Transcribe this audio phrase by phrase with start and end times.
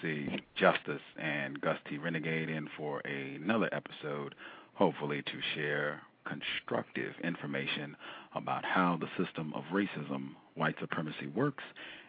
[0.00, 1.98] Supremacy, justice, and Gus T.
[1.98, 4.34] Renegade in for another episode,
[4.74, 7.96] hopefully to share constructive information
[8.34, 11.64] about how the system of racism, white supremacy works,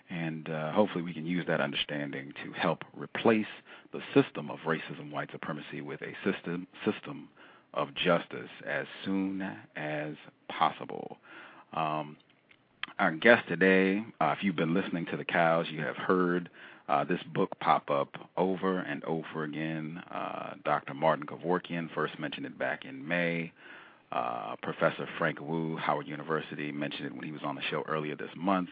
[0.10, 3.46] and uh, hopefully we can use that understanding to help replace
[3.94, 7.30] the system of racism, white supremacy with a system system
[7.74, 9.42] of justice as soon
[9.78, 10.14] as
[10.50, 11.18] possible.
[11.74, 12.18] Um,
[13.00, 16.50] our guest today, uh, if you've been listening to the cows, you have heard
[16.92, 20.04] uh, this book pop up over and over again.
[20.14, 20.94] Uh, Dr.
[20.94, 23.54] Martin Kevorkian first mentioned it back in May.
[24.12, 28.18] Uh, Professor Frank Wu, Howard University, mentioned it when he was on the show earlier
[28.18, 28.68] this month.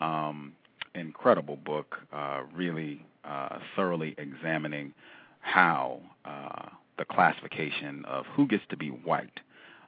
[0.00, 0.54] Um,
[0.96, 4.92] incredible book, uh, really uh, thoroughly examining
[5.40, 9.38] how uh, the classification of who gets to be white,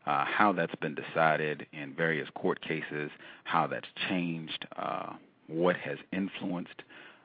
[0.04, 3.10] how that's been decided in various court cases,
[3.42, 4.66] how that's changed,
[5.48, 6.82] what has influenced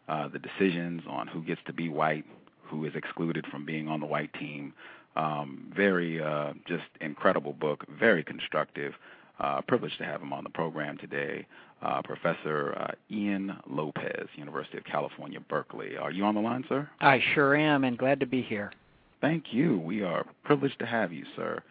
[0.08, 2.26] uh, the decisions on who gets to be white,
[2.64, 4.74] who is excluded from being on the white team.
[5.16, 8.94] Um, very uh, just incredible book, very constructive.
[9.40, 11.48] Uh, privileged to have him on the program today,
[11.82, 15.98] uh, Professor uh, Ian Lopez, University of California, Berkeley.
[15.98, 16.88] Are you on the line, sir?
[17.00, 18.72] I sure am, and glad to be here.
[19.20, 19.80] Thank you.
[19.80, 21.64] We are privileged to have you, sir.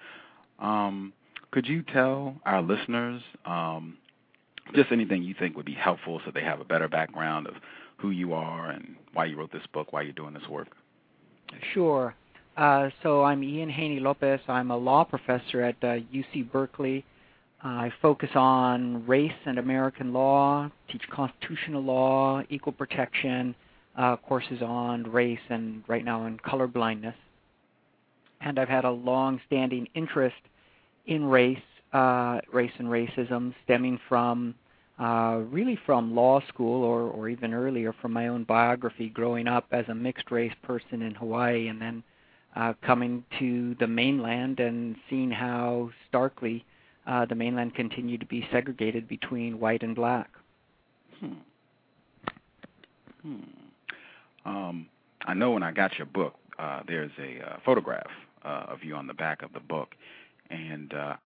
[0.58, 1.12] Um,
[1.52, 3.96] could you tell our listeners um,
[4.74, 7.54] just anything you think would be helpful so they have a better background of
[8.00, 10.68] who you are and why you wrote this book, why you're doing this work?
[11.74, 12.14] Sure.
[12.56, 14.40] Uh, so I'm Ian Haney Lopez.
[14.48, 17.04] I'm a law professor at uh, UC Berkeley.
[17.64, 23.54] Uh, I focus on race and American law, teach constitutional law, equal protection,
[23.96, 27.14] uh, courses on race, and right now on color blindness.
[28.40, 30.36] And I've had a long-standing interest
[31.06, 31.58] in race,
[31.92, 34.54] uh, race and racism, stemming from
[35.00, 39.66] uh, really from law school or, or even earlier from my own biography growing up
[39.72, 42.02] as a mixed race person in Hawaii and then
[42.54, 46.64] uh, coming to the mainland and seeing how starkly
[47.06, 50.28] uh, the mainland continued to be segregated between white and black.
[51.18, 51.32] Hmm.
[53.22, 53.36] Hmm.
[54.44, 54.86] Um,
[55.26, 58.10] I know when I got your book, uh, there's a uh, photograph
[58.44, 59.94] uh, of you on the back of the book,
[60.50, 61.16] and uh,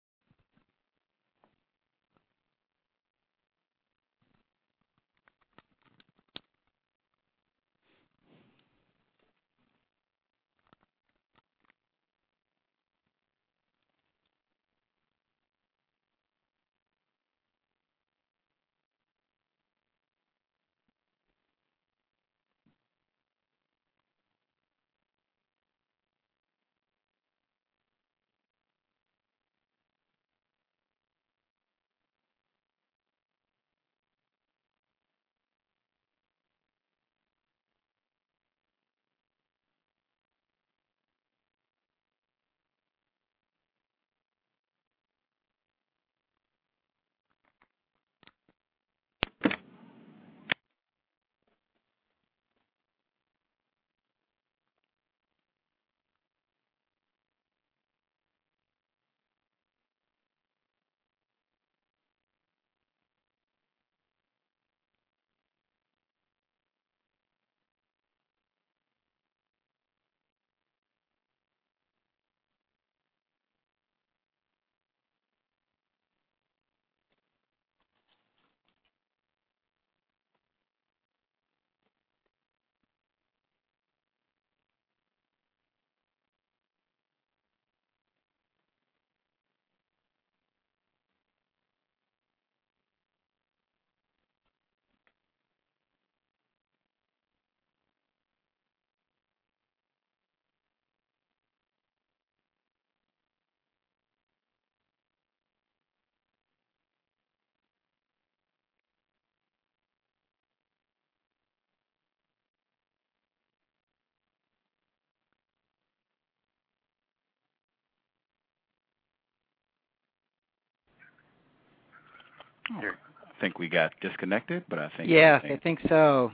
[122.71, 126.33] I think we got disconnected, but I think yeah, I think so.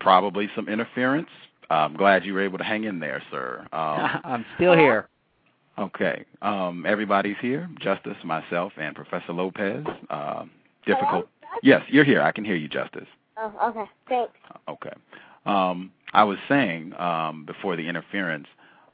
[0.00, 1.28] Probably some interference.
[1.70, 3.66] I'm glad you were able to hang in there, sir.
[3.72, 5.08] Um, I'm still here.
[5.78, 6.24] Okay.
[6.42, 7.68] Um, everybody's here.
[7.80, 9.84] Justice, myself, and Professor Lopez.
[10.10, 10.44] Uh,
[10.86, 11.28] difficult.
[11.40, 11.58] Hello?
[11.62, 12.22] Yes, you're here.
[12.22, 13.08] I can hear you, Justice.
[13.36, 13.90] Oh, okay.
[14.08, 14.32] Thanks.
[14.68, 14.92] Okay.
[15.46, 18.46] Um, I was saying um, before the interference,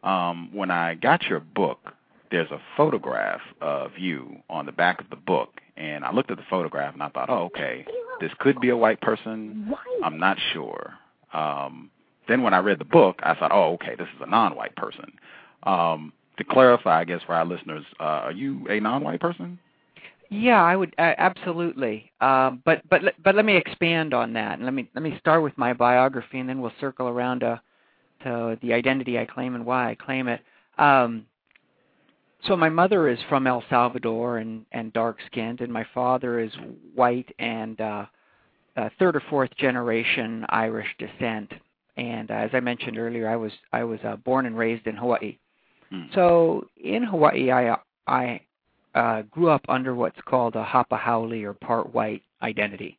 [0.02, 1.92] um, when I got your book,
[2.30, 6.36] there's a photograph of you on the back of the book, and I looked at
[6.36, 7.84] the photograph and I thought, oh, okay,
[8.20, 9.74] this could be a white person.
[10.04, 10.94] I'm not sure.
[11.32, 11.90] Um,
[12.28, 15.12] then when I read the book, I thought, oh, okay, this is a non-white person.
[15.64, 19.58] Um, to clarify, I guess for our listeners, uh, are you a non-white person?
[20.30, 22.12] Yeah, I would uh, absolutely.
[22.20, 25.42] Um, but but but let me expand on that, and let me let me start
[25.42, 27.60] with my biography, and then we'll circle around to
[28.22, 30.40] to the identity I claim and why I claim it.
[30.78, 31.26] Um,
[32.46, 36.52] so my mother is from El Salvador and and dark skinned, and my father is
[36.94, 38.06] white and uh,
[38.76, 41.52] uh, third or fourth generation Irish descent,
[41.96, 44.96] and uh, as I mentioned earlier, I was I was uh, born and raised in
[44.96, 45.38] Hawaii.
[45.90, 46.04] Hmm.
[46.14, 48.40] So in Hawaii, I I
[48.94, 52.98] uh, grew up under what's called a Hapa Haole or part white identity,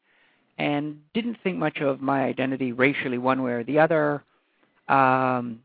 [0.57, 4.23] and didn't think much of my identity racially one way or the other.
[4.87, 5.61] Um,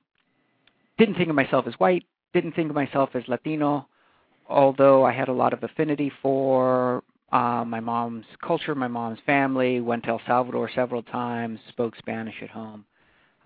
[0.99, 2.05] didn't think of myself as white.
[2.37, 3.89] Didn't think of myself as Latino,
[4.47, 7.03] although I had a lot of affinity for
[7.33, 9.81] uh, my mom's culture, my mom's family.
[9.81, 11.59] Went to El Salvador several times.
[11.71, 12.85] Spoke Spanish at home.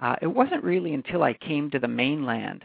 [0.03, 2.65] Uh, it wasn't really until I came to the mainland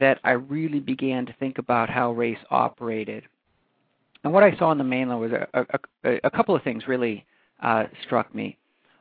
[0.00, 3.22] that I really began to think about how race operated.
[4.24, 5.46] And what I saw on the mainland was a,
[6.02, 7.24] a, a couple of things really
[7.62, 8.58] uh, struck me.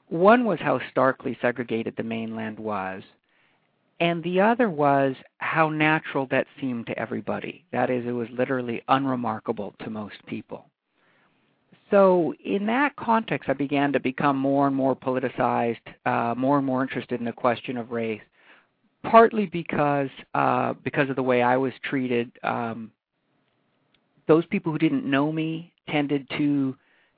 [0.10, 3.01] One was how starkly segregated the mainland was,
[4.01, 7.63] and the other was how natural that seemed to everybody.
[7.72, 10.65] That is, it was literally unremarkable to most people.
[11.91, 16.65] So, in that context, I began to become more and more politicized, uh, more and
[16.65, 18.22] more interested in the question of race.
[19.03, 22.31] Partly because uh, because of the way I was treated.
[22.43, 22.91] Um,
[24.27, 26.75] those people who didn't know me tended to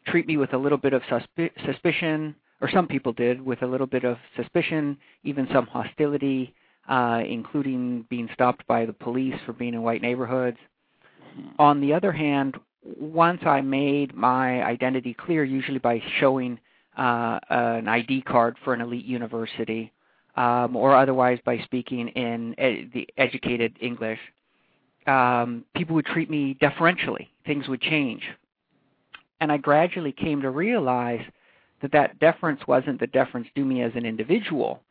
[0.08, 3.68] treat me with a little bit of suspi- suspicion, or some people did, with a
[3.68, 6.54] little bit of suspicion, even some hostility,
[6.88, 10.58] uh, including being stopped by the police for being in white neighborhoods.
[11.58, 16.60] On the other hand, once I made my identity clear, usually by showing
[16.98, 19.92] uh, an ID card for an elite university,
[20.36, 24.20] um, or otherwise by speaking in ed- the educated English,
[25.08, 27.30] um, people would treat me deferentially.
[27.46, 28.24] Things would change.
[29.42, 31.22] And I gradually came to realize
[31.82, 34.82] that that deference wasn't the deference due me as an individual,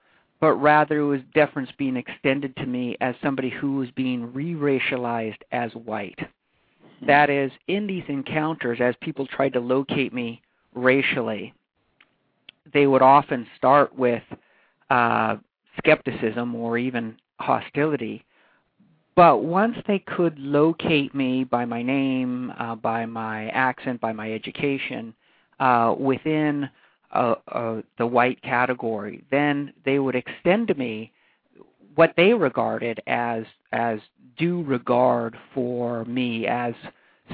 [0.42, 4.54] but rather it was deference being extended to me as somebody who was being re
[4.54, 6.18] racialized as white.
[7.06, 10.42] That is, in these encounters, as people tried to locate me
[10.74, 11.54] racially,
[12.74, 14.22] they would often start with
[14.90, 15.36] uh,
[15.78, 18.24] skepticism or even hostility.
[19.14, 24.32] But once they could locate me by my name, uh, by my accent, by my
[24.32, 25.14] education,
[25.60, 26.68] uh, within
[27.12, 31.12] uh, uh, the white category, then they would extend to me
[31.94, 33.98] what they regarded as as
[34.38, 36.74] due regard for me as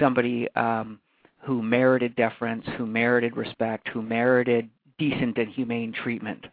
[0.01, 0.99] somebody um,
[1.39, 4.69] who merited deference, who merited respect, who merited
[4.99, 6.47] decent and humane treatment.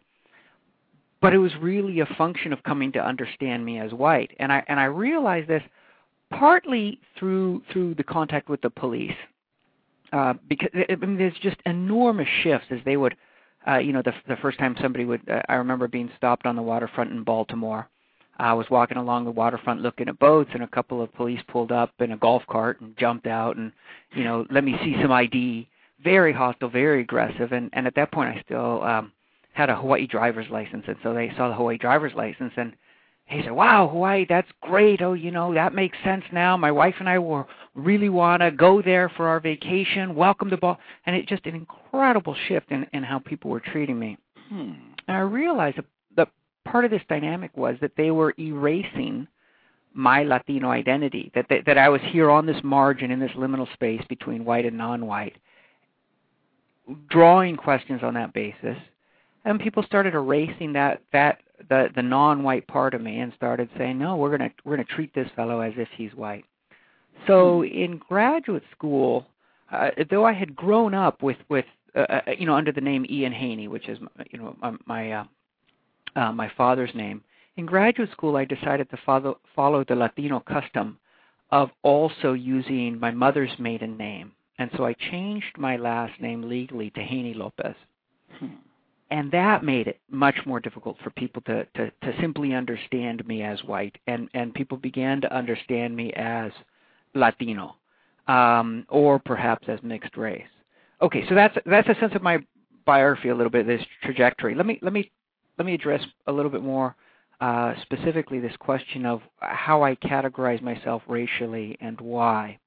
[1.20, 4.62] But it was really a function of coming to understand me as white, and I
[4.68, 5.62] and I realized this
[6.30, 9.16] partly through through the contact with the police,
[10.12, 13.16] uh, because I mean, there's just enormous shifts as they would,
[13.66, 16.56] uh, you know, the the first time somebody would, uh, I remember being stopped on
[16.56, 17.88] the waterfront in Baltimore.
[18.38, 21.72] I was walking along the waterfront looking at boats, and a couple of police pulled
[21.72, 23.72] up in a golf cart and jumped out and,
[24.14, 25.68] you know, let me see some ID.
[26.04, 29.12] Very hostile, very aggressive, and and at that point I still um,
[29.54, 32.74] had a Hawaii driver's license, and so they saw the Hawaii driver's license, and
[33.26, 35.02] he said, "Wow, Hawaii, that's great.
[35.02, 36.56] Oh, you know, that makes sense now.
[36.56, 40.14] My wife and I will really want to go there for our vacation.
[40.14, 43.98] Welcome to Ball." And it just an incredible shift in in how people were treating
[43.98, 44.16] me.
[44.48, 44.72] Hmm.
[45.08, 46.28] And I realized that, that
[46.64, 49.26] part of this dynamic was that they were erasing
[49.92, 51.32] my Latino identity.
[51.34, 54.66] That they, that I was here on this margin in this liminal space between white
[54.66, 55.36] and non-white,
[57.08, 58.78] drawing questions on that basis
[59.46, 63.98] and people started erasing that that the the non-white part of me and started saying,
[63.98, 66.44] no, we're gonna we're gonna treat this fellow as if he's white.
[67.26, 69.26] So in graduate school,
[69.72, 73.06] uh, though I had grown up with with uh, uh you know under the name
[73.08, 73.98] Ian Haney, which is
[74.30, 75.24] you know my my, uh,
[76.14, 77.22] uh, my father's name,
[77.56, 80.98] in graduate school I decided to follow follow the Latino custom
[81.50, 86.90] of also using my mother's maiden name, and so I changed my last name legally
[86.90, 87.76] to Haney Lopez.
[88.38, 88.46] Hmm
[89.10, 93.42] and that made it much more difficult for people to, to, to simply understand me
[93.42, 96.50] as white, and, and people began to understand me as
[97.14, 97.76] Latino,
[98.26, 100.42] um, or perhaps as mixed race.
[101.00, 102.38] Okay, so that's that's a sense of my
[102.86, 104.54] biography, a little bit this trajectory.
[104.54, 105.10] Let me let me
[105.58, 106.96] let me address a little bit more
[107.40, 112.58] uh, specifically this question of how I categorize myself racially and why.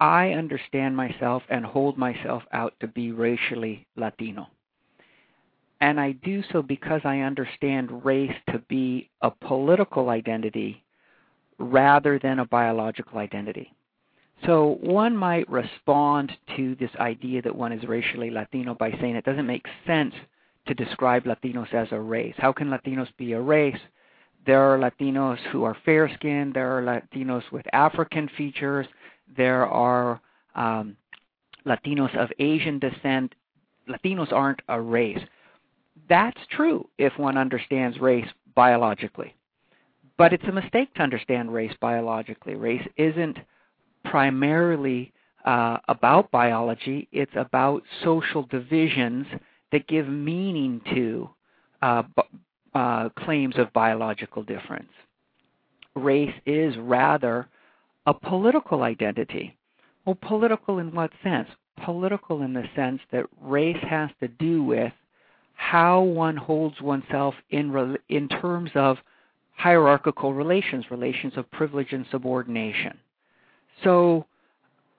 [0.00, 4.48] I understand myself and hold myself out to be racially Latino.
[5.80, 10.82] And I do so because I understand race to be a political identity
[11.58, 13.72] rather than a biological identity.
[14.44, 19.24] So one might respond to this idea that one is racially Latino by saying it
[19.24, 20.14] doesn't make sense
[20.66, 22.34] to describe Latinos as a race.
[22.36, 23.78] How can Latinos be a race?
[24.44, 28.86] There are Latinos who are fair skinned, there are Latinos with African features,
[29.36, 30.20] there are
[30.54, 30.96] um,
[31.66, 33.34] Latinos of Asian descent.
[33.88, 35.20] Latinos aren't a race.
[36.08, 39.34] That's true if one understands race biologically.
[40.18, 42.54] But it's a mistake to understand race biologically.
[42.54, 43.38] Race isn't
[44.04, 45.12] primarily
[45.44, 49.26] uh, about biology, it's about social divisions
[49.70, 51.30] that give meaning to
[51.82, 52.02] uh,
[52.74, 54.90] uh, claims of biological difference.
[55.94, 57.48] Race is rather
[58.06, 59.56] a political identity.
[60.04, 61.48] Well, political in what sense?
[61.84, 64.92] Political in the sense that race has to do with
[65.54, 68.98] how one holds oneself in in terms of
[69.56, 72.98] hierarchical relations, relations of privilege and subordination.
[73.82, 74.26] So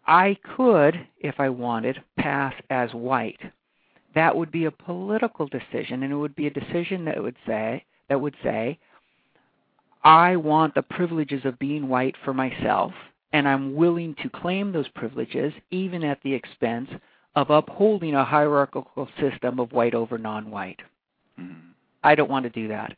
[0.05, 3.39] I could, if I wanted, pass as white.
[4.15, 7.85] That would be a political decision, and it would be a decision that would say
[8.09, 8.79] that would say,
[10.03, 12.93] I want the privileges of being white for myself,
[13.33, 16.89] and I'm willing to claim those privileges even at the expense
[17.35, 20.79] of upholding a hierarchical system of white over non-white.
[21.39, 21.69] Mm-hmm.
[22.03, 22.95] I don't want to do that.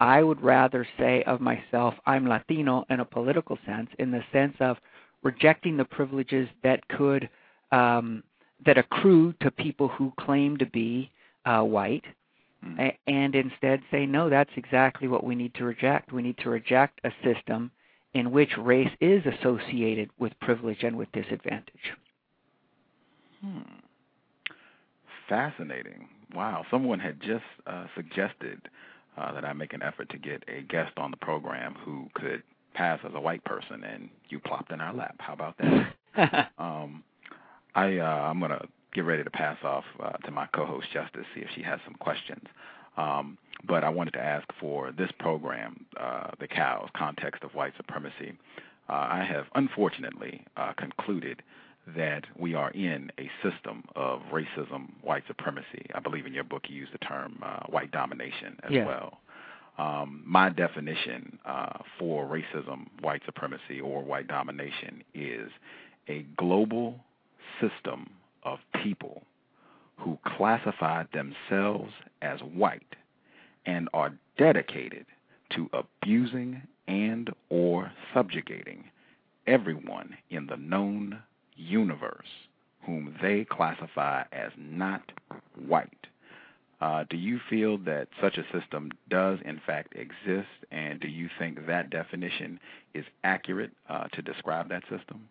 [0.00, 4.56] I would rather say of myself, I'm Latino in a political sense, in the sense
[4.60, 4.78] of
[5.22, 7.28] rejecting the privileges that could
[7.70, 8.22] um,
[8.64, 11.10] that accrue to people who claim to be
[11.44, 12.04] uh, white,
[12.64, 12.96] mm.
[13.06, 14.28] and instead say no.
[14.30, 16.12] That's exactly what we need to reject.
[16.12, 17.70] We need to reject a system
[18.14, 21.92] in which race is associated with privilege and with disadvantage.
[23.42, 23.60] Hmm.
[25.28, 26.08] Fascinating.
[26.34, 26.64] Wow.
[26.70, 28.60] Someone had just uh, suggested
[29.16, 32.42] uh, that I make an effort to get a guest on the program who could
[32.74, 35.16] pass as a white person, and you plopped in our lap.
[35.18, 36.50] How about that?
[36.58, 37.02] um,
[37.74, 38.64] I uh, I'm gonna
[38.94, 41.94] get ready to pass off uh, to my co-host Justice, see if she has some
[41.94, 42.44] questions.
[42.96, 47.72] Um, but I wanted to ask for this program, uh, the cows context of white
[47.76, 48.34] supremacy.
[48.88, 51.42] Uh, I have unfortunately uh, concluded
[51.96, 55.86] that we are in a system of racism, white supremacy.
[55.94, 58.86] I believe in your book you use the term uh, white domination as yeah.
[58.86, 59.18] well.
[59.78, 65.50] Um, my definition uh, for racism, white supremacy, or white domination is
[66.08, 67.00] a global
[67.60, 68.10] system
[68.42, 69.22] of people
[69.96, 72.96] who classify themselves as white
[73.66, 75.06] and are dedicated
[75.50, 78.84] to abusing and or subjugating
[79.46, 81.18] everyone in the known
[81.56, 82.26] universe
[82.84, 85.02] whom they classify as not
[85.66, 86.06] white.
[86.80, 91.28] Uh, do you feel that such a system does in fact exist, and do you
[91.38, 92.58] think that definition
[92.92, 95.28] is accurate uh, to describe that system?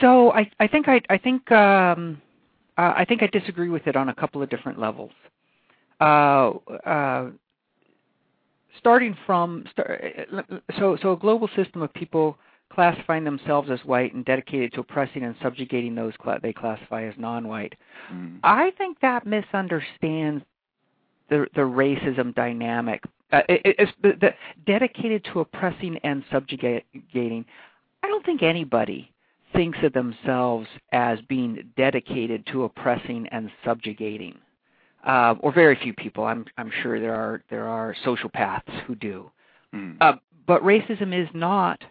[0.00, 2.20] So I, I think I, I think um,
[2.76, 5.12] uh, I think I disagree with it on a couple of different levels.
[6.00, 6.52] Uh,
[6.84, 7.30] uh,
[8.78, 9.64] starting from
[10.78, 12.36] so so a global system of people
[12.72, 17.14] classifying themselves as white and dedicated to oppressing and subjugating those cl- they classify as
[17.16, 17.74] non-white.
[18.12, 18.40] Mm.
[18.42, 20.44] I think that misunderstands
[21.30, 23.02] the the racism dynamic.
[23.32, 24.34] Uh, it, it's the, the
[24.66, 27.44] dedicated to oppressing and subjugating.
[28.02, 29.13] I don't think anybody
[29.54, 34.36] thinks of themselves as being dedicated to oppressing and subjugating,
[35.06, 36.24] uh, or very few people.
[36.24, 39.30] I'm I'm sure there are there are sociopaths who do,
[39.74, 39.96] mm.
[40.00, 40.14] uh,
[40.46, 41.82] but racism is not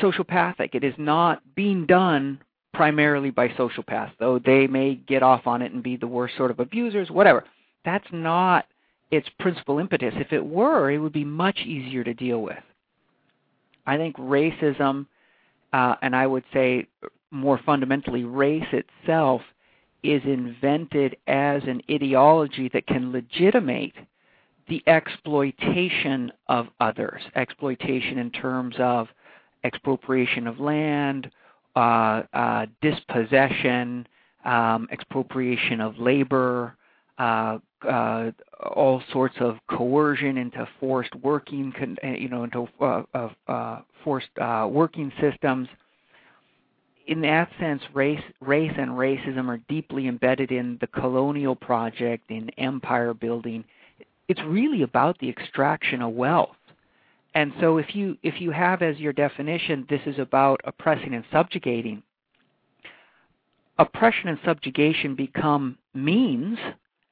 [0.00, 0.74] sociopathic.
[0.74, 2.40] It is not being done
[2.74, 6.50] primarily by sociopaths, though they may get off on it and be the worst sort
[6.50, 7.44] of abusers, whatever.
[7.84, 8.66] That's not
[9.10, 10.14] its principal impetus.
[10.16, 12.58] If it were, it would be much easier to deal with.
[13.86, 15.06] I think racism,
[15.76, 16.86] uh, and I would say
[17.30, 19.42] more fundamentally, race itself
[20.02, 23.92] is invented as an ideology that can legitimate
[24.68, 29.08] the exploitation of others, exploitation in terms of
[29.64, 31.30] expropriation of land,
[31.76, 34.06] uh, uh, dispossession,
[34.46, 36.74] um, expropriation of labor,
[37.18, 38.30] uh, uh,
[38.62, 45.68] all sorts of coercion into forced working, uh, you know, into uh, forced working systems.
[47.06, 52.50] In that sense, race, race and racism are deeply embedded in the colonial project, in
[52.58, 53.64] empire building.
[54.26, 56.56] It's really about the extraction of wealth
[57.36, 61.22] and so if you if you have as your definition this is about oppressing and
[61.30, 62.02] subjugating,
[63.78, 66.58] oppression and subjugation become means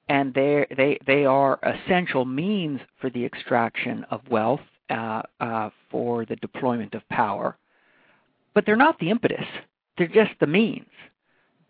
[0.08, 6.24] and they they they are essential means for the extraction of wealth uh, uh, for
[6.26, 7.56] the deployment of power,
[8.54, 9.46] but they're not the impetus.
[9.96, 10.86] They're just the means.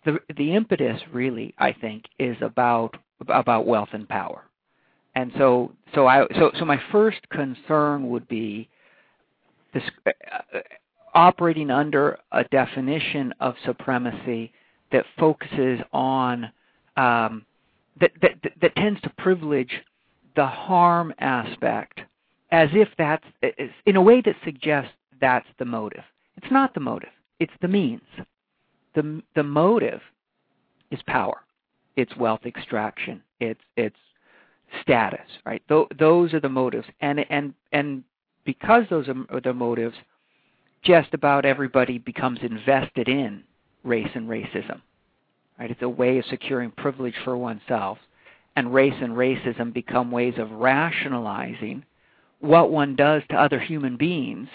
[0.04, 2.96] The the impetus really, I think, is about
[3.28, 4.44] about wealth and power.
[5.14, 8.68] And so, so I, so, so my first concern would be
[9.72, 10.10] this uh,
[11.14, 14.52] operating under a definition of supremacy
[14.90, 16.50] that focuses on
[16.96, 17.46] um,
[18.00, 19.70] that, that that tends to privilege
[20.36, 22.00] the harm aspect
[22.50, 23.24] as if that's
[23.86, 26.04] in a way that suggests that's the motive.
[26.36, 27.10] It's not the motive.
[27.40, 28.02] It's the means.
[28.94, 30.00] The the motive
[30.90, 31.40] is power.
[31.96, 33.22] It's wealth extraction.
[33.40, 33.96] It's it's
[34.82, 35.62] status, right?
[35.68, 38.04] Th- those are the motives, and and and
[38.44, 39.96] because those are the motives,
[40.82, 43.42] just about everybody becomes invested in
[43.84, 44.80] race and racism.
[45.58, 45.70] Right?
[45.70, 47.98] It's a way of securing privilege for oneself,
[48.56, 51.84] and race and racism become ways of rationalizing
[52.40, 54.48] what one does to other human beings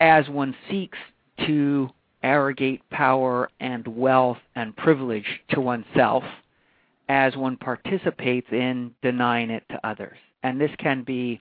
[0.00, 0.98] as one seeks
[1.46, 1.90] to
[2.22, 6.24] arrogate power and wealth and privilege to oneself
[7.08, 10.16] as one participates in denying it to others.
[10.42, 11.40] And this can be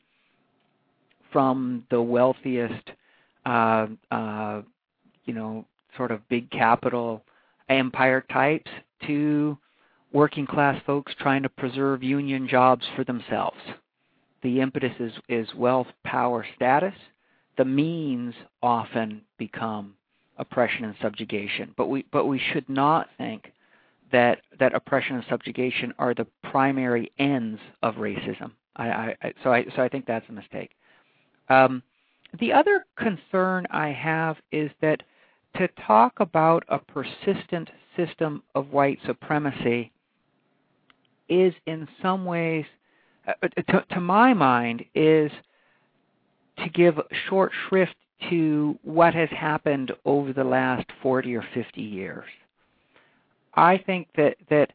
[1.31, 2.91] from the wealthiest,
[3.45, 4.61] uh, uh,
[5.25, 7.23] you know, sort of big capital
[7.69, 8.69] empire types
[9.07, 9.57] to
[10.11, 13.57] working class folks trying to preserve union jobs for themselves.
[14.41, 16.95] The impetus is, is wealth, power, status.
[17.57, 19.95] The means often become
[20.37, 21.73] oppression and subjugation.
[21.77, 23.51] But we but we should not think
[24.11, 28.51] that that oppression and subjugation are the primary ends of racism.
[28.75, 30.71] I, I, so I so I think that's a mistake.
[31.49, 31.83] Um,
[32.39, 35.03] the other concern I have is that
[35.57, 39.91] to talk about a persistent system of white supremacy
[41.27, 42.65] is in some ways,
[43.27, 45.31] uh, to, to my mind, is
[46.57, 47.95] to give short shrift
[48.29, 52.25] to what has happened over the last 40 or 50 years.
[53.53, 54.71] I think that that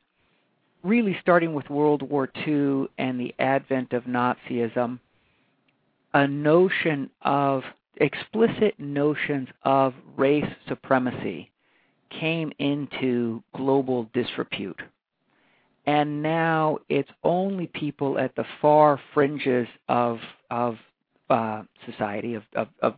[0.82, 4.98] really starting with World War II and the advent of Nazism,
[6.12, 7.62] a notion of
[7.96, 11.50] explicit notions of race supremacy
[12.20, 14.80] came into global disrepute.
[15.86, 20.18] And now it's only people at the far fringes of
[20.50, 20.76] of
[21.28, 22.94] uh, society, of, of, of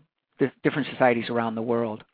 [0.62, 2.04] different societies around the world,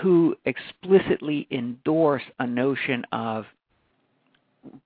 [0.00, 3.44] who explicitly endorse a notion of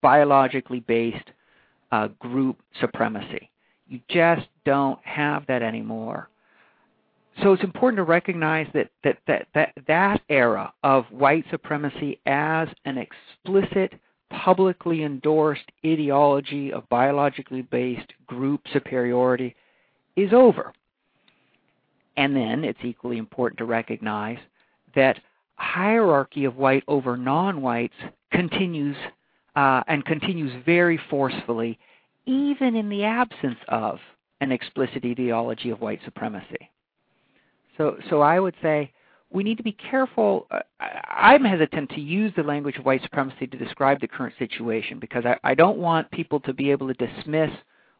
[0.03, 1.31] biologically based
[1.93, 3.51] uh, group supremacy.
[3.89, 6.29] You just don't have that anymore.
[7.43, 12.69] So it's important to recognize that that, that, that that era of white supremacy as
[12.85, 13.95] an explicit,
[14.31, 19.55] publicly endorsed ideology of biologically based group superiority
[20.17, 20.73] is over.
[22.17, 24.39] And then it's equally important to recognize
[24.95, 25.19] that
[25.57, 27.95] hierarchy of white over non-whites
[28.31, 28.97] continues
[29.57, 31.79] uh, and continues very forcefully,
[32.27, 33.99] even in the absence of
[34.41, 36.71] an explicit ideology of white supremacy.
[37.77, 38.93] So, so I would say
[39.31, 40.47] we need to be careful.
[40.51, 44.99] Uh, I'm hesitant to use the language of white supremacy to describe the current situation
[44.99, 47.51] because I, I don't want people to be able to dismiss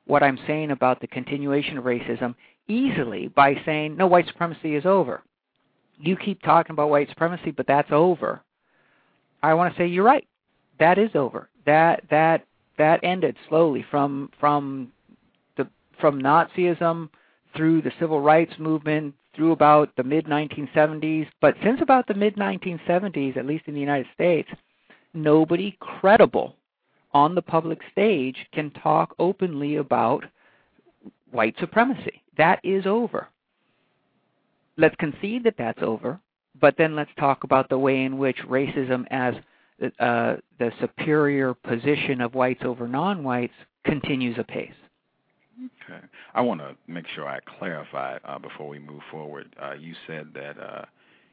[0.07, 2.35] what I'm saying about the continuation of racism
[2.69, 5.23] easily by saying, no, white supremacy is over.
[5.99, 8.43] You keep talking about white supremacy, but that's over.
[9.43, 10.27] I want to say you're right.
[10.79, 11.49] That is over.
[11.67, 12.47] That that
[12.79, 14.93] that ended slowly from from
[15.57, 15.69] the
[16.01, 17.09] from Nazism
[17.57, 21.27] through the civil rights movement through about the mid 1970s.
[21.41, 24.49] But since about the mid 1970s, at least in the United States,
[25.13, 26.57] nobody credible
[27.13, 30.25] on the public stage can talk openly about
[31.31, 32.23] white supremacy.
[32.37, 33.29] That is over.
[34.77, 36.19] Let's concede that that's over,
[36.61, 39.35] but then let's talk about the way in which racism as
[40.01, 44.73] uh, the superior position of whites over non-whites continues apace.
[45.89, 46.01] Okay.
[46.35, 49.55] I want to make sure I clarify uh, before we move forward.
[49.61, 50.85] Uh, you said that uh,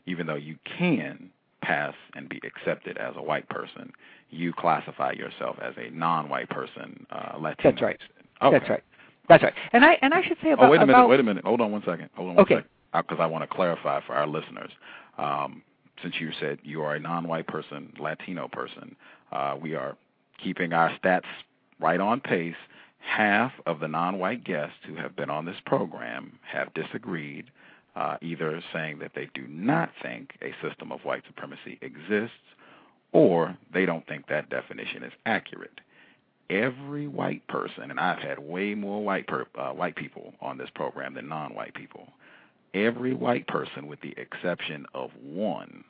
[0.06, 1.30] even though you can
[1.62, 3.92] pass and be accepted as a white person,
[4.30, 7.72] you classify yourself as a non-white person, uh, Latino.
[7.72, 8.00] That's right.
[8.42, 8.58] Okay.
[8.58, 8.84] That's right.
[9.30, 9.54] That's right.
[9.72, 10.66] And I and I should say about.
[10.66, 11.00] Oh wait a minute.
[11.00, 11.46] About, wait a minute.
[11.46, 12.10] Hold on one second.
[12.16, 12.56] Hold on one okay.
[12.56, 12.70] second.
[12.94, 14.72] Because I want to clarify for our listeners.
[15.18, 15.62] Um,
[16.02, 18.96] since you said you are a non-white person, Latino person,
[19.32, 19.96] uh, we are
[20.44, 21.22] keeping our stats
[21.80, 22.56] right on pace.
[23.02, 27.46] Half of the non-white guests who have been on this program have disagreed,
[27.96, 32.36] uh, either saying that they do not think a system of white supremacy exists,
[33.12, 35.82] or they don't think that definition is accurate
[36.52, 40.70] every white person, and I've had way more white per, uh, white people on this
[40.76, 42.08] program than non-white people.
[42.74, 45.84] Every white person, with the exception of one,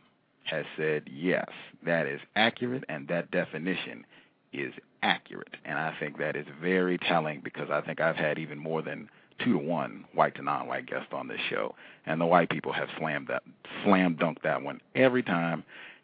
[0.44, 1.50] has said yes,
[1.84, 4.06] that is accurate, and that definition
[4.54, 5.56] is accurate.
[5.66, 9.10] And I think that is very telling because I think I've had even more than
[9.44, 11.74] two to one white to non-white guests on this show,
[12.06, 13.42] and the white people have slammed that,
[13.84, 15.64] slam dunked that one every time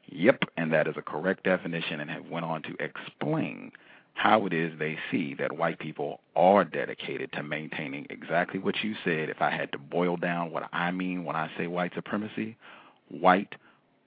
[0.10, 3.72] Yep, and that is a correct definition and have went on to explain
[4.14, 8.96] how it is they see that white people are dedicated to maintaining exactly what you
[9.04, 9.30] said.
[9.30, 12.58] If I had to boil down what I mean when I say white supremacy,
[13.10, 13.54] white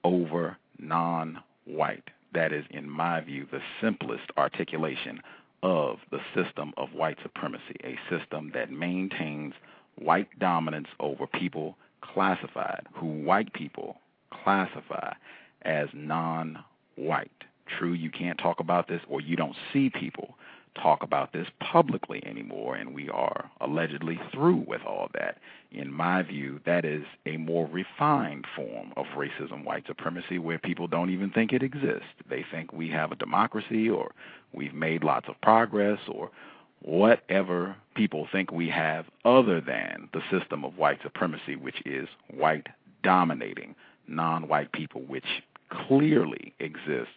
[0.03, 2.09] over non white.
[2.33, 5.21] That is, in my view, the simplest articulation
[5.63, 9.53] of the system of white supremacy, a system that maintains
[9.95, 13.97] white dominance over people classified, who white people
[14.43, 15.13] classify
[15.63, 16.63] as non
[16.95, 17.31] white.
[17.77, 20.35] True, you can't talk about this, or you don't see people
[20.75, 25.37] talk about this publicly anymore, and we are allegedly through with all that.
[25.71, 30.87] In my view, that is a more refined form of racism, white supremacy, where people
[30.87, 32.07] don't even think it exists.
[32.29, 34.11] They think we have a democracy, or
[34.53, 36.31] we've made lots of progress, or
[36.81, 42.67] whatever people think we have other than the system of white supremacy, which is white
[43.03, 43.75] dominating
[44.07, 47.13] non white people, which clearly exists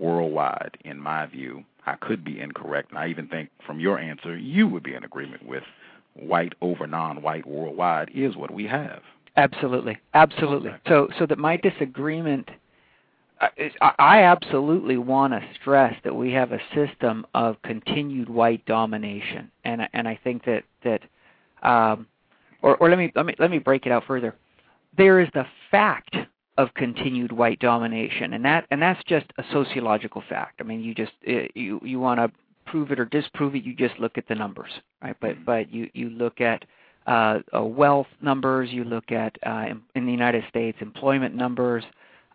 [0.00, 1.64] worldwide, in my view.
[1.86, 5.04] I could be incorrect, and I even think from your answer you would be in
[5.04, 5.62] agreement with
[6.14, 9.00] white over non-white worldwide is what we have.
[9.36, 10.70] Absolutely, absolutely.
[10.70, 10.80] Okay.
[10.88, 12.50] So, so that my disagreement,
[13.40, 19.88] I absolutely want to stress that we have a system of continued white domination, and
[19.92, 21.02] and I think that that,
[21.62, 22.06] um,
[22.62, 24.34] or or let me let me let me break it out further.
[24.96, 26.16] There is the fact
[26.58, 30.60] of continued white domination, and that and that's just a sociological fact.
[30.60, 32.30] I mean, you just eh, you you want to
[32.66, 34.70] prove it or disprove it, you just look at the numbers,
[35.02, 35.16] right?
[35.20, 35.44] But mm-hmm.
[35.44, 36.64] but you you look at
[37.06, 41.84] uh, uh, wealth numbers, you look at uh, in, in the United States employment numbers,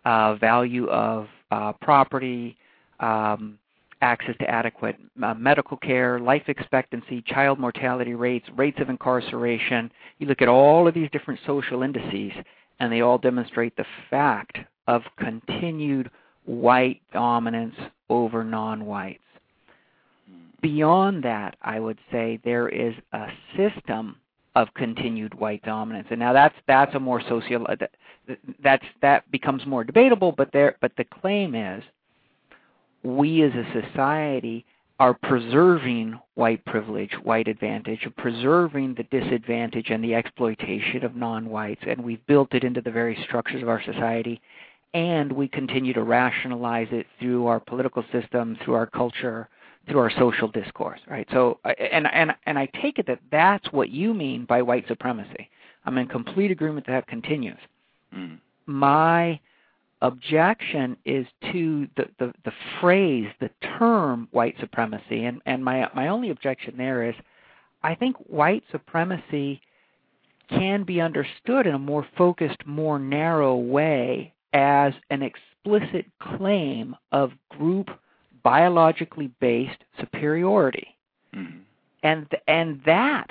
[0.04, 2.56] uh, value of uh, property,
[3.00, 3.58] um,
[4.00, 9.90] access to adequate uh, medical care, life expectancy, child mortality rates, rates of incarceration.
[10.18, 12.32] You look at all of these different social indices,
[12.84, 16.10] and they all demonstrate the fact of continued
[16.44, 17.74] white dominance
[18.10, 19.20] over non whites.
[20.60, 24.16] Beyond that, I would say there is a system
[24.54, 27.66] of continued white dominance, and now that's that's a more social
[28.62, 30.32] that's that becomes more debatable.
[30.32, 31.82] But there, but the claim is
[33.02, 34.64] we as a society
[35.00, 41.82] are preserving white privilege, white advantage, preserving the disadvantage and the exploitation of non whites,
[41.86, 44.40] and we've built it into the very structures of our society,
[44.92, 49.48] and we continue to rationalize it through our political system, through our culture,
[49.88, 51.26] through our social discourse, right?
[51.32, 55.50] So, and and and I take it that that's what you mean by white supremacy.
[55.84, 57.58] I'm in complete agreement that that continues.
[58.16, 58.38] Mm.
[58.66, 59.40] My
[60.04, 65.24] objection is to the, the, the phrase, the term white supremacy.
[65.24, 67.14] And, and my, my only objection there is
[67.82, 69.60] I think white supremacy
[70.50, 77.32] can be understood in a more focused, more narrow way as an explicit claim of
[77.48, 77.88] group
[78.42, 80.96] biologically based superiority.
[81.34, 81.58] Mm-hmm.
[82.02, 83.28] And, and that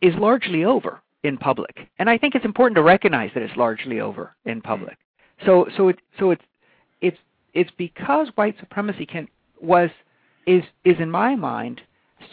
[0.00, 1.88] is largely over in public.
[1.98, 4.96] And I think it's important to recognize that it's largely over in public.
[5.44, 6.42] So so it so it's
[7.00, 7.18] it's
[7.54, 9.28] it's because white supremacy can
[9.60, 9.90] was
[10.46, 11.80] is is in my mind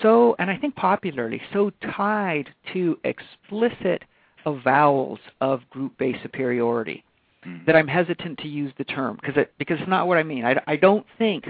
[0.02, 4.04] so and I think popularly so tied to explicit
[4.46, 7.04] avowals of group-based superiority
[7.46, 7.66] mm.
[7.66, 10.46] that I'm hesitant to use the term because it because it's not what I mean.
[10.46, 11.46] I, I don't think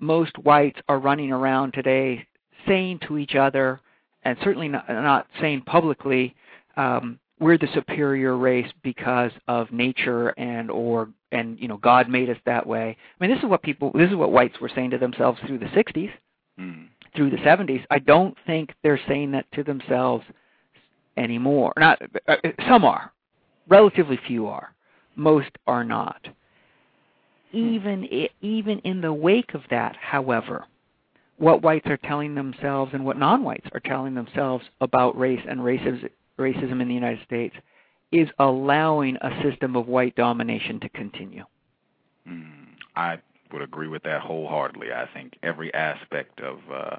[0.00, 2.26] most whites are running around today
[2.66, 3.80] saying to each other
[4.22, 6.34] and certainly not, not saying publicly
[6.76, 12.30] um, we're the superior race because of nature and or and you know God made
[12.30, 12.96] us that way.
[12.98, 15.58] I mean, this is what people, this is what whites were saying to themselves through
[15.58, 16.10] the 60s,
[16.58, 16.86] mm.
[17.14, 17.84] through the 70s.
[17.90, 20.24] I don't think they're saying that to themselves
[21.16, 21.72] anymore.
[21.76, 22.36] Not uh,
[22.68, 23.12] some are,
[23.68, 24.74] relatively few are,
[25.16, 26.26] most are not.
[27.52, 28.06] Even
[28.42, 30.64] even in the wake of that, however,
[31.38, 36.10] what whites are telling themselves and what non-whites are telling themselves about race and racism
[36.38, 37.54] racism in the United States
[38.12, 41.44] is allowing a system of white domination to continue.
[42.28, 43.18] Mm, I
[43.52, 44.92] would agree with that wholeheartedly.
[44.92, 46.96] I think every aspect of uh,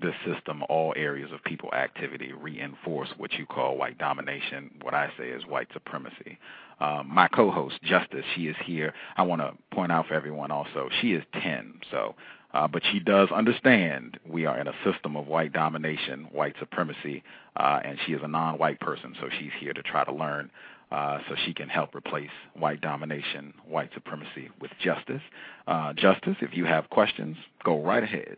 [0.00, 4.70] this system, all areas of people activity, reinforce what you call white domination.
[4.82, 6.38] What I say is white supremacy.
[6.80, 8.94] Um, my co-host Justice, she is here.
[9.16, 12.14] I want to point out for everyone also, she is 10, so
[12.52, 17.22] uh, but she does understand we are in a system of white domination, white supremacy,
[17.56, 20.50] uh, and she is a non-white person, so she's here to try to learn
[20.90, 25.22] uh, so she can help replace white domination, white supremacy with justice.
[25.66, 28.36] Uh, justice, if you have questions, go right ahead.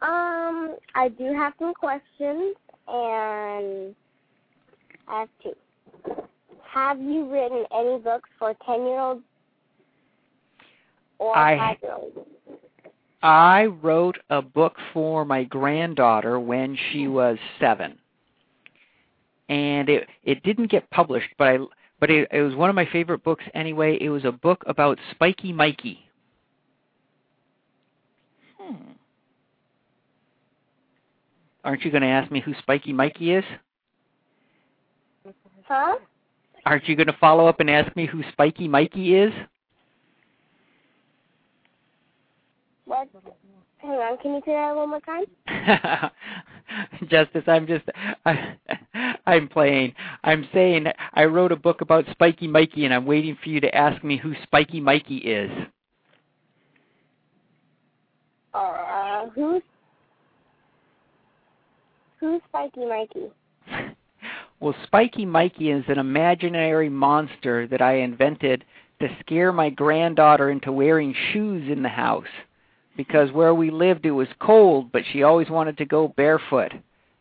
[0.00, 2.54] Um, I do have some questions,
[2.86, 3.94] and
[5.06, 5.54] I have two.
[6.62, 9.22] have you written any books for 10 year olds
[11.18, 12.18] or I- 5 year olds?
[13.20, 17.98] I wrote a book for my granddaughter when she was seven,
[19.48, 21.58] and it it didn't get published, but I
[22.00, 23.98] but it, it was one of my favorite books anyway.
[24.00, 25.98] It was a book about Spiky Mikey.
[28.56, 28.92] Hmm.
[31.64, 33.44] Aren't you going to ask me who Spiky Mikey is?
[35.66, 35.96] Huh?
[36.64, 39.32] Aren't you going to follow up and ask me who Spiky Mikey is?
[42.88, 43.06] What?
[43.76, 46.10] Hang on, can you say that one more time?
[47.10, 47.84] Justice, I'm just
[48.24, 48.56] I,
[49.26, 49.92] I'm playing.
[50.24, 53.74] I'm saying I wrote a book about Spiky Mikey and I'm waiting for you to
[53.74, 55.50] ask me who Spiky Mikey is.
[58.54, 59.62] Uh, who's
[62.20, 63.26] who's Spiky Mikey?
[64.60, 68.64] Well, Spiky Mikey is an imaginary monster that I invented
[69.00, 72.26] to scare my granddaughter into wearing shoes in the house.
[72.98, 76.72] Because where we lived it was cold, but she always wanted to go barefoot.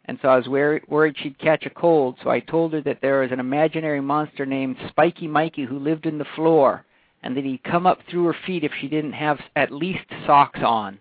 [0.06, 2.98] And so I was wor- worried she'd catch a cold, so I told her that
[3.02, 6.84] there was an imaginary monster named Spiky Mikey who lived in the floor,
[7.22, 10.60] and that he'd come up through her feet if she didn't have at least socks
[10.66, 10.98] on.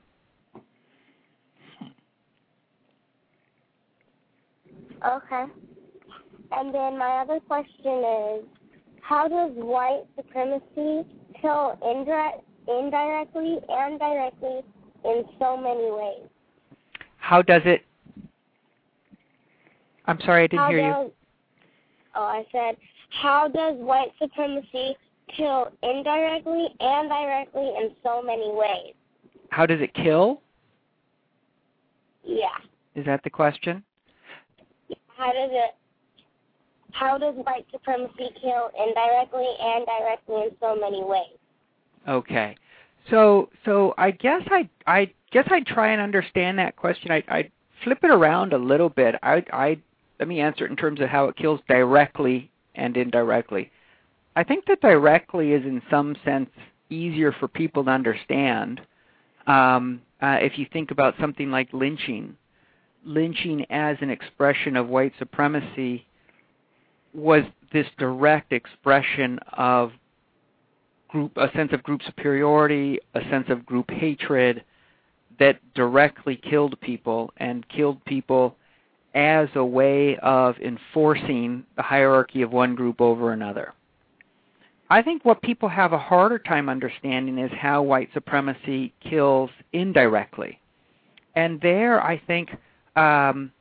[5.06, 5.44] Okay.
[6.52, 8.44] And then my other question is,
[9.00, 11.08] how does white supremacy
[11.40, 14.60] kill indirect, indirectly and directly
[15.04, 16.28] in so many ways?
[17.18, 17.84] How does it?
[20.06, 20.92] I'm sorry, I didn't how hear you.
[20.92, 21.10] does,
[22.14, 22.76] Oh, I said,
[23.20, 24.96] how does white supremacy
[25.36, 28.94] kill indirectly and directly in so many ways?
[29.50, 30.40] How does it kill?
[32.24, 32.46] Yeah.
[32.94, 33.82] Is that the question?
[35.16, 35.74] How does it?
[36.92, 41.36] How does white supremacy kill indirectly and directly in so many ways?
[42.08, 42.56] Okay.
[43.10, 47.10] So so I guess I I guess I'd try and understand that question.
[47.10, 47.50] I I'd
[47.84, 49.14] flip it around a little bit.
[49.22, 49.78] I I
[50.18, 53.70] let me answer it in terms of how it kills directly and indirectly.
[54.34, 56.50] I think that directly is in some sense
[56.90, 58.80] easier for people to understand.
[59.46, 62.36] Um, uh, if you think about something like lynching,
[63.04, 66.06] lynching as an expression of white supremacy
[67.14, 67.42] was
[67.72, 69.92] this direct expression of
[71.08, 74.64] group a sense of group superiority, a sense of group hatred
[75.38, 78.56] that directly killed people and killed people
[79.14, 83.72] as a way of enforcing the hierarchy of one group over another.
[84.88, 90.60] I think what people have a harder time understanding is how white supremacy kills indirectly.
[91.34, 92.50] And there, I think,
[92.94, 93.52] um,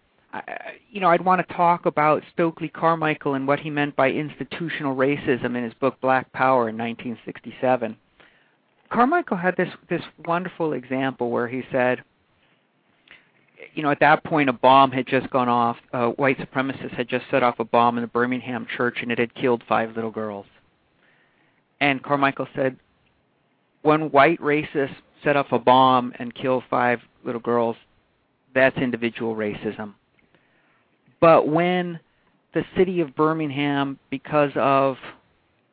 [0.90, 4.96] you know, I'd want to talk about Stokely Carmichael and what he meant by institutional
[4.96, 7.96] racism in his book Black Power in 1967.
[8.90, 12.04] Carmichael had this this wonderful example where he said,
[13.74, 15.78] you know, at that point a bomb had just gone off.
[16.18, 19.34] White supremacists had just set off a bomb in the Birmingham church, and it had
[19.36, 20.46] killed five little girls.
[21.82, 22.78] And Carmichael said,
[23.82, 27.76] when white racists set off a bomb and kill five little girls,
[28.54, 29.94] that's individual racism.
[31.20, 32.00] But when
[32.54, 34.98] the city of Birmingham, because of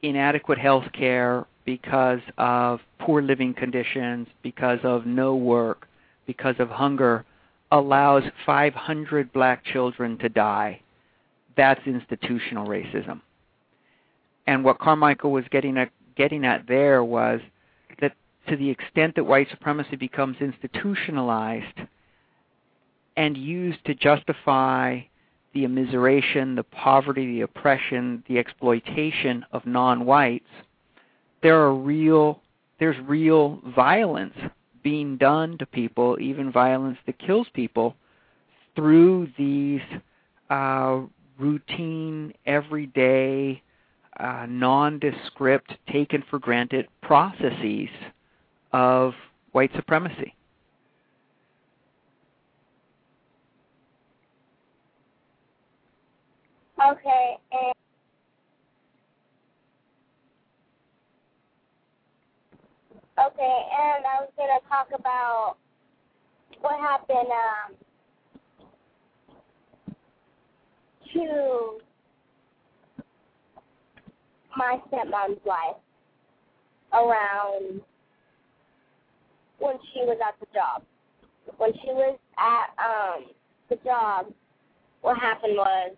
[0.02, 5.86] inadequate health care, because of poor living conditions, because of no work,
[6.26, 7.24] because of hunger,
[7.70, 10.80] allows 500 black children to die,
[11.56, 13.20] that's institutional racism.
[14.46, 17.40] And what Carmichael was getting at, getting at there was
[18.00, 18.12] that
[18.48, 21.78] to the extent that white supremacy becomes institutionalized
[23.16, 25.00] and used to justify
[25.54, 30.44] the immiseration, the poverty, the oppression, the exploitation of non-whites,
[31.42, 32.40] there are real
[32.78, 34.34] there's real violence
[34.82, 37.94] being done to people, even violence that kills people,
[38.74, 39.80] through these
[40.50, 41.00] uh,
[41.38, 43.62] routine, everyday,
[44.18, 47.88] uh, nondescript, taken for granted processes
[48.72, 49.14] of
[49.52, 50.34] white supremacy.
[56.90, 57.74] Okay, and
[63.26, 65.56] okay, and I was gonna talk about
[66.60, 67.76] what happened um,
[71.14, 71.78] to
[74.56, 75.76] my stepmom's life
[76.92, 77.80] around
[79.58, 80.82] when she was at the job.
[81.58, 83.26] When she was at um
[83.68, 84.26] the job,
[85.02, 85.92] what happened was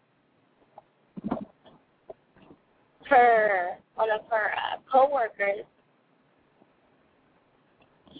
[3.08, 5.64] her one of her uh, coworkers.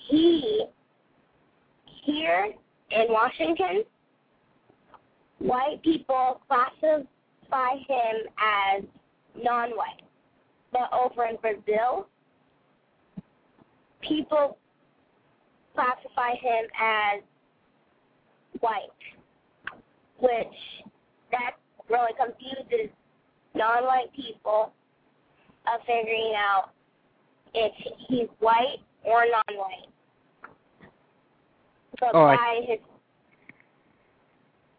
[0.08, 0.66] He
[2.04, 2.52] here
[2.90, 3.84] in Washington,
[5.38, 8.84] white people classify him as
[9.42, 10.02] non-white,
[10.72, 12.06] but over in Brazil,
[14.00, 14.58] people
[15.74, 17.22] classify him as
[18.60, 18.88] white,
[20.18, 20.54] which
[21.30, 21.52] that
[21.88, 22.90] really confuses
[23.54, 24.72] non-white people
[25.72, 26.70] of figuring out
[27.54, 27.72] if
[28.08, 29.88] he's white or non-white.
[32.00, 32.78] But by his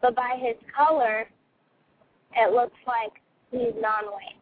[0.02, 1.26] but by his color,
[2.36, 3.12] it looks like
[3.50, 4.36] he's non-white.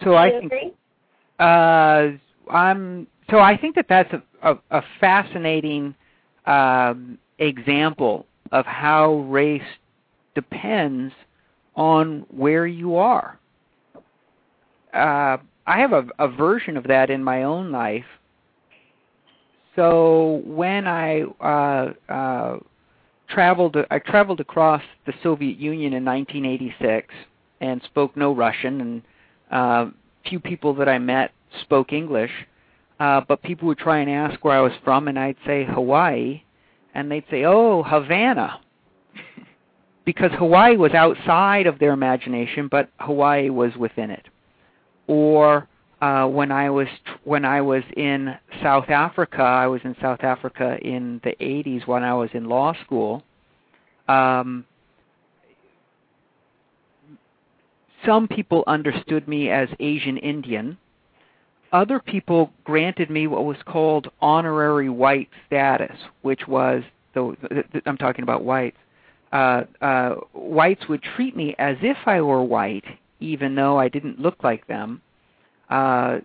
[0.00, 0.72] So Do I think agree?
[1.38, 5.94] Uh, I'm so I think that that's a, a, a fascinating
[6.46, 9.62] um, example of how race
[10.34, 11.12] depends
[11.76, 13.38] on where you are.
[14.92, 18.04] Uh, I have a, a version of that in my own life.
[19.76, 22.58] So when I uh, uh,
[23.28, 27.12] traveled, I traveled across the Soviet Union in 1986
[27.60, 29.02] and spoke no Russian, and
[29.50, 29.86] uh,
[30.28, 31.32] few people that I met
[31.62, 32.30] spoke English,
[33.00, 36.42] uh, but people would try and ask where I was from, and I'd say Hawaii,
[36.94, 38.60] and they'd say, "Oh, Havana,"
[40.04, 44.26] because Hawaii was outside of their imagination, but Havana was within it.
[45.06, 45.68] Or
[46.00, 46.88] uh, when I was
[47.24, 52.02] when I was in South Africa, I was in South Africa in the 80s when
[52.02, 53.22] I was in law school.
[54.08, 54.66] Um,
[58.04, 60.76] some people understood me as Asian Indian.
[61.72, 66.82] Other people granted me what was called honorary white status, which was
[67.14, 67.34] the,
[67.72, 68.76] the I'm talking about whites.
[69.34, 72.84] Uh, uh, whites would treat me as if I were white,
[73.18, 75.02] even though I didn't look like them,
[75.70, 76.18] uh,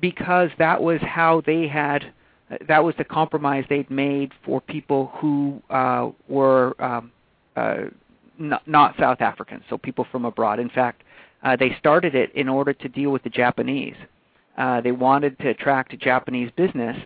[0.00, 2.12] because that was how they had.
[2.68, 7.10] That was the compromise they'd made for people who uh, were um,
[7.56, 7.86] uh,
[8.38, 10.60] not, not South Africans, so people from abroad.
[10.60, 11.02] In fact,
[11.42, 13.96] uh, they started it in order to deal with the Japanese.
[14.56, 16.96] Uh, they wanted to attract Japanese business,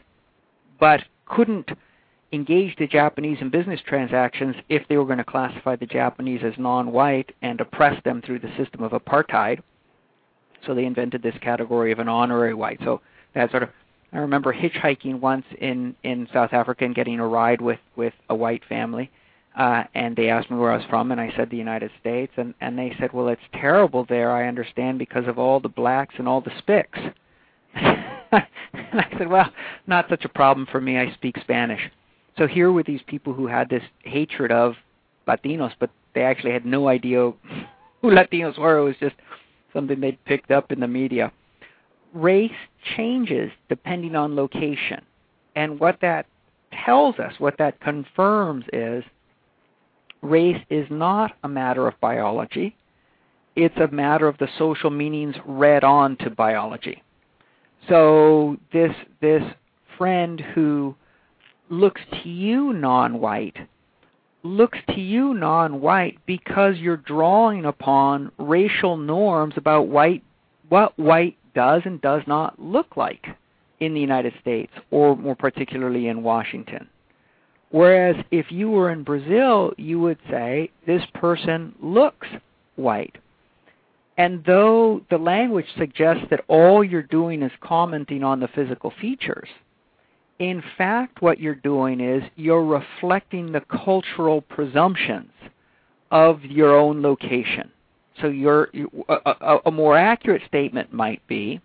[0.79, 1.71] but couldn't
[2.33, 6.55] engage the Japanese in business transactions if they were going to classify the Japanese as
[6.59, 9.61] non-white and oppress them through the system of apartheid.
[10.67, 12.79] So they invented this category of an honorary white.
[12.85, 13.01] So
[13.35, 13.71] that sort of
[14.13, 18.35] I remember hitchhiking once in in South Africa and getting a ride with with a
[18.35, 19.11] white family
[19.57, 22.33] uh, and they asked me where I was from, and I said the United States,
[22.37, 24.31] and and they said, well, it's terrible there.
[24.31, 27.13] I understand because of all the blacks and all the spics.
[27.75, 29.51] and I said, well,
[29.87, 30.99] not such a problem for me.
[30.99, 31.81] I speak Spanish.
[32.39, 34.75] So here were these people who had this hatred of
[35.29, 37.33] Latinos, but they actually had no idea
[38.01, 38.79] who Latinos were.
[38.79, 39.17] It was just
[39.73, 41.33] something they'd picked up in the media.
[42.15, 42.51] Race
[42.97, 45.03] changes depending on location,
[45.55, 46.27] and what that
[46.85, 49.05] tells us, what that confirms is
[50.21, 52.77] race is not a matter of biology.
[53.57, 57.03] It's a matter of the social meanings read on to biology.
[57.89, 59.43] So this this
[59.99, 60.95] friend who
[61.71, 63.57] looks to you non-white
[64.43, 70.23] looks to you non-white because you're drawing upon racial norms about white
[70.69, 73.27] what white does and does not look like
[73.81, 76.89] in the United States or more particularly in Washington.
[77.71, 82.27] Whereas if you were in Brazil, you would say this person looks
[82.77, 83.17] white.
[84.19, 89.49] And though the language suggests that all you're doing is commenting on the physical features,
[90.43, 95.31] in fact, what you're doing is you're reflecting the cultural presumptions
[96.11, 97.71] of your own location.
[98.21, 98.67] So
[99.09, 101.61] a, a more accurate statement might be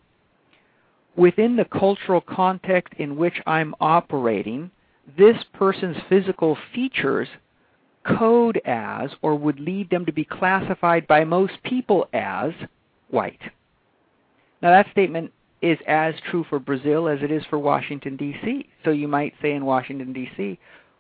[1.15, 4.69] within the cultural context in which I'm operating,
[5.17, 7.28] this person's physical features
[8.05, 12.51] code as or would lead them to be classified by most people as
[13.09, 13.41] white.
[14.61, 18.70] Now that statement is as true for Brazil as it is for Washington D.C.
[18.84, 20.60] So you might say in Washington D.C.,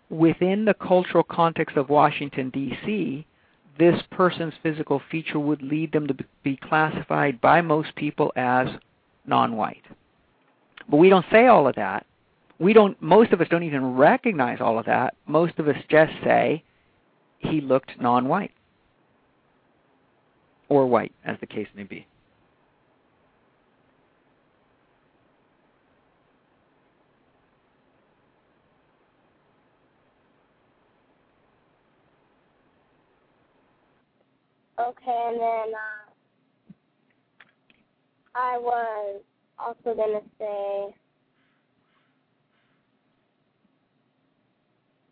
[0.09, 3.25] within the cultural context of Washington D.C.,
[3.77, 8.67] this person's physical feature would lead them to be classified by most people as
[9.27, 9.83] non-white.
[10.89, 12.05] But we don't say all of that.
[12.59, 15.13] We don't most of us don't even recognize all of that.
[15.27, 16.63] Most of us just say
[17.37, 18.51] he looked non-white
[20.69, 22.07] or white as the case may be.
[34.79, 36.73] Okay, and then uh,
[38.35, 39.21] I was
[39.57, 40.95] also gonna say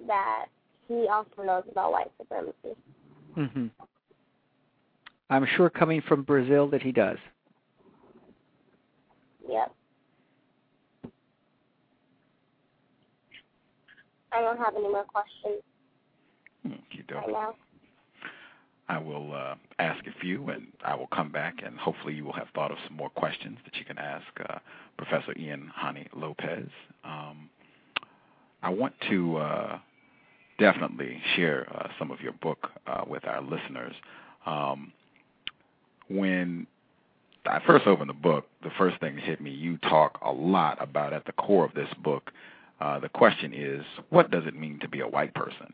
[0.07, 0.45] that
[0.87, 2.77] he also knows about white supremacy.
[3.35, 3.67] Mm-hmm.
[5.29, 7.17] I'm sure coming from Brazil that he does.
[9.49, 9.73] Yep.
[14.31, 15.63] I don't have any more questions
[16.65, 17.55] Okey right now.
[18.87, 22.33] I will uh, ask a few, and I will come back, and hopefully you will
[22.33, 24.59] have thought of some more questions that you can ask uh,
[24.97, 26.67] Professor Ian Haney Lopez.
[27.03, 27.49] Um,
[28.61, 29.79] I want to uh,
[30.59, 33.95] definitely share uh, some of your book uh, with our listeners.
[34.45, 34.91] Um,
[36.07, 36.67] when
[37.45, 40.81] I first opened the book, the first thing that hit me, you talk a lot
[40.81, 42.31] about at the core of this book.
[42.79, 45.73] Uh, the question is, what does it mean to be a white person?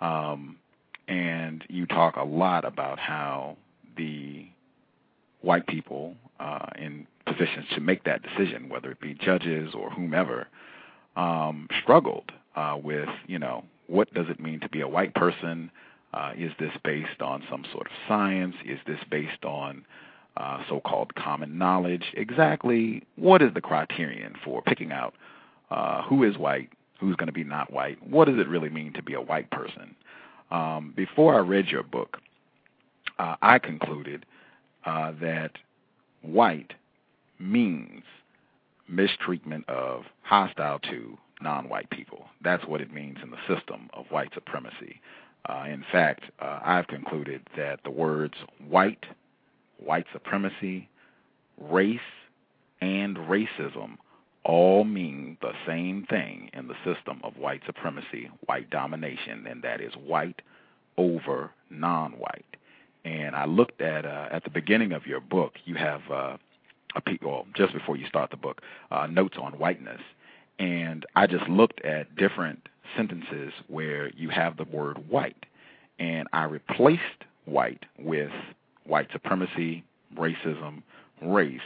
[0.00, 0.56] Um,
[1.08, 3.56] and you talk a lot about how
[3.96, 4.46] the
[5.40, 10.46] white people uh, in positions to make that decision, whether it be judges or whomever,
[11.16, 15.70] um, struggled uh, with, you know, what does it mean to be a white person?
[16.12, 18.54] Uh, is this based on some sort of science?
[18.64, 19.84] Is this based on
[20.36, 22.04] uh, so-called common knowledge?
[22.14, 25.14] Exactly what is the criterion for picking out
[25.70, 28.06] uh, who is white, who's going to be not white?
[28.06, 29.94] What does it really mean to be a white person?
[30.50, 32.18] Um, before I read your book,
[33.18, 34.24] uh, I concluded
[34.84, 35.52] uh, that
[36.22, 36.72] white
[37.38, 38.02] means
[38.88, 42.24] mistreatment of hostile to non-white people.
[42.42, 45.00] That's what it means in the system of white supremacy.
[45.48, 48.34] Uh, in fact, uh, I've concluded that the words
[48.66, 49.04] white,
[49.78, 50.88] white supremacy,
[51.60, 52.00] race,
[52.80, 53.98] and racism
[54.48, 59.80] all mean the same thing in the system of white supremacy, white domination, and that
[59.80, 60.40] is white
[60.96, 62.56] over non-white.
[63.04, 66.36] And I looked at uh, at the beginning of your book, you have uh,
[66.96, 70.00] a well, just before you start the book, uh, notes on whiteness,
[70.58, 75.44] and I just looked at different sentences where you have the word white,
[75.98, 77.02] and I replaced
[77.44, 78.30] white with
[78.84, 79.84] white supremacy,
[80.16, 80.82] racism,
[81.20, 81.60] race,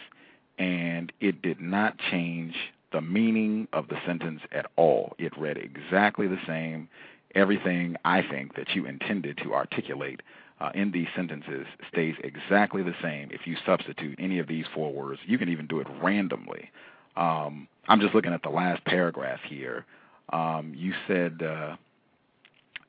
[0.58, 2.54] and it did not change
[2.92, 5.14] the meaning of the sentence at all.
[5.18, 6.88] It read exactly the same.
[7.34, 10.20] Everything I think that you intended to articulate
[10.60, 14.92] uh, in these sentences stays exactly the same if you substitute any of these four
[14.92, 15.20] words.
[15.26, 16.70] You can even do it randomly.
[17.16, 19.84] Um, I'm just looking at the last paragraph here.
[20.32, 21.76] Um, you said, uh,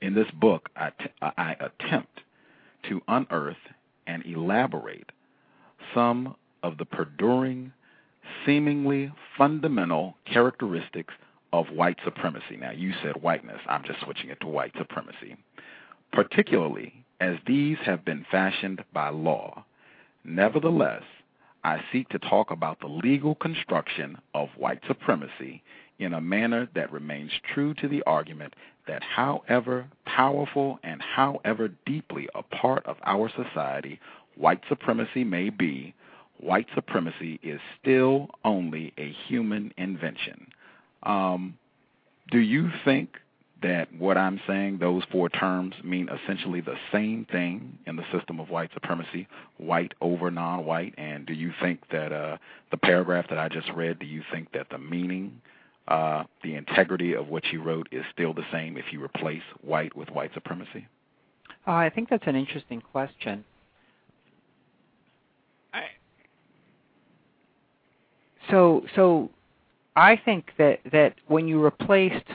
[0.01, 2.20] in this book, I, t- I attempt
[2.89, 3.57] to unearth
[4.05, 5.09] and elaborate
[5.95, 7.72] some of the perduring,
[8.45, 11.14] seemingly fundamental characteristics
[11.51, 12.57] of white supremacy.
[12.57, 13.59] Now, you said whiteness.
[13.68, 15.36] I'm just switching it to white supremacy.
[16.11, 19.66] Particularly as these have been fashioned by law.
[20.24, 21.03] Nevertheless,
[21.64, 25.64] I seek to talk about the legal construction of white supremacy
[25.99, 28.53] in a manner that remains true to the argument
[28.88, 33.99] that however powerful and however deeply a part of our society
[34.36, 35.93] white supremacy may be,
[36.44, 40.48] white supremacy is still only a human invention.
[41.04, 41.58] Um,
[42.32, 43.18] do you think
[43.62, 48.39] that what I'm saying, those four terms, mean essentially the same thing in the system
[48.39, 49.28] of white supremacy,
[49.58, 50.94] white over non white?
[50.98, 52.38] And do you think that uh,
[52.72, 55.41] the paragraph that I just read, do you think that the meaning,
[55.88, 59.96] uh, the integrity of what you wrote is still the same if you replace white
[59.96, 60.88] with white supremacy?
[61.66, 63.46] Uh, I think that's an interesting question.
[68.50, 69.30] So, so
[69.96, 72.26] I think that that when you replaced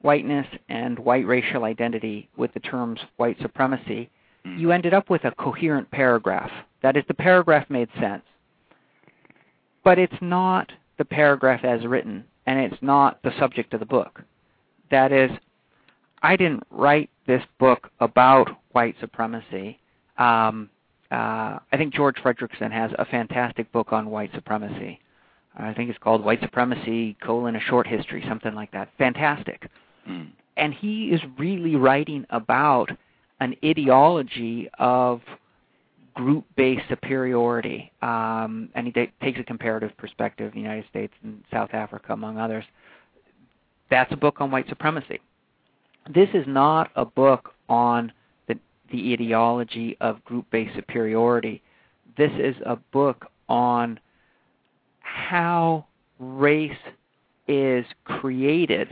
[0.00, 4.10] whiteness and white racial identity with the terms white supremacy,
[4.44, 4.58] Mm.
[4.58, 6.50] you ended up with a coherent paragraph.
[6.82, 8.24] That is, the paragraph made sense.
[9.84, 14.22] But it's not the paragraph as written, and it's not the subject of the book.
[14.90, 15.30] That is,
[16.22, 19.78] I didn't write this book about white supremacy.
[20.18, 20.68] Um,
[21.10, 25.00] uh, I think George Fredrickson has a fantastic book on white supremacy.
[25.56, 28.88] I think it's called White Supremacy: colon a Short History, something like that.
[28.98, 29.68] Fantastic.
[30.08, 30.30] Mm.
[30.56, 32.90] And he is really writing about
[33.40, 35.20] an ideology of
[36.14, 41.70] group-based superiority, um, and he ta- takes a comparative perspective, the United States and South
[41.72, 42.64] Africa, among others.
[43.90, 45.20] That's a book on white supremacy.
[46.12, 48.12] This is not a book on
[48.46, 48.58] the,
[48.90, 51.62] the ideology of group-based superiority.
[52.16, 53.98] This is a book on
[55.12, 55.86] how
[56.18, 56.72] race
[57.48, 58.88] is created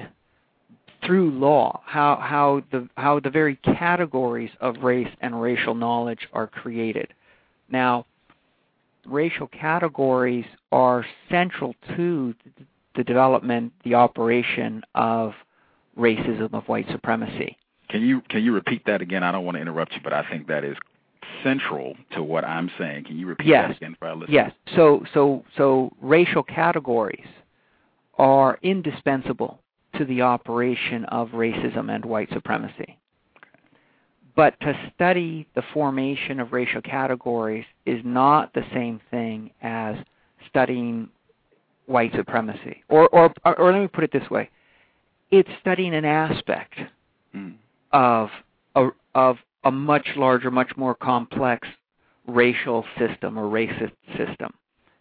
[1.05, 6.47] through law, how how the how the very categories of race and racial knowledge are
[6.47, 7.15] created.
[7.71, 8.07] Now,
[9.07, 12.35] racial categories are central to
[12.97, 15.33] the development, the operation of
[15.99, 17.57] racism of white supremacy.
[17.89, 19.23] Can you can you repeat that again?
[19.23, 20.77] I don't want to interrupt you, but I think that is
[21.43, 23.05] central to what I'm saying.
[23.05, 23.69] Can you repeat yes.
[23.69, 24.31] that again for our listeners?
[24.33, 24.53] Yes.
[24.77, 27.27] So so so racial categories
[28.19, 29.61] are indispensable
[29.97, 32.99] to the operation of racism and white supremacy.
[34.37, 39.97] But to study the formation of racial categories is not the same thing as
[40.49, 41.09] studying
[41.87, 42.85] white supremacy.
[42.89, 44.51] Or, or, or let me put it this way
[45.31, 46.75] it's studying an aspect
[47.35, 47.55] Mm.
[47.93, 48.29] of,
[48.75, 51.67] a, of a much larger, much more complex
[52.27, 54.53] racial system or racist system.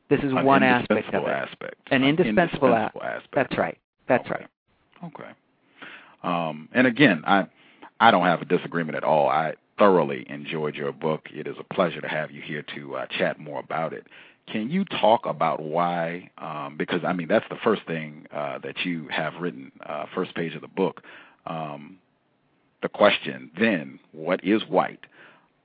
[0.10, 1.30] This is An one aspect of it.
[1.30, 1.76] aspect.
[1.92, 3.36] An indispensable, a- indispensable aspect.
[3.36, 3.78] That's right.
[4.08, 4.46] That's Okay.
[5.04, 5.12] right.
[5.14, 5.30] Okay.
[6.24, 7.48] Um, and again, I
[8.02, 9.30] I don't have a disagreement at all.
[9.30, 11.28] I thoroughly enjoyed your book.
[11.34, 14.08] It is a pleasure to have you here to uh, chat more about it.
[14.48, 16.30] Can you talk about why?
[16.38, 20.34] Um, because I mean, that's the first thing uh, that you have written, uh, first
[20.36, 21.04] page of the book.
[21.46, 21.98] Um,
[22.82, 25.06] the question then, what is white?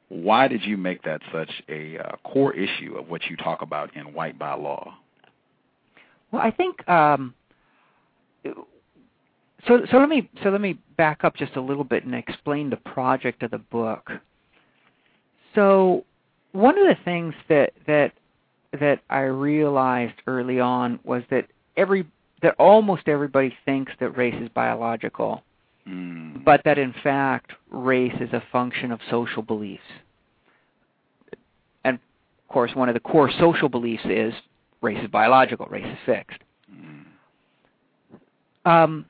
[0.08, 3.94] Why did you make that such a uh, core issue of what you talk about
[3.96, 4.94] in White by Law?
[6.30, 7.34] Well, I think um,
[9.66, 9.86] so.
[9.90, 12.76] So let me so let me back up just a little bit and explain the
[12.76, 14.10] project of the book.
[15.54, 16.04] So
[16.52, 18.12] one of the things that that
[18.80, 21.46] that I realized early on was that
[21.76, 22.06] every
[22.42, 25.42] that almost everybody thinks that race is biological,
[25.88, 26.42] Mm.
[26.44, 29.82] but that in fact race is a function of social beliefs.
[31.84, 34.32] And of course, one of the core social beliefs is
[34.80, 36.40] race is biological, race is fixed.
[36.72, 37.04] Mm.
[38.64, 39.04] Um,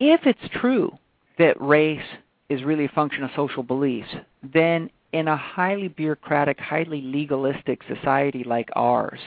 [0.00, 0.90] if it's true
[1.38, 2.00] that race
[2.48, 4.08] is really a function of social beliefs,
[4.42, 9.20] then in a highly bureaucratic, highly legalistic society like ours,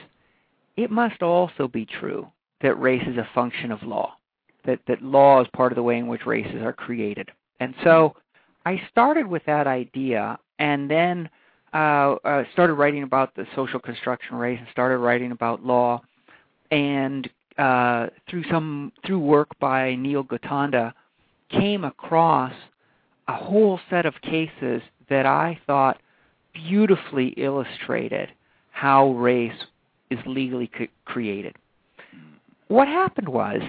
[0.76, 2.26] it must also be true
[2.60, 4.14] that race is a function of law,
[4.66, 7.30] that, that law is part of the way in which races are created.
[7.60, 8.16] And so
[8.66, 11.28] I started with that idea and then
[11.72, 16.00] uh, uh, started writing about the social construction of race and started writing about law.
[16.70, 20.92] And uh, through some through work by Neil Gotanda,
[21.50, 22.52] came across
[23.28, 26.00] a whole set of cases that I thought
[26.52, 28.30] beautifully illustrated
[28.70, 29.52] how race
[30.10, 31.56] is legally c- created.
[32.68, 33.60] What happened was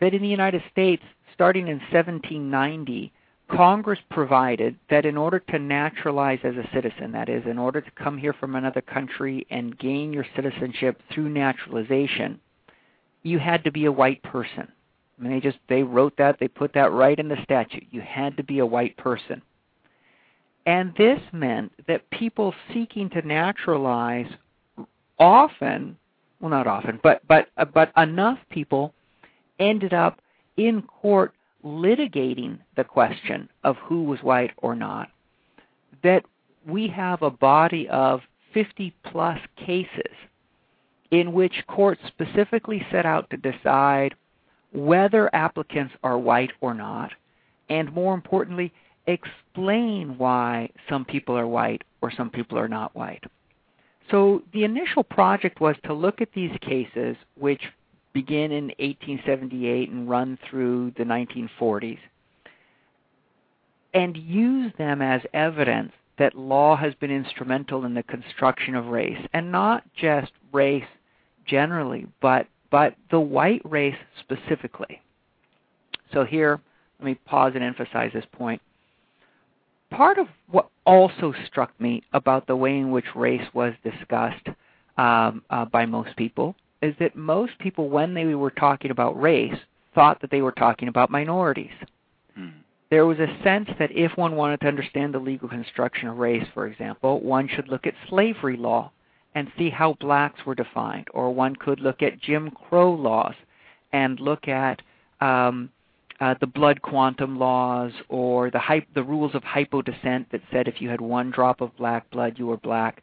[0.00, 1.02] that in the United States,
[1.34, 3.12] starting in 1790,
[3.50, 7.90] Congress provided that in order to naturalize as a citizen, that is, in order to
[7.92, 12.38] come here from another country and gain your citizenship through naturalization,
[13.22, 14.68] you had to be a white person.
[15.18, 17.86] I mean, they just they wrote that, they put that right in the statute.
[17.90, 19.42] You had to be a white person.
[20.66, 24.30] And this meant that people seeking to naturalize
[25.18, 25.96] often,
[26.40, 28.92] well not often, but but but enough people
[29.58, 30.20] ended up
[30.56, 31.32] in court
[31.64, 35.08] litigating the question of who was white or not
[36.02, 36.24] that
[36.66, 38.20] we have a body of
[38.54, 40.14] 50 plus cases
[41.10, 44.14] in which courts specifically set out to decide
[44.72, 47.12] whether applicants are white or not,
[47.70, 48.72] and more importantly,
[49.06, 53.24] explain why some people are white or some people are not white.
[54.10, 57.62] So the initial project was to look at these cases, which
[58.18, 62.00] begin in 1878 and run through the 1940s,
[63.94, 69.24] and use them as evidence that law has been instrumental in the construction of race,
[69.32, 70.82] and not just race
[71.46, 75.00] generally, but but the white race specifically.
[76.12, 76.60] So here,
[76.98, 78.60] let me pause and emphasize this point.
[79.90, 84.48] Part of what also struck me about the way in which race was discussed
[84.98, 89.58] um, uh, by most people is that most people, when they were talking about race,
[89.94, 91.72] thought that they were talking about minorities.
[92.38, 92.52] Mm.
[92.90, 96.46] There was a sense that if one wanted to understand the legal construction of race,
[96.54, 98.92] for example, one should look at slavery law
[99.34, 103.34] and see how blacks were defined, or one could look at Jim Crow laws
[103.92, 104.80] and look at
[105.20, 105.70] um,
[106.20, 110.80] uh, the blood quantum laws or the hy- the rules of hypodescent that said if
[110.80, 113.02] you had one drop of black blood, you were black.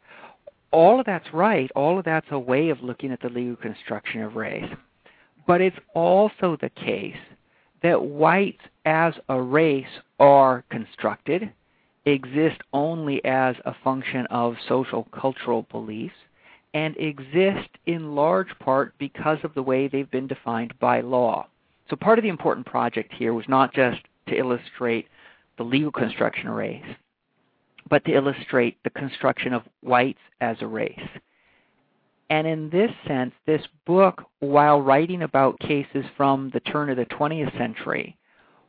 [0.72, 1.70] All of that's right.
[1.74, 4.70] All of that's a way of looking at the legal construction of race.
[5.46, 7.16] But it's also the case
[7.82, 9.86] that whites as a race
[10.18, 11.52] are constructed,
[12.04, 16.14] exist only as a function of social cultural beliefs,
[16.74, 21.46] and exist in large part because of the way they've been defined by law.
[21.88, 25.06] So part of the important project here was not just to illustrate
[25.56, 26.84] the legal construction of race,
[27.88, 31.08] but to illustrate the construction of whites as a race.
[32.28, 37.06] And in this sense, this book, while writing about cases from the turn of the
[37.06, 38.16] 20th century,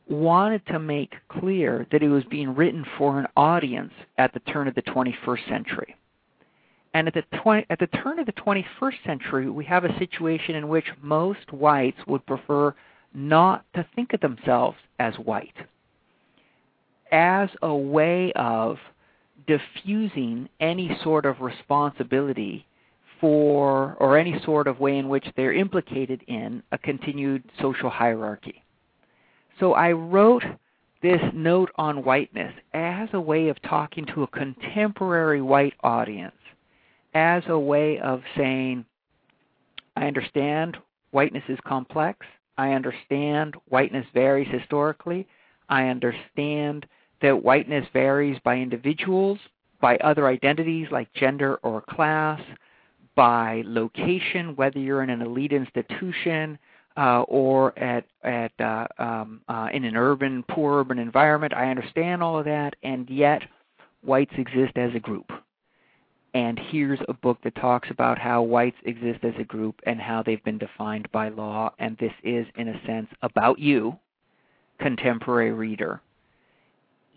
[0.08, 4.68] wanted to make clear that it was being written for an audience at the turn
[4.68, 5.96] of the 21st century.
[6.94, 10.54] And at the, 20, at the turn of the 21st century, we have a situation
[10.54, 12.74] in which most whites would prefer
[13.12, 15.54] not to think of themselves as white
[17.10, 18.78] as a way of
[19.48, 22.64] diffusing any sort of responsibility
[23.20, 28.62] for, or any sort of way in which they're implicated in a continued social hierarchy.
[29.58, 30.44] So I wrote
[31.02, 36.36] this note on whiteness as a way of talking to a contemporary white audience,
[37.14, 38.84] as a way of saying,
[39.96, 40.76] I understand
[41.10, 42.24] whiteness is complex.
[42.56, 45.26] I understand whiteness varies historically.
[45.68, 46.86] I understand
[47.22, 49.38] that whiteness varies by individuals,
[49.80, 52.40] by other identities like gender or class,
[53.14, 56.58] by location, whether you're in an elite institution
[56.96, 61.54] uh, or at at uh, um, uh, in an urban, poor urban environment.
[61.54, 63.42] I understand all of that, and yet
[64.02, 65.30] whites exist as a group.
[66.34, 70.22] And here's a book that talks about how whites exist as a group and how
[70.22, 71.72] they've been defined by law.
[71.78, 73.98] And this is, in a sense, about you,
[74.78, 76.00] contemporary reader,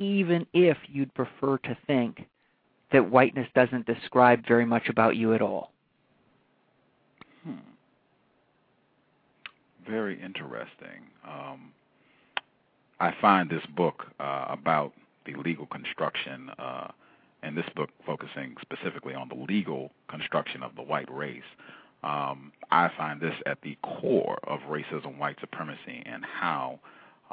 [0.02, 2.26] even if you'd prefer to think
[2.92, 5.72] that whiteness doesn't describe very much about you at all.
[7.44, 7.54] Hmm.
[9.88, 11.06] Very interesting.
[11.24, 11.72] Um,
[13.00, 14.92] I find this book uh, about
[15.26, 16.88] the legal construction, uh,
[17.44, 21.44] and this book focusing specifically on the legal construction of the white race.
[22.04, 26.80] Um, I find this at the core of racism, white supremacy, and how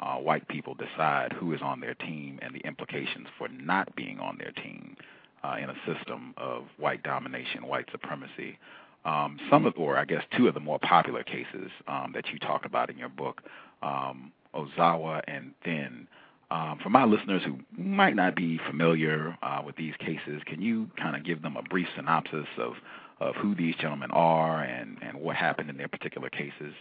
[0.01, 4.19] uh, white people decide who is on their team and the implications for not being
[4.21, 4.97] on their team
[5.43, 8.59] uh, in a system of white domination, white supremacy.
[9.05, 12.39] Um, some of, or I guess two of the more popular cases um, that you
[12.39, 13.43] talk about in your book,
[13.83, 16.07] um, Ozawa and Thind.
[16.51, 20.91] Um, for my listeners who might not be familiar uh, with these cases, can you
[20.97, 22.75] kind of give them a brief synopsis of,
[23.21, 26.73] of who these gentlemen are and, and what happened in their particular cases?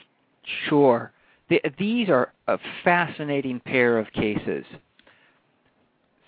[0.70, 1.12] Sure.
[1.50, 4.66] The, these are a fascinating pair of cases.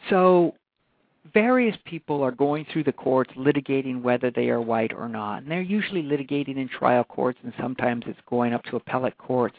[0.09, 0.55] So,
[1.33, 5.43] various people are going through the courts litigating whether they are white or not.
[5.43, 9.57] And they're usually litigating in trial courts, and sometimes it's going up to appellate courts.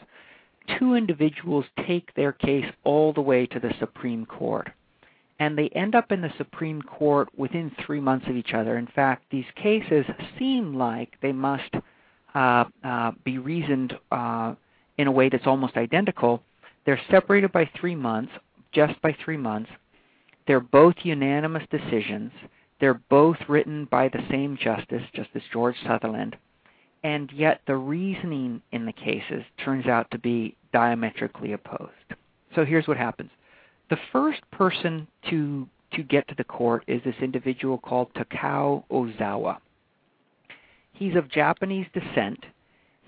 [0.79, 4.69] Two individuals take their case all the way to the Supreme Court.
[5.39, 8.77] And they end up in the Supreme Court within three months of each other.
[8.77, 10.05] In fact, these cases
[10.37, 11.73] seem like they must
[12.35, 14.53] uh, uh, be reasoned uh,
[15.01, 16.41] in a way that's almost identical.
[16.85, 18.31] They're separated by three months,
[18.71, 19.69] just by three months,
[20.47, 22.31] they're both unanimous decisions.
[22.79, 26.35] They're both written by the same justice, Justice George Sutherland,
[27.03, 31.91] and yet the reasoning in the cases turns out to be diametrically opposed.
[32.55, 33.29] So here's what happens.
[33.89, 39.57] The first person to to get to the court is this individual called Takao Ozawa.
[40.93, 42.45] He's of Japanese descent.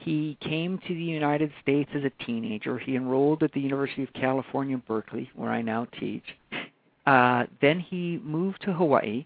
[0.04, 2.78] He came to the United States as a teenager.
[2.78, 6.24] He enrolled at the University of California, Berkeley, where I now teach.
[7.06, 9.26] Uh, then he moved to Hawaii.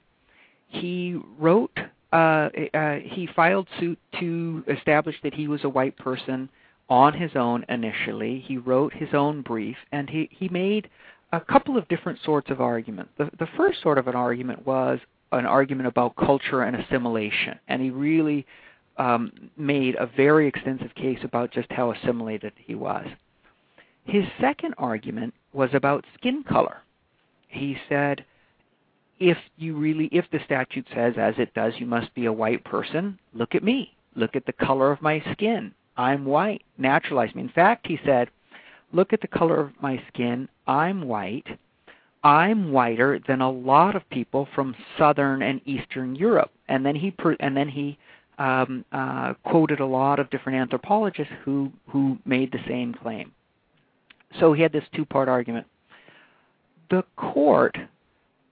[0.68, 1.76] He wrote,
[2.14, 6.50] uh, uh, he filed suit to establish that he was a white person
[6.90, 8.44] on his own initially.
[8.46, 10.90] He wrote his own brief, and he, he made
[11.34, 13.12] a couple of different sorts of arguments.
[13.18, 15.00] The, the first sort of an argument was
[15.32, 18.46] an argument about culture and assimilation, and he really
[18.98, 23.08] um, made a very extensive case about just how assimilated he was.
[24.06, 26.82] His second argument was about skin color
[27.48, 28.26] he said,
[29.20, 32.64] if you really, if the statute says, as it does, you must be a white
[32.64, 33.96] person, look at me.
[34.16, 35.74] Look at the color of my skin.
[35.96, 36.64] I'm white.
[36.78, 37.42] Naturalize me.
[37.42, 38.30] In fact, he said,
[38.94, 40.48] look at the color of my skin.
[40.68, 41.48] I'm white.
[42.24, 46.52] I'm whiter than a lot of people from southern and eastern Europe.
[46.68, 47.98] And then he and then he
[48.38, 53.32] um, uh, quoted a lot of different anthropologists who who made the same claim.
[54.40, 55.68] So he had this two-part argument
[56.90, 57.78] the court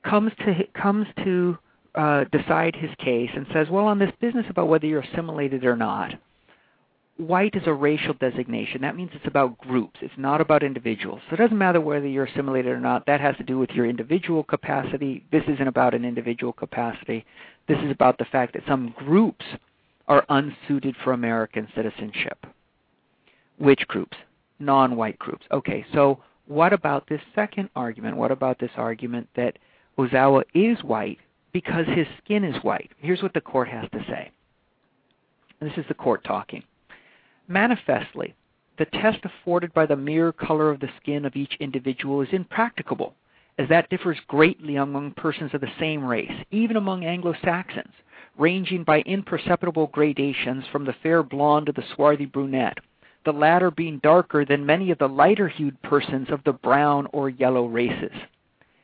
[0.04, 1.58] comes to comes to
[1.96, 5.78] uh, decide his case and says, well, on this business about whether you're assimilated or
[5.78, 6.14] not,
[7.18, 8.82] white is a racial designation.
[8.82, 10.00] That means it's about groups.
[10.02, 11.22] It's not about individuals.
[11.30, 13.06] So it doesn't matter whether you're assimilated or not.
[13.06, 15.24] That has to do with your individual capacity.
[15.32, 17.26] This isn't about an individual capacity.
[17.68, 19.46] This is about the fact that some groups
[20.08, 22.46] are unsuited for American citizenship.
[23.58, 24.18] Which groups?
[24.60, 25.46] non-white groups.
[25.52, 28.18] Okay, so what about this second argument?
[28.18, 29.58] What about this argument that
[29.98, 31.20] Ozawa is white
[31.52, 32.92] because his skin is white?
[32.98, 34.32] Here's what the court has to say.
[35.62, 36.64] This is the court talking.
[37.48, 38.36] Manifestly,
[38.78, 43.16] the test afforded by the mere color of the skin of each individual is impracticable,
[43.58, 47.94] as that differs greatly among persons of the same race, even among Anglo Saxons,
[48.38, 52.78] ranging by imperceptible gradations from the fair blonde to the swarthy brunette,
[53.24, 57.30] the latter being darker than many of the lighter hued persons of the brown or
[57.30, 58.12] yellow races.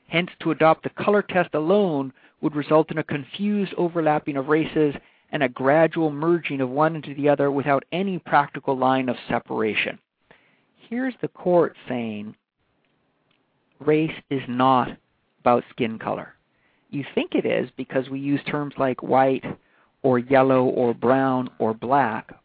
[0.08, 4.96] Hence, to adopt the color test alone would result in a confused overlapping of races
[5.32, 9.98] and a gradual merging of one into the other without any practical line of separation.
[10.90, 12.36] Here's the court saying
[13.80, 14.90] race is not
[15.40, 16.34] about skin color.
[16.92, 19.46] You think it is because we use terms like white
[20.04, 22.36] or yellow or brown or black,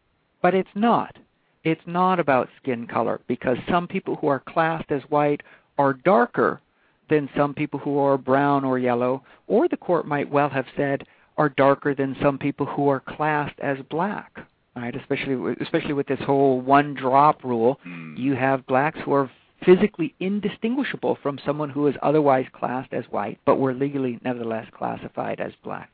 [0.41, 1.17] but it's not.
[1.63, 5.41] It's not about skin color because some people who are classed as white
[5.77, 6.61] are darker
[7.09, 11.05] than some people who are brown or yellow, or the court might well have said
[11.37, 14.31] are darker than some people who are classed as black.
[14.75, 18.15] Right, especially especially with this whole one drop rule, mm.
[18.15, 19.31] you have blacks who are
[19.65, 25.39] physically indistinguishable from someone who is otherwise classed as white, but were legally nevertheless classified
[25.39, 25.89] as black.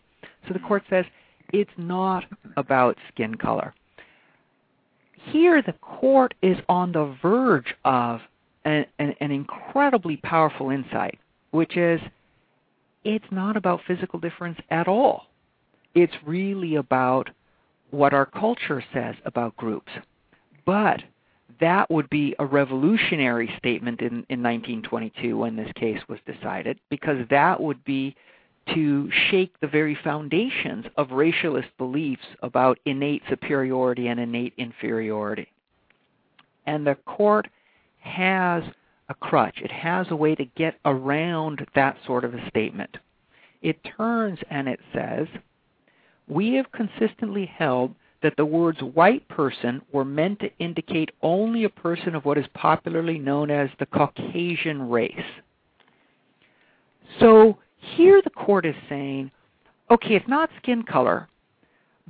[0.48, 1.06] So the court says
[1.52, 2.26] it's not
[2.58, 3.74] about skin color.
[5.32, 8.20] Here, the court is on the verge of
[8.66, 11.18] an, an, an incredibly powerful insight,
[11.52, 12.02] which is
[13.06, 15.28] it's not about physical difference at all.
[15.96, 17.30] It's really about
[17.92, 19.92] what our culture says about groups.
[20.66, 21.04] But
[21.60, 27.28] that would be a revolutionary statement in, in 1922 when this case was decided, because
[27.30, 28.16] that would be
[28.74, 35.48] to shake the very foundations of racialist beliefs about innate superiority and innate inferiority.
[36.66, 37.48] And the court
[38.00, 38.64] has
[39.10, 42.98] a crutch, it has a way to get around that sort of a statement.
[43.62, 45.28] It turns and it says,
[46.28, 51.70] We have consistently held that the words white person were meant to indicate only a
[51.70, 55.14] person of what is popularly known as the Caucasian race.
[57.20, 59.30] So here the court is saying,
[59.92, 61.28] okay, it's not skin color,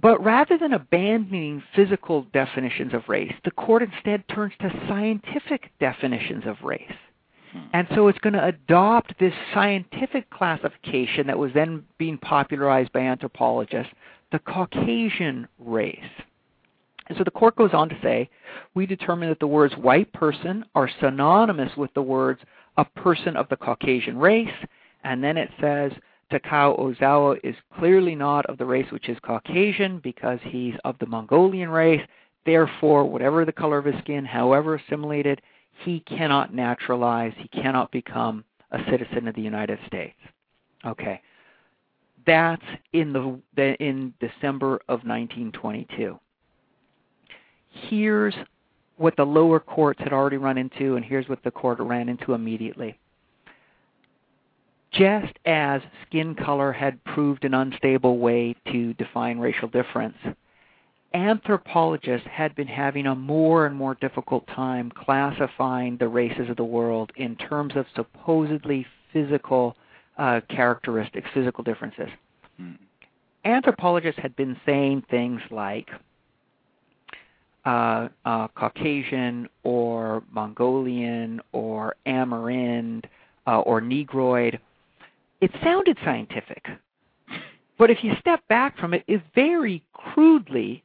[0.01, 6.43] but rather than abandoning physical definitions of race, the court instead turns to scientific definitions
[6.45, 6.91] of race.
[7.51, 7.59] Hmm.
[7.73, 13.01] And so it's going to adopt this scientific classification that was then being popularized by
[13.01, 13.93] anthropologists
[14.33, 15.99] the Caucasian race.
[17.07, 18.29] And so the court goes on to say,
[18.73, 22.41] we determine that the words white person are synonymous with the words
[22.75, 24.53] a person of the Caucasian race,
[25.03, 25.91] and then it says
[26.31, 31.05] Takao Ozawa is clearly not of the race which is Caucasian because he's of the
[31.05, 32.01] Mongolian race.
[32.43, 35.41] Therefore, whatever the color of his skin, however assimilated,
[35.85, 40.17] he cannot naturalize, he cannot become a citizen of the United States.
[40.83, 41.21] Okay
[42.25, 42.63] that's
[42.93, 46.19] in the, in December of 1922.
[47.89, 48.35] Here's
[48.97, 52.33] what the lower courts had already run into, and here's what the court ran into
[52.33, 52.97] immediately.
[54.91, 60.17] Just as skin color had proved an unstable way to define racial difference,
[61.15, 66.63] anthropologists had been having a more and more difficult time classifying the races of the
[66.63, 69.75] world in terms of supposedly physical
[70.17, 72.09] uh, characteristics, physical differences.
[72.61, 72.77] Mm.
[73.45, 75.89] Anthropologists had been saying things like
[77.65, 83.03] uh, uh, Caucasian or Mongolian or Amerind
[83.47, 84.59] uh, or Negroid.
[85.41, 86.65] It sounded scientific,
[87.77, 90.83] but if you step back from it, it very crudely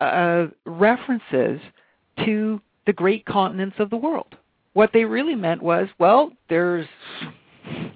[0.00, 1.60] uh, references
[2.24, 4.36] to the great continents of the world.
[4.74, 6.86] What they really meant was, well, there's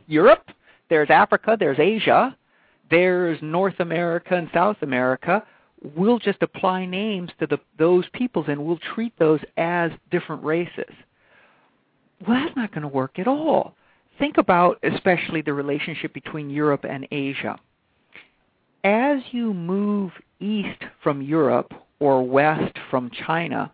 [0.07, 0.45] Europe,
[0.93, 2.37] there's Africa, there's Asia,
[2.91, 5.43] there's North America and South America.
[5.97, 10.93] We'll just apply names to the, those peoples and we'll treat those as different races.
[12.29, 13.75] Well, that's not going to work at all.
[14.19, 17.59] Think about especially the relationship between Europe and Asia.
[18.85, 23.73] As you move east from Europe or west from China,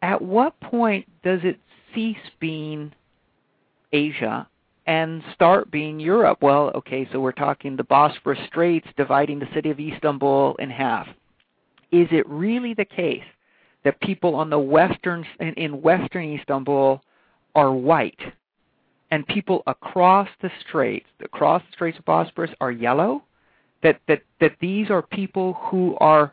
[0.00, 1.60] at what point does it
[1.94, 2.92] cease being
[3.92, 4.48] Asia
[4.86, 6.38] and start being Europe.
[6.40, 11.08] Well, okay, so we're talking the Bosphorus Straits dividing the city of Istanbul in half.
[11.90, 13.24] Is it really the case
[13.84, 17.02] that people on the western in western Istanbul
[17.54, 18.20] are white
[19.10, 23.22] and people across the straits, across the Straits of Bosphorus are yellow?
[23.82, 26.32] That that that these are people who are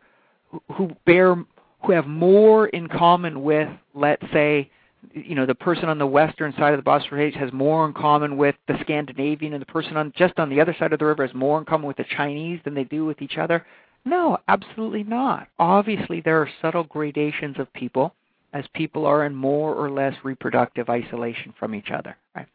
[0.74, 1.36] who bear
[1.84, 4.70] who have more in common with let's say
[5.12, 8.38] you know the person on the western side of the Bosphorus has more in common
[8.38, 11.26] with the Scandinavian, and the person on just on the other side of the river
[11.26, 13.66] has more in common with the Chinese than they do with each other.
[14.06, 15.47] No, absolutely not.
[15.60, 18.14] Obviously, there are subtle gradations of people
[18.54, 22.16] as people are in more or less reproductive isolation from each other.
[22.36, 22.47] Right?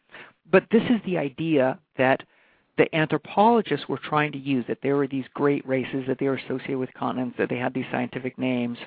[0.51, 2.21] But this is the idea that
[2.77, 6.35] the anthropologists were trying to use that there were these great races, that they were
[6.35, 8.77] associated with continents, that they had these scientific names.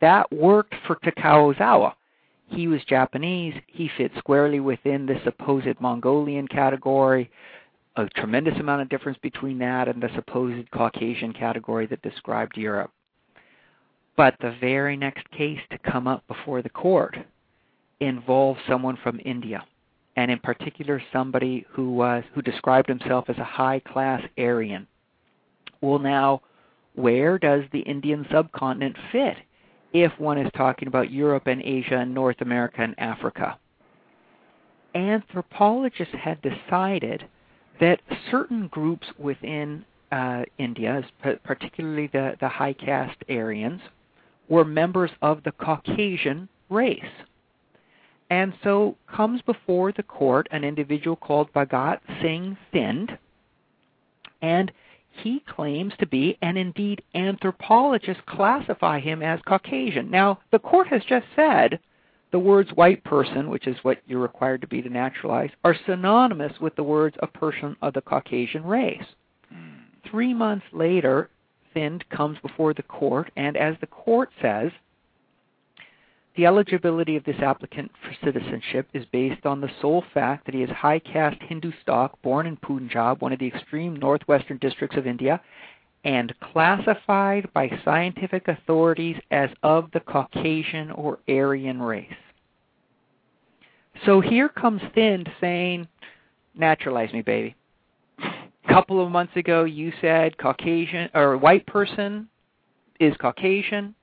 [0.00, 1.94] That worked for Takao Ozawa.
[2.50, 3.54] He was Japanese.
[3.68, 7.30] He fit squarely within the supposed Mongolian category.
[7.96, 12.90] A tremendous amount of difference between that and the supposed Caucasian category that described Europe.
[14.16, 17.16] But the very next case to come up before the court
[18.00, 19.64] involved someone from India
[20.16, 24.86] and in particular somebody who was who described himself as a high class Aryan.
[25.80, 26.42] Well now,
[26.94, 29.36] where does the Indian subcontinent fit
[29.92, 33.58] if one is talking about Europe and Asia and North America and Africa?
[34.94, 37.24] Anthropologists had decided
[37.80, 41.02] that certain groups within uh, India,
[41.44, 43.80] particularly the, the high caste Aryans,
[44.48, 47.04] were members of the Caucasian race.
[48.28, 53.18] And so comes before the court an individual called Bhagat Singh Thind,
[54.42, 54.70] and
[55.22, 60.10] he claims to be, and indeed anthropologists classify him as Caucasian.
[60.10, 61.78] Now, the court has just said
[62.32, 66.60] the words white person, which is what you're required to be to naturalize, are synonymous
[66.60, 69.04] with the words a person of the Caucasian race.
[69.48, 70.08] Hmm.
[70.08, 71.28] Three months later,
[71.74, 74.72] Thind comes before the court, and as the court says,
[76.36, 80.62] the eligibility of this applicant for citizenship is based on the sole fact that he
[80.62, 85.06] is high caste Hindu stock, born in Punjab, one of the extreme northwestern districts of
[85.06, 85.40] India,
[86.04, 92.08] and classified by scientific authorities as of the Caucasian or Aryan race.
[94.06, 95.86] So here comes Thind saying,
[96.54, 97.54] naturalize me, baby.
[98.18, 102.28] A couple of months ago, you said Caucasian or white person
[102.98, 103.94] is Caucasian.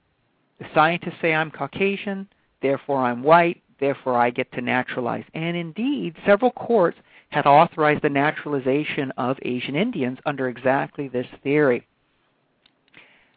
[0.59, 2.27] The scientists say I'm Caucasian,
[2.61, 5.25] therefore I'm white, therefore I get to naturalize.
[5.33, 6.97] And indeed, several courts
[7.29, 11.85] had authorized the naturalization of Asian Indians under exactly this theory.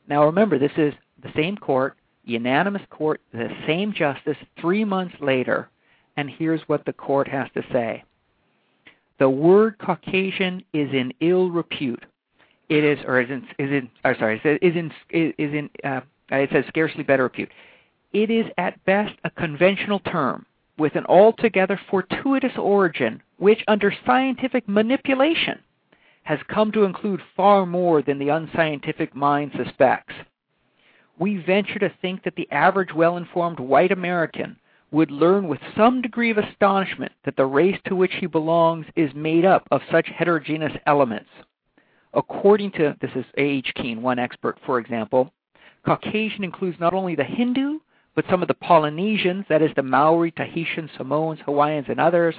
[0.09, 5.69] Now remember, this is the same court, unanimous court, the same justice, three months later,
[6.17, 8.05] and here's what the court has to say.
[9.19, 12.05] The word Caucasian is in ill repute.
[12.69, 16.01] It is, or is in, is in, or sorry, is in, is in, uh,
[16.39, 17.51] it says scarcely better repute.
[18.13, 20.47] It is at best a conventional term
[20.79, 25.61] with an altogether fortuitous origin, which under scientific manipulation
[26.23, 30.15] has come to include far more than the unscientific mind suspects.
[31.19, 34.57] We venture to think that the average well informed white American
[34.91, 39.11] would learn with some degree of astonishment that the race to which he belongs is
[39.15, 41.29] made up of such heterogeneous elements.
[42.13, 43.73] According to, this is A.H.
[43.77, 45.33] Keane, one expert, for example,
[45.85, 47.79] Caucasian includes not only the Hindu,
[48.15, 52.35] but some of the Polynesians, that is, the Maori, Tahitians, Samoans, Hawaiians, and others,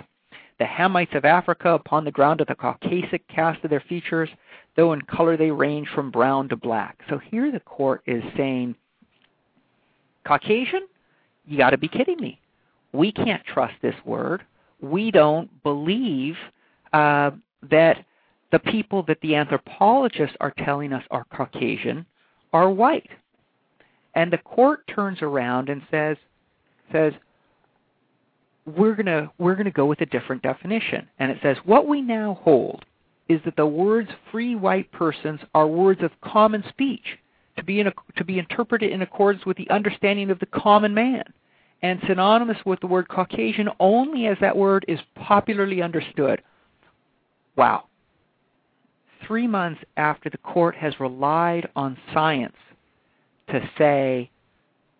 [0.59, 4.29] the Hamites of Africa upon the ground of the Caucasic cast of their features,
[4.75, 6.99] though in color they range from brown to black.
[7.09, 8.75] So here the court is saying,
[10.25, 10.87] Caucasian?
[11.47, 12.39] You got to be kidding me.
[12.93, 14.43] We can't trust this word.
[14.81, 16.35] We don't believe
[16.93, 17.31] uh,
[17.69, 18.05] that
[18.51, 22.05] the people that the anthropologists are telling us are Caucasian
[22.53, 23.09] are white.
[24.15, 26.17] And the court turns around and says
[26.91, 27.13] says
[28.65, 31.07] we're to we're to go with a different definition.
[31.19, 32.85] And it says what we now hold
[33.29, 37.17] is that the words free white persons are words of common speech
[37.57, 41.23] to be in to be interpreted in accordance with the understanding of the common man
[41.81, 46.41] and synonymous with the word Caucasian only as that word is popularly understood.
[47.55, 47.85] Wow.
[49.25, 52.55] Three months after the court has relied on science
[53.51, 54.29] to say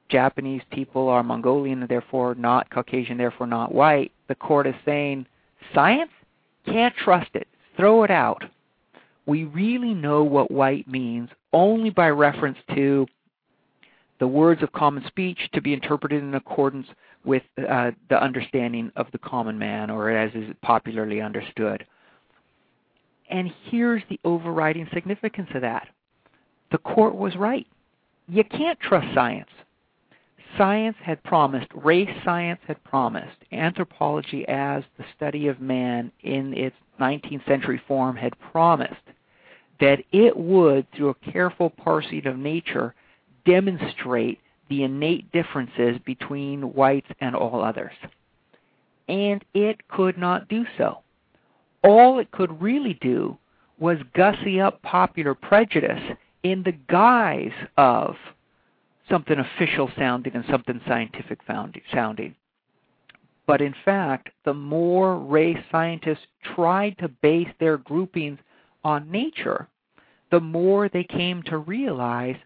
[0.10, 5.26] Japanese people are Mongolian, and therefore not Caucasian, therefore not white, the court is saying
[5.74, 6.12] science
[6.66, 7.48] can't trust it.
[7.78, 8.44] Throw it out.
[9.26, 13.08] We really know what white means only by reference to
[14.20, 16.88] the words of common speech to be interpreted in accordance
[17.26, 21.86] with uh, the understanding of the common man, or as is popularly understood.
[23.30, 25.88] And here's the overriding significance of that
[26.72, 27.68] the court was right
[28.28, 29.50] you can't trust science.
[30.58, 36.76] Science had promised, race science had promised, anthropology as the study of man in its
[37.00, 38.96] 19th century form had promised
[39.80, 42.94] that it would, through a careful parsing of nature,
[43.46, 47.94] demonstrate the innate differences between whites and all others.
[49.08, 51.00] And it could not do so.
[51.84, 53.38] All it could really do
[53.80, 58.16] was gussy up popular prejudice in the guise of
[59.10, 62.36] something official sounding and something scientific sounding.
[63.48, 66.26] But in fact, the more race scientists
[66.56, 68.40] tried to base their groupings
[68.84, 69.68] on nature,
[70.32, 72.38] the more they came to realize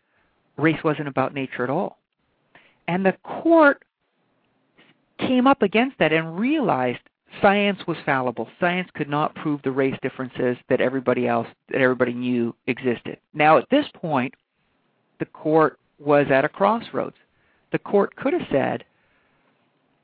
[0.58, 2.00] race wasn't about nature at all.
[2.88, 3.84] And the court
[5.20, 7.00] came up against that and realized
[7.42, 8.48] science was fallible.
[8.60, 13.18] Science could not prove the race differences that everybody else that everybody knew existed.
[13.34, 14.34] Now at this point,
[15.20, 17.16] the court was at a crossroads.
[17.72, 18.84] The court could have said,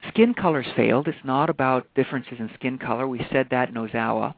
[0.10, 1.08] skin colors failed.
[1.08, 3.08] It's not about differences in skin color.
[3.08, 4.34] We said that in Ozawa.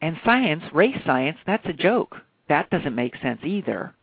[0.00, 2.16] And science, race science, that's a joke.
[2.48, 3.94] That doesn't make sense either.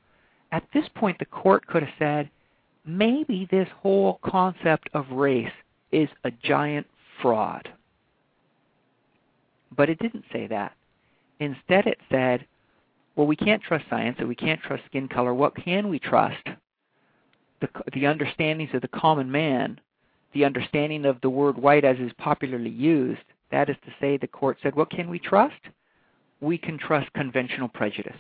[0.52, 2.30] At this point, the court could have said,
[2.86, 5.52] maybe this whole concept of race
[5.92, 6.88] is a giant
[7.22, 7.70] fraud.
[9.76, 10.74] But it didn't say that.
[11.40, 12.46] Instead, it said,
[13.16, 15.34] well, we can't trust science and we can't trust skin color.
[15.34, 16.46] What can we trust?
[17.62, 19.80] The, the understandings of the common man,
[20.34, 23.22] the understanding of the word white as is popularly used.
[23.52, 25.56] That is to say, the court said, what can we trust?
[26.42, 28.18] We can trust conventional prejudice.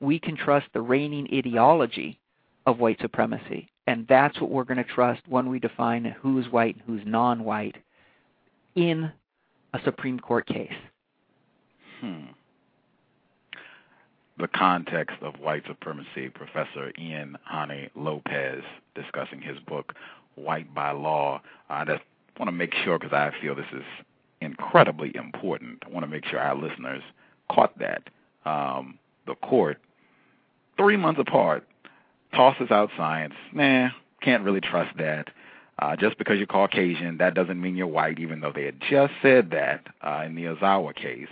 [0.00, 2.18] We can trust the reigning ideology
[2.66, 3.68] of white supremacy.
[3.86, 7.44] And that's what we're going to trust when we define who's white and who's non
[7.44, 7.76] white
[8.74, 9.12] in
[9.72, 10.72] a Supreme Court case.
[12.00, 12.24] Hmm
[14.38, 18.62] the context of white supremacy, Professor Ian Haney Lopez
[18.94, 19.94] discussing his book,
[20.34, 21.40] White by Law.
[21.68, 22.02] I just
[22.38, 23.84] want to make sure, because I feel this is
[24.40, 27.02] incredibly important, I want to make sure our listeners
[27.50, 28.08] caught that.
[28.44, 29.78] Um, the court,
[30.76, 31.64] three months apart,
[32.34, 33.34] tosses out science.
[33.52, 33.90] Nah,
[34.22, 35.28] can't really trust that.
[35.82, 39.12] Uh, just because you're Caucasian, that doesn't mean you're white, even though they had just
[39.20, 41.26] said that uh, in the Ozawa case.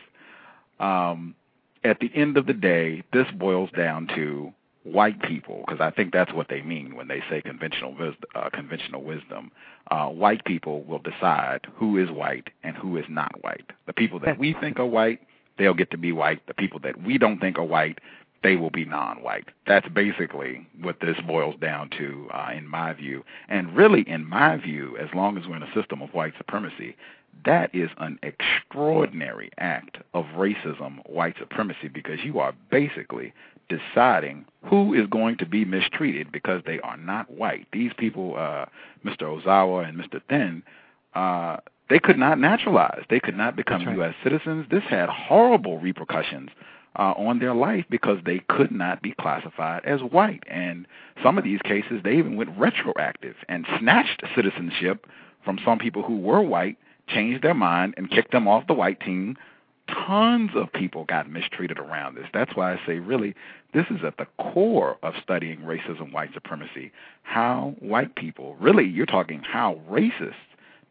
[0.80, 1.36] Um,
[1.84, 6.12] at the end of the day, this boils down to white people, because I think
[6.12, 8.24] that's what they mean when they say conventional wisdom.
[8.34, 9.52] Uh, conventional wisdom.
[9.88, 13.70] Uh, white people will decide who is white and who is not white.
[13.86, 15.20] The people that we think are white,
[15.58, 16.44] they'll get to be white.
[16.48, 18.00] The people that we don't think are white,
[18.42, 19.48] they will be non-white.
[19.66, 23.24] That's basically what this boils down to, uh, in my view.
[23.48, 26.96] And really, in my view, as long as we're in a system of white supremacy,
[27.44, 33.32] that is an extraordinary act of racism, white supremacy, because you are basically
[33.68, 37.66] deciding who is going to be mistreated because they are not white.
[37.72, 38.66] These people, uh,
[39.04, 39.22] Mr.
[39.22, 40.20] Ozawa and Mr.
[40.28, 40.62] Thind,
[41.14, 43.04] uh, they could not naturalize.
[43.08, 43.96] They could not become right.
[43.96, 44.14] U.S.
[44.22, 44.66] citizens.
[44.70, 46.50] This had horrible repercussions
[46.96, 50.42] uh, on their life because they could not be classified as white.
[50.48, 50.86] And
[51.22, 55.06] some of these cases, they even went retroactive and snatched citizenship
[55.44, 56.76] from some people who were white
[57.08, 59.36] changed their mind and kicked them off the white team.
[59.88, 62.26] Tons of people got mistreated around this.
[62.32, 63.34] That's why I say, really,
[63.74, 66.92] this is at the core of studying racism, white supremacy.
[67.22, 70.34] How white people, really, you're talking how racists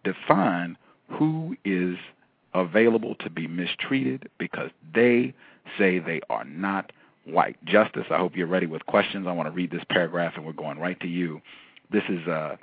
[0.04, 0.78] define
[1.10, 1.98] who is
[2.54, 5.34] available to be mistreated because they
[5.78, 6.92] say they are not
[7.26, 7.64] white.
[7.66, 9.28] Justice, I hope you're ready with questions.
[9.28, 11.42] I want to read this paragraph and we're going right to you.
[11.92, 12.56] This is uh,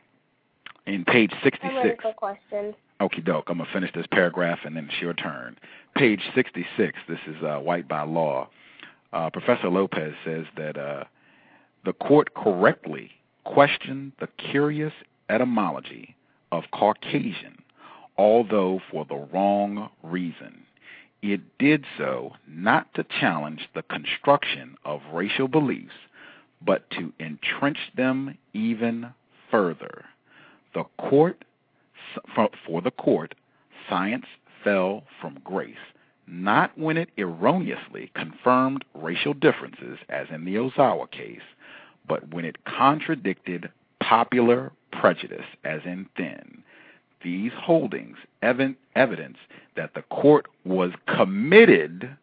[0.87, 1.59] in page 66.
[1.63, 2.75] I'm ready for questions.
[3.01, 3.45] Okie doke.
[3.49, 5.59] I'm going to finish this paragraph and then it's your turn.
[5.95, 6.99] Page 66.
[7.09, 8.49] This is uh, White by Law.
[9.13, 11.05] Uh, Professor Lopez says that uh,
[11.85, 13.11] the court correctly
[13.45, 14.93] questioned the curious
[15.29, 16.17] etymology
[16.53, 17.63] of Caucasian,
[18.17, 20.66] although for the wrong reason.
[21.29, 25.97] It did so not to challenge the construction of racial beliefs,
[26.63, 29.13] but to entrench them even
[29.51, 30.05] further.
[30.73, 31.45] The court
[32.65, 33.35] for the court,
[33.89, 34.27] science
[34.63, 35.75] fell from grace,
[36.29, 41.41] not when it erroneously confirmed racial differences, as in the Ozawa case,
[42.07, 46.63] but when it contradicted popular prejudice, as in Thind.
[47.23, 49.39] These holdings evidence
[49.77, 52.17] that the court was committed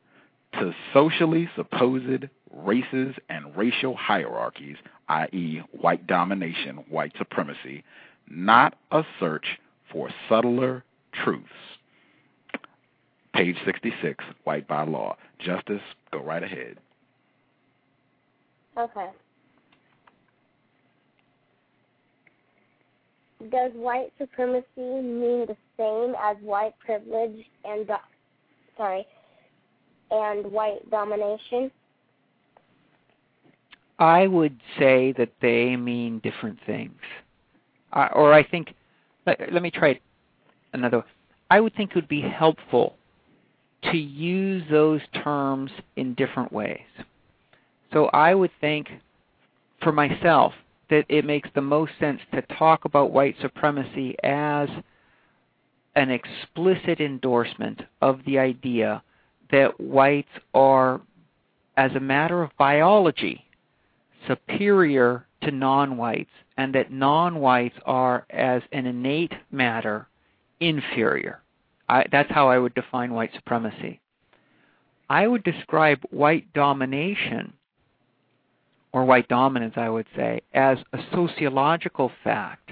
[0.53, 4.77] to socially supposed races and racial hierarchies,
[5.09, 7.83] i.e., white domination, white supremacy,
[8.29, 9.59] not a search
[9.91, 10.83] for subtler
[11.23, 11.49] truths.
[13.33, 15.17] Page 66, White by Law.
[15.39, 16.77] Justice, go right ahead.
[18.77, 19.09] Okay.
[23.51, 27.93] Does white supremacy mean the same as white privilege and do-
[28.77, 29.05] sorry,
[30.11, 31.71] and white domination?
[33.99, 36.99] I would say that they mean different things.
[37.91, 38.73] Uh, or I think,
[39.25, 39.99] let, let me try
[40.73, 41.03] another.
[41.49, 42.95] I would think it would be helpful
[43.83, 46.79] to use those terms in different ways.
[47.91, 48.89] So I would think
[49.81, 50.53] for myself
[50.89, 54.69] that it makes the most sense to talk about white supremacy as
[55.95, 59.03] an explicit endorsement of the idea
[59.51, 61.01] that whites are,
[61.77, 63.45] as a matter of biology,
[64.27, 70.07] superior to non whites, and that non whites are, as an innate matter,
[70.59, 71.41] inferior.
[71.89, 73.99] I, that's how I would define white supremacy.
[75.09, 77.53] I would describe white domination,
[78.93, 82.71] or white dominance, I would say, as a sociological fact,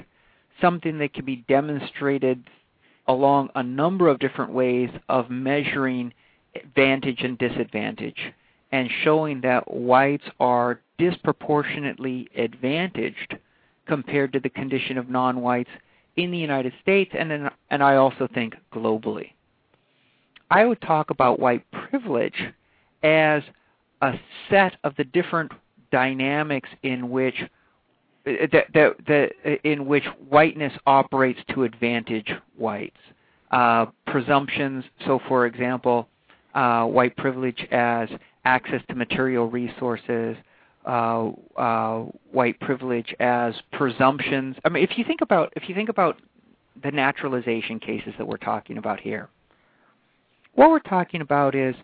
[0.61, 2.43] something that can be demonstrated
[3.07, 6.13] along a number of different ways of measuring
[6.55, 8.33] advantage and disadvantage
[8.71, 13.35] and showing that whites are disproportionately advantaged
[13.87, 15.69] compared to the condition of non whites
[16.15, 19.31] in the United States and, in, and I also think globally.
[20.49, 22.39] I would talk about white privilege
[23.03, 23.41] as
[24.01, 24.13] a
[24.49, 25.51] set of the different
[25.91, 27.35] dynamics in which
[28.25, 32.97] that, that, in which whiteness operates to advantage whites.
[33.51, 36.07] Uh, presumptions, so for example,
[36.53, 38.07] uh, white privilege as
[38.45, 40.37] access to material resources,
[40.85, 41.99] uh, uh,
[42.31, 44.55] white privilege as presumptions.
[44.63, 46.21] I mean, if you think about if you think about
[46.81, 49.29] the naturalization cases that we're talking about here,
[50.55, 51.75] what we're talking about is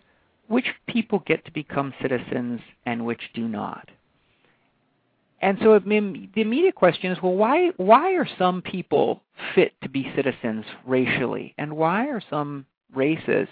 [0.48, 3.90] which people get to become citizens and which do not.
[5.40, 9.22] And so the immediate question is, well, why why are some people
[9.54, 13.46] fit to be citizens racially, and why are some races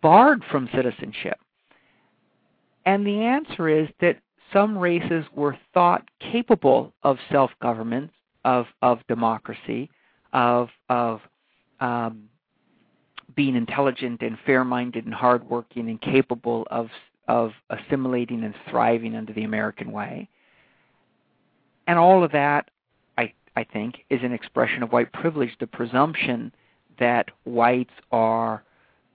[0.00, 1.38] barred from citizenship?
[2.84, 4.18] And the answer is that
[4.52, 8.10] some races were thought capable of self-government,
[8.44, 9.88] of of democracy,
[10.32, 11.20] of of
[11.78, 12.24] um,
[13.36, 16.88] being intelligent and fair-minded and hardworking and capable of
[17.28, 20.28] of assimilating and thriving under the American way.
[21.86, 22.70] And all of that,
[23.18, 26.52] I I think, is an expression of white privilege, the presumption
[26.98, 28.62] that whites are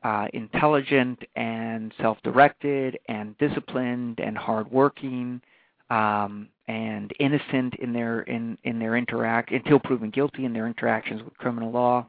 [0.04, 5.42] uh, intelligent and self-directed and disciplined and hardworking
[5.90, 11.24] um, and innocent in their in in their interact until proven guilty in their interactions
[11.24, 12.08] with criminal law.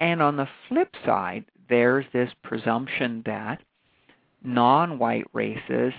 [0.00, 3.60] And on the flip side, there's this presumption that
[4.42, 5.92] non-white races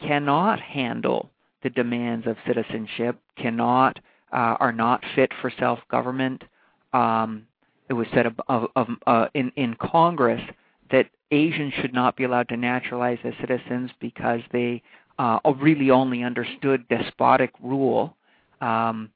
[0.00, 1.30] cannot handle
[1.62, 3.98] the demands of citizenship, cannot
[4.32, 6.44] uh, are not fit for self-government,
[6.92, 7.46] um,
[7.88, 10.42] it was said of, of, uh, in in Congress
[10.90, 14.82] that Asians should not be allowed to naturalize as citizens because they
[15.18, 18.16] uh, really only understood despotic rule.
[18.60, 19.10] Um,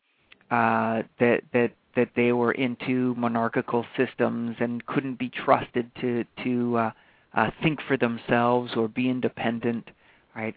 [0.51, 6.77] uh, that that that they were into monarchical systems and couldn't be trusted to to
[6.77, 6.91] uh,
[7.35, 9.89] uh, think for themselves or be independent.
[10.35, 10.55] Right?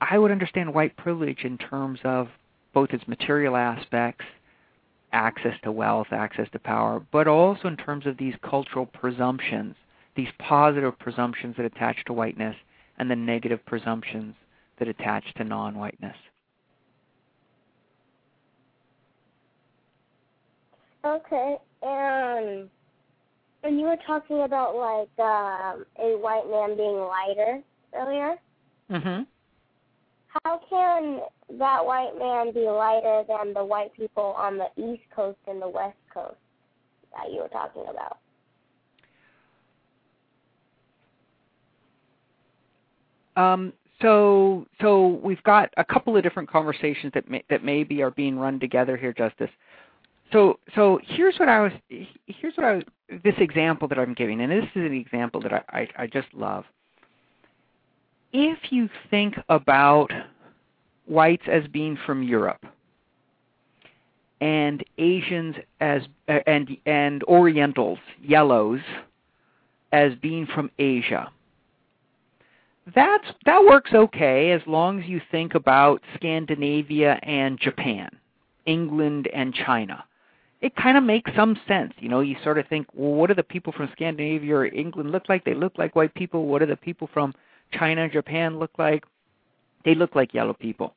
[0.00, 2.28] I would understand white privilege in terms of
[2.74, 4.24] both its material aspects
[5.12, 9.74] access to wealth, access to power, but also in terms of these cultural presumptions,
[10.14, 12.56] these positive presumptions that attach to whiteness
[12.98, 14.34] and the negative presumptions
[14.78, 16.16] that attach to non whiteness.
[21.04, 22.68] Okay, and
[23.60, 27.62] when you were talking about like um, a white man being lighter
[27.94, 28.36] earlier,
[28.90, 29.22] mm-hmm.
[30.44, 31.20] How can
[31.58, 35.68] that white man be lighter than the white people on the East Coast and the
[35.68, 36.36] West Coast
[37.12, 38.18] that you were talking about?
[43.36, 48.10] Um, so, so we've got a couple of different conversations that may, that maybe are
[48.10, 49.50] being run together here, Justice.
[50.32, 51.72] So, so here's what I was.
[52.26, 52.84] Here's what I was.
[53.22, 56.26] This example that I'm giving, and this is an example that I, I, I just
[56.34, 56.64] love.
[58.38, 60.12] If you think about
[61.06, 62.66] whites as being from Europe
[64.42, 68.80] and Asians as and and Orientals, yellows,
[69.90, 71.30] as being from Asia.
[72.94, 78.10] That's that works okay as long as you think about Scandinavia and Japan,
[78.66, 80.04] England and China.
[80.60, 82.20] It kind of makes some sense, you know.
[82.20, 85.42] You sort of think, well, what do the people from Scandinavia or England look like?
[85.46, 86.44] They look like white people.
[86.44, 87.34] What do the people from
[87.72, 89.04] China and Japan look like?
[89.84, 90.94] They look like yellow people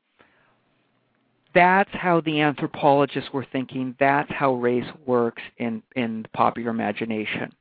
[1.54, 3.96] that's how the anthropologists were thinking.
[4.00, 7.52] That's how race works in, in the popular imagination.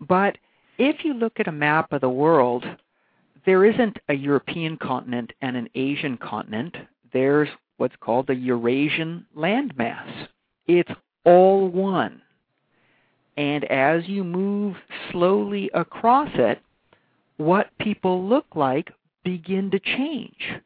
[0.00, 0.36] But
[0.78, 2.64] if you look at a map of the world,
[3.46, 6.76] there isn't a European continent and an Asian continent.
[7.12, 10.26] There's what's called the Eurasian landmass.
[10.66, 10.90] It's
[11.24, 12.20] all one.
[13.36, 14.76] And as you move
[15.10, 16.60] slowly across it,
[17.36, 18.92] what people look like
[19.24, 20.60] begin to change.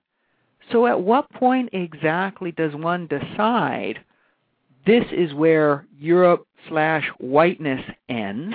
[0.72, 4.00] So at what point exactly does one decide
[4.86, 8.54] this is where Europe slash whiteness ends,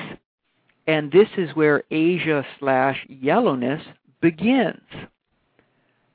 [0.87, 3.81] and this is where Asia slash yellowness
[4.21, 4.81] begins?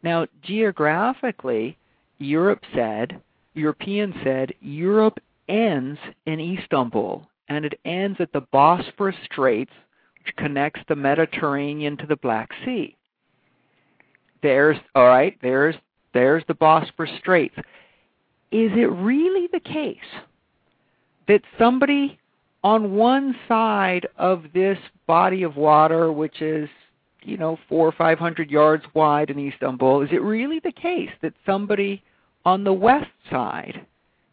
[0.02, 1.76] Now, geographically,
[2.18, 3.20] Europe said,
[3.54, 5.18] Europeans said, Europe
[5.48, 9.72] ends in Istanbul, and it ends at the Bosphorus Straits,
[10.28, 12.96] which connects the Mediterranean to the Black Sea.
[14.42, 15.74] There's all right, there's
[16.14, 17.56] there's the Bosphorus Straits.
[18.50, 19.96] Is it really the case
[21.26, 22.18] that somebody
[22.64, 26.68] on one side of this body of water, which is
[27.22, 31.10] you know four or five hundred yards wide in Istanbul, is it really the case
[31.22, 32.02] that somebody
[32.44, 33.86] on the west side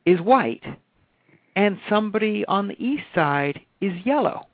[0.05, 0.63] is white
[1.55, 4.47] and somebody on the east side is yellow?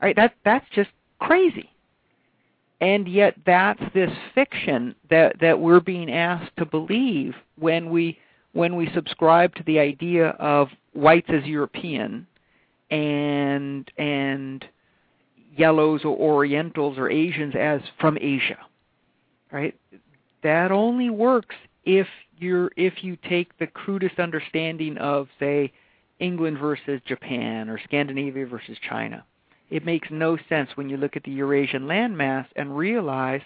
[0.00, 0.16] Right?
[0.16, 1.70] That that's just crazy
[2.80, 8.18] and yet that's this fiction that that we're being asked to believe when we
[8.52, 12.26] when we subscribe to the idea of whites as European
[12.90, 14.64] and and
[15.56, 18.58] yellows or orientals or Asians as from Asia.
[19.52, 19.78] Right?
[20.42, 22.06] That only works if
[22.38, 25.72] you're if you take the crudest understanding of say
[26.18, 29.24] England versus Japan or Scandinavia versus China
[29.70, 33.40] it makes no sense when you look at the Eurasian landmass and realize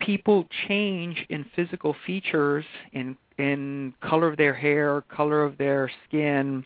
[0.00, 6.64] people change in physical features, in in color of their hair, color of their skin,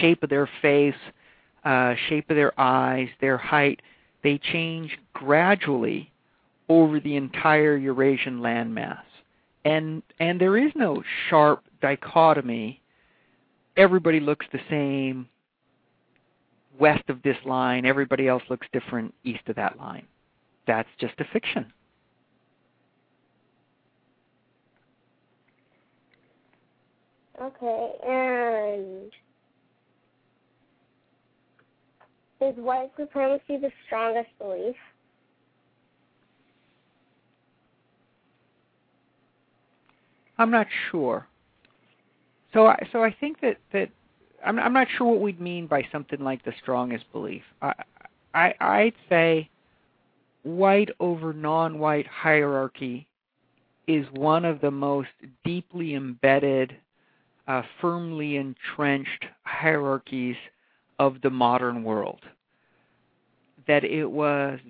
[0.00, 0.94] shape of their face,
[1.64, 3.80] uh, shape of their eyes, their height.
[4.22, 6.10] They change gradually
[6.68, 9.02] over the entire Eurasian landmass,
[9.64, 12.80] and and there is no sharp dichotomy.
[13.76, 15.28] Everybody looks the same
[16.78, 20.06] west of this line, everybody else looks different east of that line.
[20.66, 21.72] That's just a fiction.
[27.40, 29.12] Okay, and
[32.40, 34.74] is white supremacy the strongest belief?
[40.36, 41.26] I'm not sure.
[42.52, 43.90] So I so I think that that
[44.44, 47.42] I'm, I'm not sure what we'd mean by something like the strongest belief.
[47.62, 47.72] I,
[48.34, 49.48] I I'd say
[50.42, 53.06] white over non-white hierarchy
[53.86, 55.08] is one of the most
[55.44, 56.76] deeply embedded,
[57.46, 60.36] uh, firmly entrenched hierarchies
[60.98, 62.20] of the modern world.
[63.66, 64.60] That it was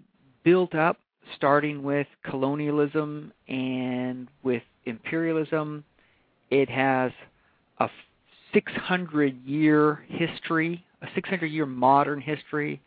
[0.45, 0.99] built up
[1.37, 5.85] starting with colonialism and with imperialism.
[6.51, 7.13] It has
[7.81, 7.89] a
[8.53, 12.81] 600 year history, a 600 year modern history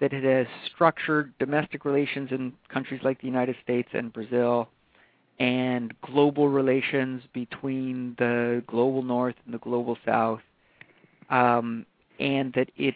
[0.00, 4.68] that it has structured domestic relations in countries like the United States and Brazil
[5.40, 10.40] and global relations between the global north and the global south
[11.30, 11.84] um,
[12.18, 12.94] and that it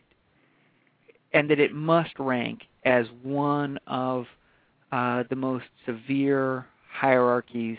[1.33, 4.27] and that it must rank as one of
[4.91, 7.79] uh, the most severe hierarchies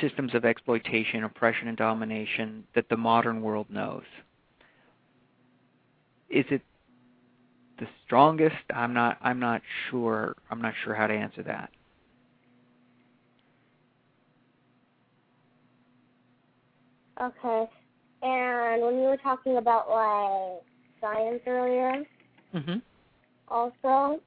[0.00, 4.04] systems of exploitation, oppression, and domination that the modern world knows.
[6.30, 6.62] Is it
[7.78, 8.56] the strongest?
[8.74, 9.18] I'm not.
[9.20, 10.34] I'm not sure.
[10.50, 11.70] I'm not sure how to answer that.
[17.20, 17.68] Okay.
[18.22, 20.62] And when you were talking about like
[21.00, 22.04] science earlier,
[22.54, 22.78] mm-hmm.
[23.48, 24.20] also,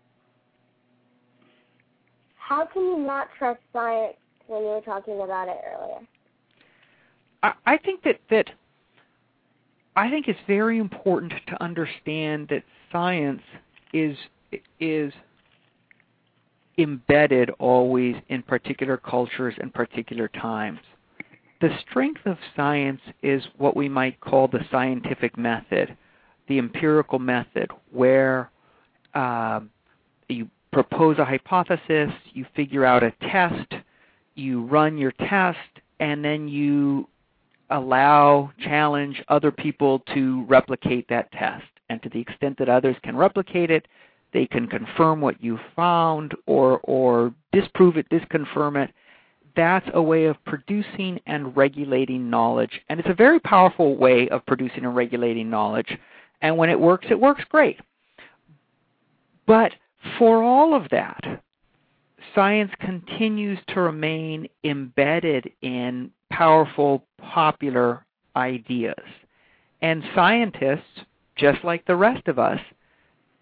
[2.38, 4.16] how can you not trust science
[4.48, 6.00] when you were talking about it earlier.
[7.44, 8.50] I, I think that that
[9.96, 13.42] I think it's very important to understand that science
[13.94, 14.18] is
[14.80, 15.14] is
[16.78, 20.80] embedded always in particular cultures and particular times.
[21.62, 25.96] The strength of science is what we might call the scientific method,
[26.50, 28.52] the empirical method, where
[29.14, 29.62] uh,
[30.28, 33.74] you propose a hypothesis, you figure out a test,
[34.36, 35.58] you run your test
[36.00, 37.08] and then you
[37.70, 41.66] allow challenge other people to replicate that test.
[41.90, 43.88] And to the extent that others can replicate it
[44.36, 48.94] they can confirm what you found or or disprove it disconfirm it.
[49.56, 52.82] That's a way of producing and regulating knowledge.
[52.90, 55.98] And it's a very powerful way of producing and regulating knowledge.
[56.42, 57.80] And when it works it works great.
[59.48, 59.72] But
[60.20, 61.42] for all of that
[62.34, 69.04] science continues to remain embedded in powerful popular ideas.
[69.82, 72.60] And scientists, just like the rest of us,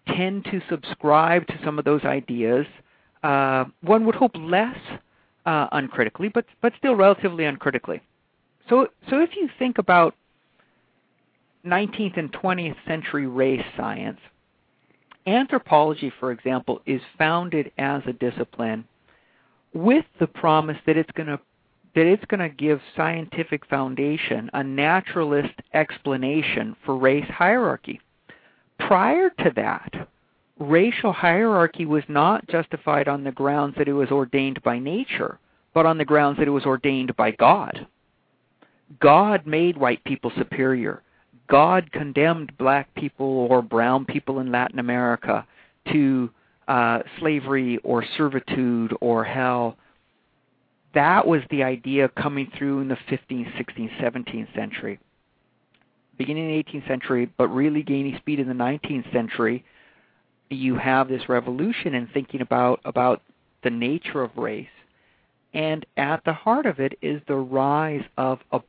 [0.08, 2.66] tend to subscribe to some of those ideas.
[3.22, 4.76] Uh, one would hope less
[5.46, 8.00] uh, uncritically, but but still relatively uncritically.
[8.68, 10.14] So so if you think about
[11.64, 14.20] 19th and 20th century race science,
[15.26, 18.84] anthropology, for example, is founded as a discipline
[19.72, 21.40] with the promise that it's going to
[21.94, 28.00] that it's going to give scientific foundation, a naturalist explanation for race hierarchy.
[28.80, 30.08] Prior to that,
[30.58, 35.38] racial hierarchy was not justified on the grounds that it was ordained by nature,
[35.72, 37.86] but on the grounds that it was ordained by God.
[38.98, 41.00] God made white people superior.
[41.48, 45.46] God condemned black people or brown people in Latin America
[45.92, 46.30] to
[46.68, 49.76] uh, slavery or servitude or hell.
[50.94, 54.98] That was the idea coming through in the 15th, 16th, 17th century.
[56.16, 59.64] Beginning in the 18th century, but really gaining speed in the 19th century,
[60.48, 63.22] you have this revolution in thinking about, about
[63.64, 64.68] the nature of race.
[65.52, 68.60] And at the heart of it is the rise of a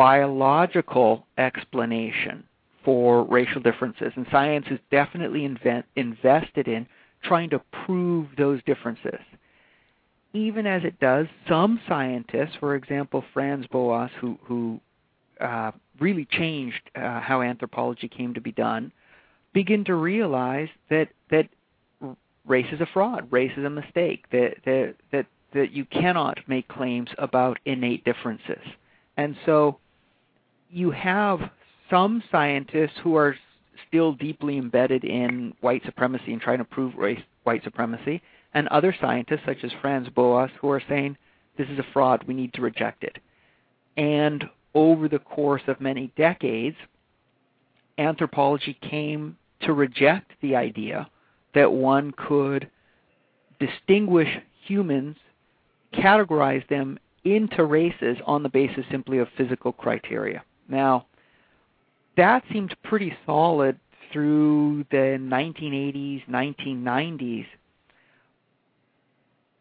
[0.00, 2.42] biological explanation
[2.82, 4.10] for racial differences.
[4.16, 6.86] And science is definitely invent, invested in
[7.22, 9.20] trying to prove those differences.
[10.32, 14.80] Even as it does, some scientists, for example, Franz Boas, who, who
[15.38, 15.70] uh,
[16.00, 18.90] really changed uh, how anthropology came to be done,
[19.52, 21.46] begin to realize that that
[22.46, 26.66] race is a fraud, race is a mistake, that that that, that you cannot make
[26.68, 28.64] claims about innate differences.
[29.18, 29.78] And so
[30.70, 31.40] you have
[31.90, 33.36] some scientists who are
[33.88, 38.22] still deeply embedded in white supremacy and trying to prove race, white supremacy,
[38.54, 41.16] and other scientists such as Franz Boas who are saying
[41.58, 43.18] this is a fraud, we need to reject it.
[43.96, 44.44] And
[44.74, 46.76] over the course of many decades,
[47.98, 51.08] anthropology came to reject the idea
[51.54, 52.70] that one could
[53.58, 54.28] distinguish
[54.64, 55.16] humans,
[55.92, 60.42] categorize them into races on the basis simply of physical criteria.
[60.70, 61.06] Now,
[62.16, 63.78] that seemed pretty solid
[64.12, 67.46] through the 1980s, 1990s.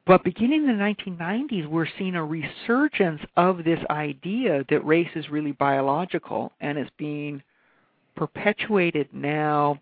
[0.05, 5.29] But beginning in the 1990s, we're seeing a resurgence of this idea that race is
[5.29, 7.43] really biological and is being
[8.15, 9.79] perpetuated now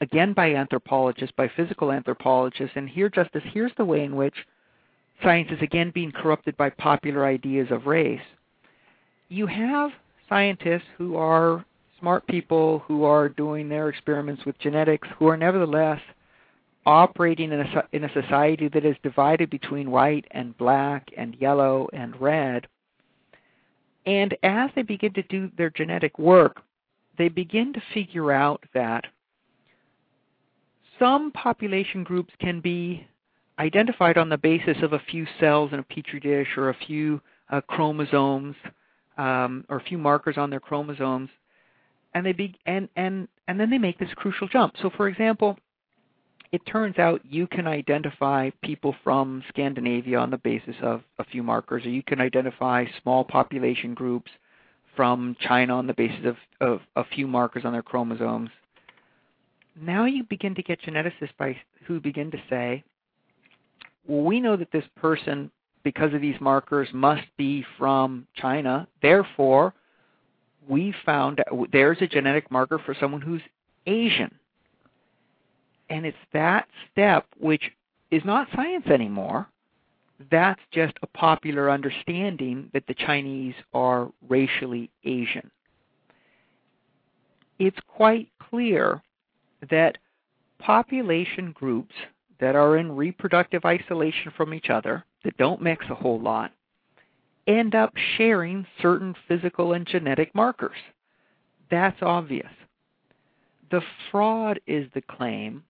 [0.00, 2.76] again by anthropologists, by physical anthropologists.
[2.76, 4.34] And here, Justice, here's the way in which
[5.22, 8.20] science is again being corrupted by popular ideas of race.
[9.28, 9.92] You have
[10.30, 11.62] scientists who are
[11.98, 16.00] smart people who are doing their experiments with genetics who are nevertheless
[16.86, 21.88] operating in a, in a society that is divided between white and black and yellow
[21.92, 22.66] and red.
[24.06, 26.62] And as they begin to do their genetic work,
[27.18, 29.04] they begin to figure out that
[30.98, 33.06] some population groups can be
[33.58, 37.20] identified on the basis of a few cells in a petri dish or a few
[37.50, 38.56] uh, chromosomes
[39.20, 41.28] um, or a few markers on their chromosomes,
[42.14, 44.74] and they be and and and then they make this crucial jump.
[44.80, 45.58] So, for example,
[46.52, 51.42] it turns out you can identify people from Scandinavia on the basis of a few
[51.42, 54.30] markers, or you can identify small population groups
[54.96, 58.50] from China on the basis of, of a few markers on their chromosomes.
[59.80, 61.56] Now you begin to get geneticists by
[61.86, 62.82] who begin to say,
[64.06, 65.50] well, we know that this person
[65.82, 68.86] because of these markers must be from China.
[69.02, 69.74] Therefore,
[70.68, 71.42] we found
[71.72, 73.42] there's a genetic marker for someone who's
[73.86, 74.34] Asian.
[75.88, 77.72] And it's that step which
[78.10, 79.48] is not science anymore.
[80.30, 85.50] That's just a popular understanding that the Chinese are racially Asian.
[87.58, 89.02] It's quite clear
[89.70, 89.98] that
[90.58, 91.94] population groups
[92.38, 96.52] that are in reproductive isolation from each other, that don't mix a whole lot,
[97.46, 100.76] end up sharing certain physical and genetic markers.
[101.70, 102.50] That's obvious.
[103.70, 105.62] The fraud is the claim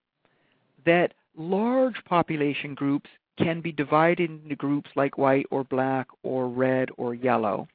[0.87, 6.91] that large population groups can be divided into groups like white or black or red
[6.97, 7.69] or yellow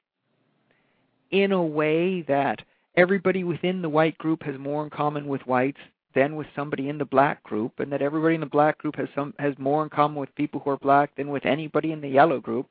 [1.31, 2.61] in a way that
[2.95, 5.79] everybody within the white group has more in common with whites
[6.15, 9.09] than with somebody in the black group, and that everybody in the black group has
[9.13, 12.07] some has more in common with people who are black than with anybody in the
[12.07, 12.67] yellow group,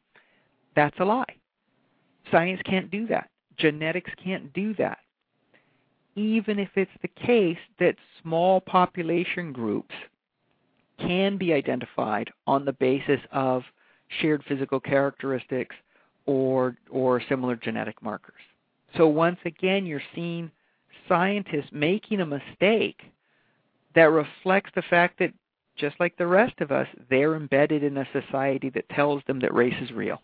[0.75, 1.37] that's a lie.
[2.31, 3.29] Science can't do that.
[3.59, 4.99] Genetics can't do that.
[6.17, 9.95] Even if it's the case that small population groups
[10.99, 13.63] can be identified on the basis of
[14.21, 15.77] shared physical characteristics
[16.27, 18.41] or or similar genetic markers.
[18.97, 20.51] So once again you're seeing
[21.09, 23.03] scientists making a mistake
[23.95, 25.33] that reflects the fact that
[25.77, 29.55] just like the rest of us, they're embedded in a society that tells them that
[29.55, 30.21] race is real.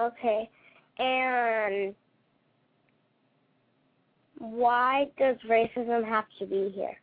[0.00, 0.48] Okay.
[0.98, 1.94] And
[4.38, 6.96] why does racism have to be here?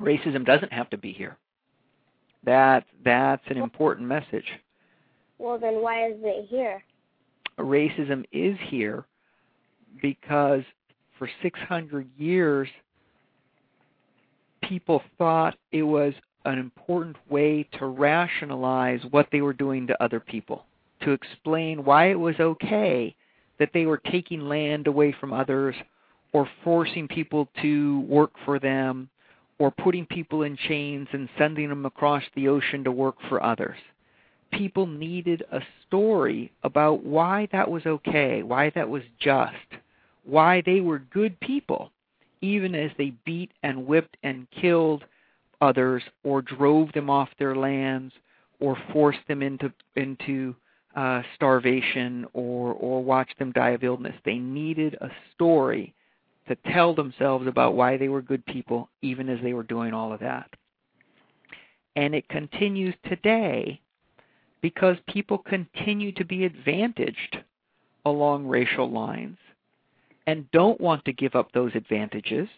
[0.00, 1.36] Racism doesn't have to be here.
[2.44, 4.46] That that's an important message.
[5.38, 6.82] Well, then why is it here?
[7.58, 9.04] Racism is here
[10.02, 10.62] because
[11.18, 12.68] for 600 years
[14.62, 16.12] people thought it was
[16.44, 20.64] an important way to rationalize what they were doing to other people,
[21.02, 23.14] to explain why it was okay
[23.58, 25.74] that they were taking land away from others
[26.32, 29.08] or forcing people to work for them
[29.58, 33.78] or putting people in chains and sending them across the ocean to work for others.
[34.56, 39.54] People needed a story about why that was okay, why that was just,
[40.24, 41.90] why they were good people,
[42.40, 45.04] even as they beat and whipped and killed
[45.60, 48.12] others or drove them off their lands
[48.60, 50.54] or forced them into into
[50.94, 54.14] uh, starvation or or watched them die of illness.
[54.24, 55.94] They needed a story
[56.48, 60.12] to tell themselves about why they were good people, even as they were doing all
[60.12, 60.48] of that.
[61.96, 63.80] And it continues today
[64.62, 67.38] because people continue to be advantaged
[68.04, 69.38] along racial lines
[70.26, 72.48] and don't want to give up those advantages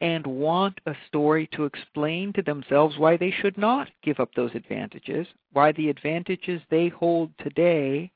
[0.00, 4.50] and want a story to explain to themselves why they should not give up those
[4.54, 8.10] advantages, why the advantages they hold today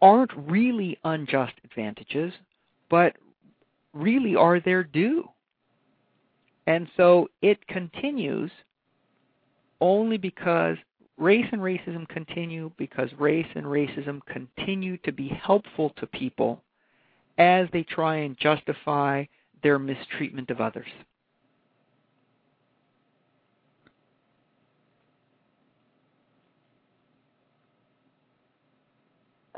[0.00, 2.32] aren't really unjust advantages,
[2.90, 3.14] but
[3.92, 5.28] really are their due.
[6.66, 8.50] And so it continues
[9.80, 10.76] only because
[11.16, 16.62] race and racism continue, because race and racism continue to be helpful to people
[17.38, 19.24] as they try and justify
[19.62, 20.88] their mistreatment of others.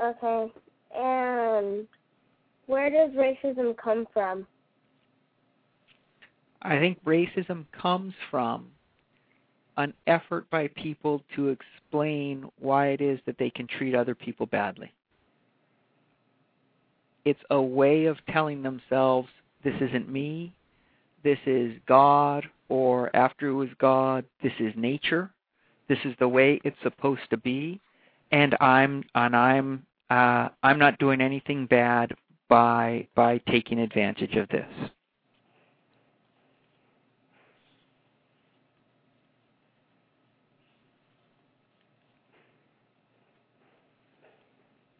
[0.02, 0.52] Okay.
[0.94, 1.86] And
[2.66, 4.46] where does racism come from?
[6.62, 8.66] I think racism comes from
[9.76, 14.46] an effort by people to explain why it is that they can treat other people
[14.46, 14.92] badly.
[17.24, 19.28] It's a way of telling themselves,
[19.64, 20.54] this isn't me,
[21.24, 25.30] this is God, or after it was God, this is nature,
[25.88, 27.80] this is the way it's supposed to be,
[28.32, 32.14] and I'm and I'm uh, I'm not doing anything bad
[32.48, 34.90] by by taking advantage of this.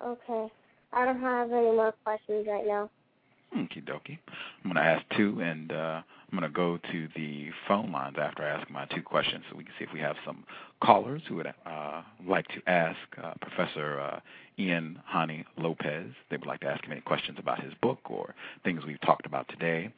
[0.06, 0.52] Okay.
[0.92, 2.88] I don't have any more questions right now.
[3.56, 4.18] Okie dokie.
[4.64, 6.02] I'm going to ask two, and uh,
[6.32, 9.56] I'm going to go to the phone lines after I ask my two questions so
[9.56, 10.44] we can see if we have some
[10.82, 14.20] callers who would uh, like to ask uh, Professor uh,
[14.58, 16.10] Ian Haney Lopez.
[16.30, 18.34] They would like to ask him any questions about his book or
[18.64, 19.92] things we've talked about today.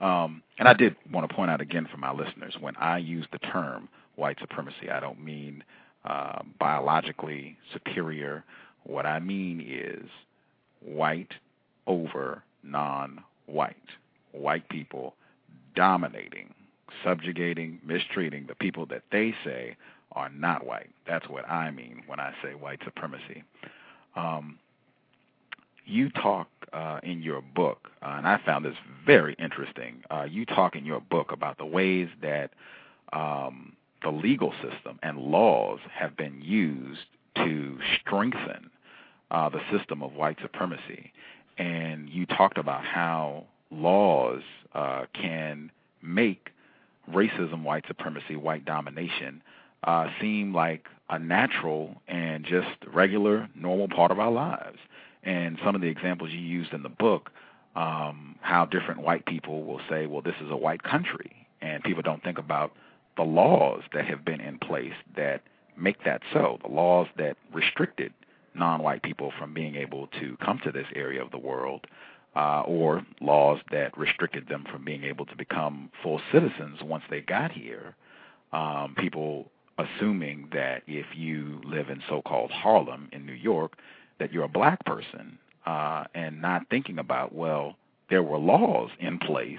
[0.00, 3.26] Um, and I did want to point out again for my listeners when I use
[3.32, 5.64] the term white supremacy, I don't mean
[6.04, 8.44] uh, biologically superior.
[8.84, 10.08] What I mean is
[10.80, 11.34] white
[11.86, 13.76] over non white.
[14.32, 15.14] White people
[15.74, 16.54] dominating,
[17.04, 19.76] subjugating, mistreating the people that they say
[20.12, 20.90] are not white.
[21.06, 23.42] That's what I mean when I say white supremacy.
[24.16, 24.58] Um,
[25.84, 30.02] you talk uh, in your book, uh, and I found this very interesting.
[30.10, 32.50] Uh, you talk in your book about the ways that
[33.12, 37.00] um, the legal system and laws have been used
[37.44, 38.70] to strengthen
[39.30, 41.12] uh, the system of white supremacy.
[41.58, 44.42] And you talked about how laws
[44.74, 45.70] uh, can
[46.02, 46.50] make
[47.10, 49.42] racism, white supremacy, white domination
[49.84, 54.78] uh, seem like a natural and just regular, normal part of our lives.
[55.22, 57.30] And some of the examples you used in the book,
[57.76, 61.46] um, how different white people will say, well, this is a white country.
[61.60, 62.72] And people don't think about
[63.16, 65.42] the laws that have been in place that
[65.76, 68.12] make that so, the laws that restricted
[68.54, 71.86] non white people from being able to come to this area of the world,
[72.36, 77.20] uh, or laws that restricted them from being able to become full citizens once they
[77.20, 77.94] got here.
[78.52, 83.74] Um, people assuming that if you live in so-called Harlem in New York,
[84.18, 87.76] that you're a black person, uh, and not thinking about well,
[88.10, 89.58] there were laws in place,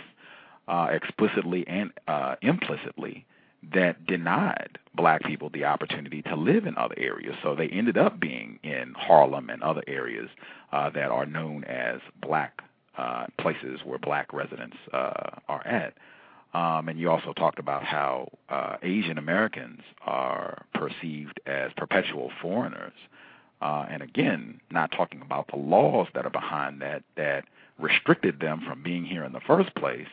[0.68, 3.26] uh, explicitly and uh, implicitly,
[3.74, 7.36] that denied black people the opportunity to live in other areas.
[7.42, 10.30] So they ended up being in Harlem and other areas
[10.72, 12.62] uh, that are known as black
[12.98, 15.94] uh, places where black residents uh, are at.
[16.54, 22.94] Um, and you also talked about how uh, Asian Americans are perceived as perpetual foreigners.
[23.62, 27.46] Uh, and again, not talking about the laws that are behind that that
[27.80, 30.08] restricted them from being here in the first place.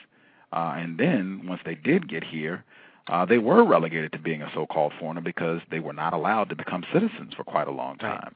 [0.52, 2.64] Uh, and then once they did get here,
[3.09, 6.56] uh, they were relegated to being a so-called foreigner because they were not allowed to
[6.56, 8.35] become citizens for quite a long time.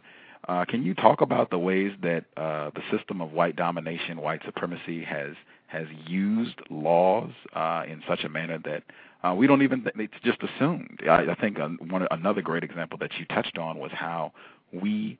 [0.49, 4.41] Uh, can you talk about the ways that uh, the system of white domination, white
[4.45, 5.35] supremacy, has
[5.69, 8.83] has used laws uh, in such a manner that
[9.23, 11.01] uh, we don't even th- it's just assumed.
[11.09, 14.33] I, I think one another great example that you touched on was how
[14.73, 15.19] we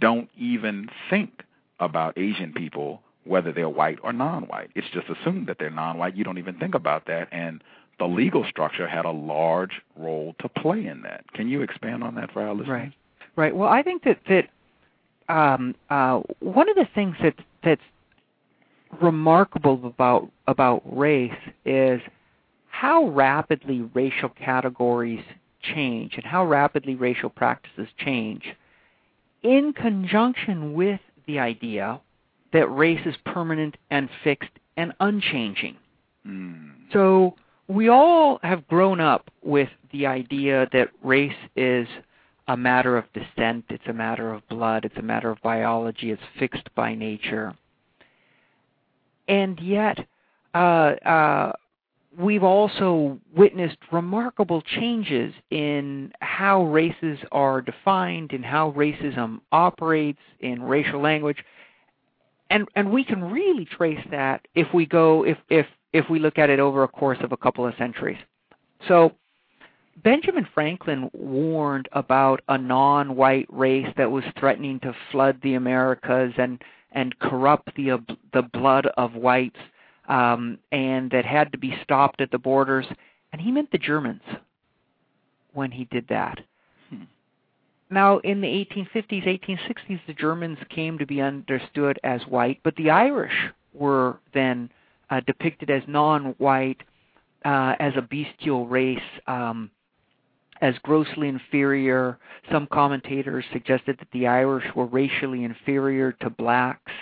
[0.00, 1.42] don't even think
[1.78, 4.70] about Asian people whether they're white or non-white.
[4.74, 6.16] It's just assumed that they're non-white.
[6.16, 7.62] You don't even think about that, and
[8.02, 11.24] the legal structure had a large role to play in that.
[11.34, 12.68] Can you expand on that for our listeners?
[12.68, 12.92] Right.
[13.36, 13.54] Right.
[13.54, 14.48] Well, I think that that
[15.32, 17.80] um, uh, one of the things that that's
[19.00, 21.30] remarkable about about race
[21.64, 22.00] is
[22.70, 25.24] how rapidly racial categories
[25.62, 28.42] change and how rapidly racial practices change
[29.44, 32.00] in conjunction with the idea
[32.52, 35.76] that race is permanent and fixed and unchanging.
[36.26, 36.72] Mm.
[36.92, 37.36] So
[37.72, 41.86] we all have grown up with the idea that race is
[42.48, 46.22] a matter of descent, it's a matter of blood, it's a matter of biology, it's
[46.38, 47.54] fixed by nature.
[49.28, 49.98] And yet,
[50.54, 51.52] uh, uh,
[52.18, 60.62] we've also witnessed remarkable changes in how races are defined, in how racism operates, in
[60.62, 61.38] racial language.
[62.50, 66.38] And, and we can really trace that if we go if, if if we look
[66.38, 68.18] at it over a course of a couple of centuries.
[68.88, 69.12] So
[70.02, 76.62] Benjamin Franklin warned about a non-white race that was threatening to flood the Americas and
[76.92, 78.02] and corrupt the
[78.32, 79.58] the blood of whites,
[80.08, 82.86] um, and that had to be stopped at the borders.
[83.32, 84.22] And he meant the Germans
[85.54, 86.38] when he did that.
[86.90, 87.04] Hmm.
[87.90, 92.90] Now, in the 1850s, 1860s, the Germans came to be understood as white, but the
[92.90, 94.70] Irish were then
[95.12, 96.80] uh, depicted as non-white,
[97.44, 99.70] uh, as a bestial race, um,
[100.62, 102.18] as grossly inferior.
[102.50, 106.92] Some commentators suggested that the Irish were racially inferior to blacks.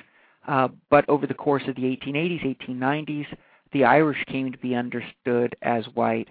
[0.49, 3.27] Uh, but over the course of the 1880s, 1890s,
[3.73, 6.29] the Irish came to be understood as white,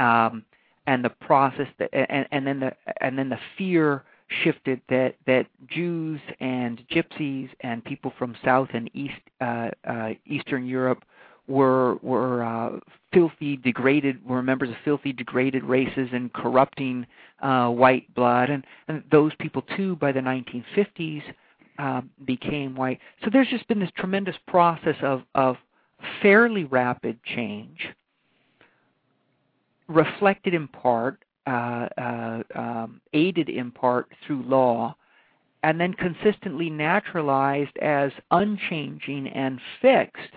[0.00, 0.44] um,
[0.88, 4.02] and the process that, and, and then the and then the fear
[4.42, 10.66] shifted that that Jews and Gypsies and people from South and East uh, uh, Eastern
[10.66, 11.04] Europe
[11.48, 12.78] were were uh,
[13.12, 17.06] filthy, degraded, were members of filthy, degraded races and corrupting
[17.40, 21.22] uh, white blood, and, and those people too by the 1950s
[21.78, 22.98] uh, became white.
[23.24, 25.56] So there's just been this tremendous process of of
[26.20, 27.88] fairly rapid change,
[29.88, 34.94] reflected in part, um, aided in part through law,
[35.62, 40.34] and then consistently naturalized as unchanging and fixed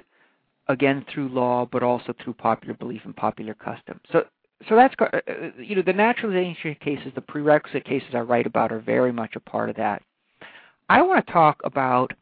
[0.68, 4.00] again through law, but also through popular belief and popular custom.
[4.12, 4.26] So,
[4.68, 8.72] so that's uh, uh, you know the naturalization cases, the prerequisite cases I write about
[8.72, 10.02] are very much a part of that.
[10.90, 12.14] I want to talk about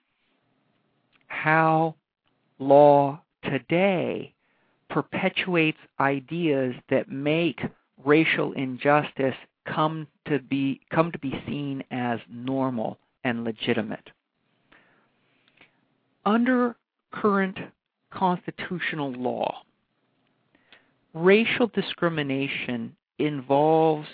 [1.28, 1.96] how
[2.60, 4.34] law today
[4.90, 7.60] perpetuates ideas that make
[8.06, 9.36] racial injustice
[9.66, 14.10] come to be come to be seen as normal and legitimate.
[16.26, 16.76] Under
[17.12, 17.58] current
[18.12, 19.64] constitutional law.
[21.14, 24.08] Racial discrimination involves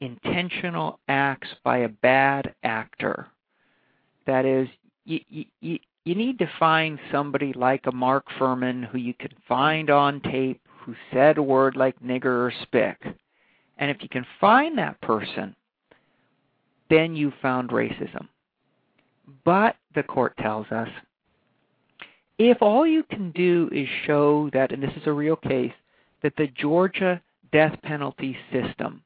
[0.00, 3.26] intentional acts by a bad actor.
[4.26, 4.68] That is,
[5.04, 5.20] you,
[5.60, 10.20] you, you need to find somebody like a Mark Fuhrman who you can find on
[10.20, 12.96] tape who said a word like nigger or spick.
[13.76, 15.54] And if you can find that person,
[16.88, 18.26] then you found racism.
[19.44, 20.88] But, the court tells us,
[22.38, 25.74] if all you can do is show that, and this is a real case,
[26.22, 27.20] that the Georgia
[27.52, 29.02] death penalty system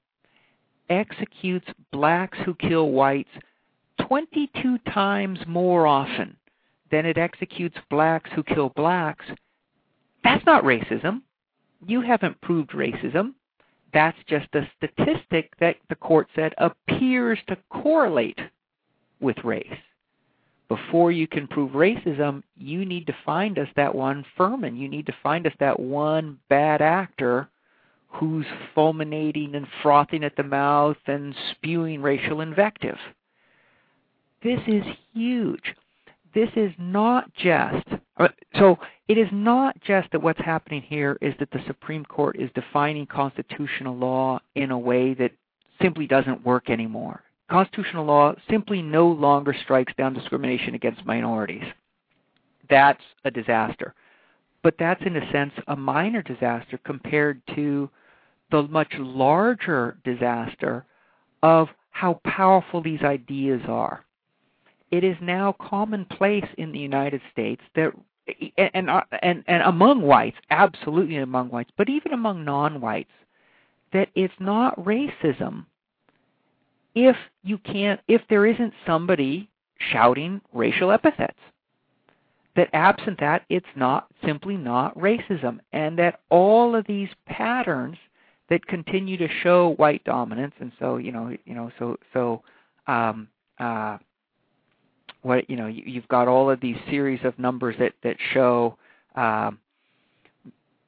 [0.89, 3.31] executes blacks who kill whites
[4.07, 6.37] 22 times more often
[6.93, 9.25] than it executes blacks who kill blacks,
[10.23, 11.23] that's not racism.
[11.87, 13.35] You haven't proved racism.
[13.93, 18.39] That's just a statistic that the court said appears to correlate
[19.21, 19.67] with race.
[20.69, 24.79] before you can prove racism, you need to find us that one Fuhrman.
[24.79, 27.47] You need to find us that one bad actor
[28.09, 32.97] who's fulminating and frothing at the mouth and spewing racial invective.
[34.43, 34.83] This is
[35.13, 35.75] huge.
[36.35, 37.87] This is not just
[38.17, 38.29] uh,
[38.59, 38.79] so
[39.13, 43.07] it is not just that what's happening here is that the Supreme Court is defining
[43.07, 45.33] constitutional law in a way that
[45.81, 47.23] simply doesn't work anymore
[47.53, 51.65] constitutional law simply no longer strikes down discrimination against minorities.
[52.71, 53.95] That's a disaster.
[54.63, 57.91] But that's, in a sense, a minor disaster compared to
[58.51, 60.87] the much larger disaster
[61.43, 64.05] of how powerful these ideas are.
[64.91, 67.93] It is now commonplace in the United States that,
[68.57, 68.89] and,
[69.23, 73.11] and, and among whites, absolutely among whites, but even among non whites,
[73.93, 75.67] that it's not racism.
[76.95, 79.49] If you can't if there isn't somebody
[79.91, 81.39] shouting racial epithets
[82.55, 87.97] that absent that it's not simply not racism and that all of these patterns
[88.51, 92.43] that continue to show white dominance and so you know you know so so
[92.87, 93.27] um
[93.59, 93.97] uh
[95.23, 98.77] what you know you, you've got all of these series of numbers that that show
[99.15, 99.59] um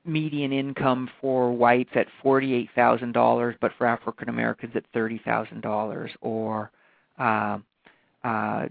[0.04, 6.70] median income for whites at $48,000, but for African Americans at $30,000, or
[7.18, 7.58] uh,
[8.22, 8.66] uh,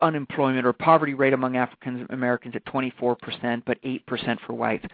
[0.00, 4.84] unemployment or poverty rate among African Americans at 24%, but 8% for whites.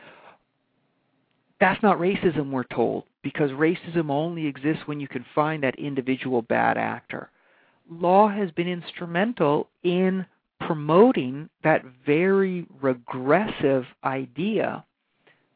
[1.60, 6.40] That's not racism, we're told, because racism only exists when you can find that individual
[6.40, 7.30] bad actor.
[7.90, 10.24] Law has been instrumental in
[10.60, 14.84] promoting that very regressive idea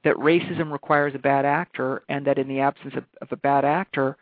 [0.02, 3.64] that racism requires a bad actor and that in the absence of, of a bad
[3.64, 4.16] actor,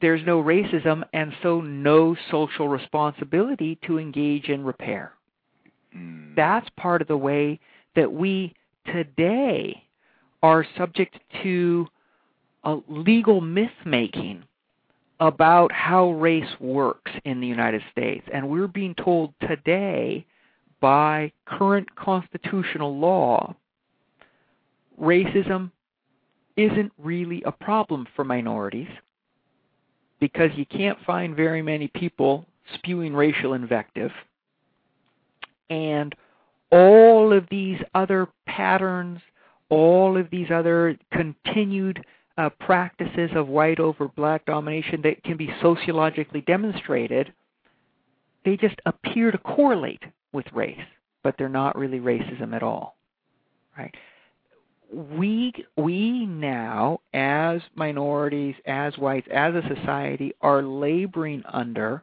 [0.00, 5.12] there's no racism and so no social responsibility to engage in repair.
[5.96, 6.34] Mm.
[6.34, 7.60] That's part of the way
[7.96, 8.54] that we
[8.86, 9.84] today
[10.42, 11.86] are subject to
[12.64, 14.44] a legal myth making
[15.20, 18.26] about how race works in the United States.
[18.32, 20.26] And we're being told today
[20.80, 23.54] by current constitutional law
[25.00, 25.70] racism
[26.56, 28.88] isn't really a problem for minorities
[30.20, 34.10] because you can't find very many people spewing racial invective.
[35.68, 36.14] And
[36.70, 39.20] all of these other patterns,
[39.68, 42.04] all of these other continued
[42.40, 47.32] uh, practices of white over black domination that can be sociologically demonstrated,
[48.44, 50.02] they just appear to correlate
[50.32, 50.80] with race,
[51.22, 52.96] but they're not really racism at all.
[53.76, 53.94] Right?
[54.92, 62.02] we we now as minorities as whites as a society are laboring under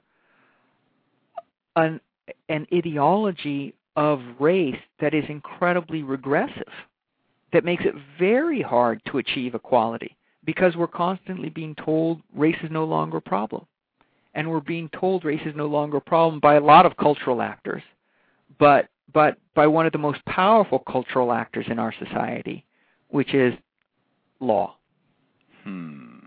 [1.76, 1.99] an
[2.47, 6.72] an ideology of race that is incredibly regressive
[7.51, 10.16] that makes it very hard to achieve equality
[10.48, 13.68] because we're constantly being told race is no longer a problem
[14.34, 17.44] and we're being told race is no longer a problem by a lot of cultural
[17.44, 17.84] actors
[18.57, 22.65] but but by one of the most powerful cultural actors in our society
[23.10, 23.53] which is
[24.40, 24.76] law.
[25.64, 26.19] Hmm.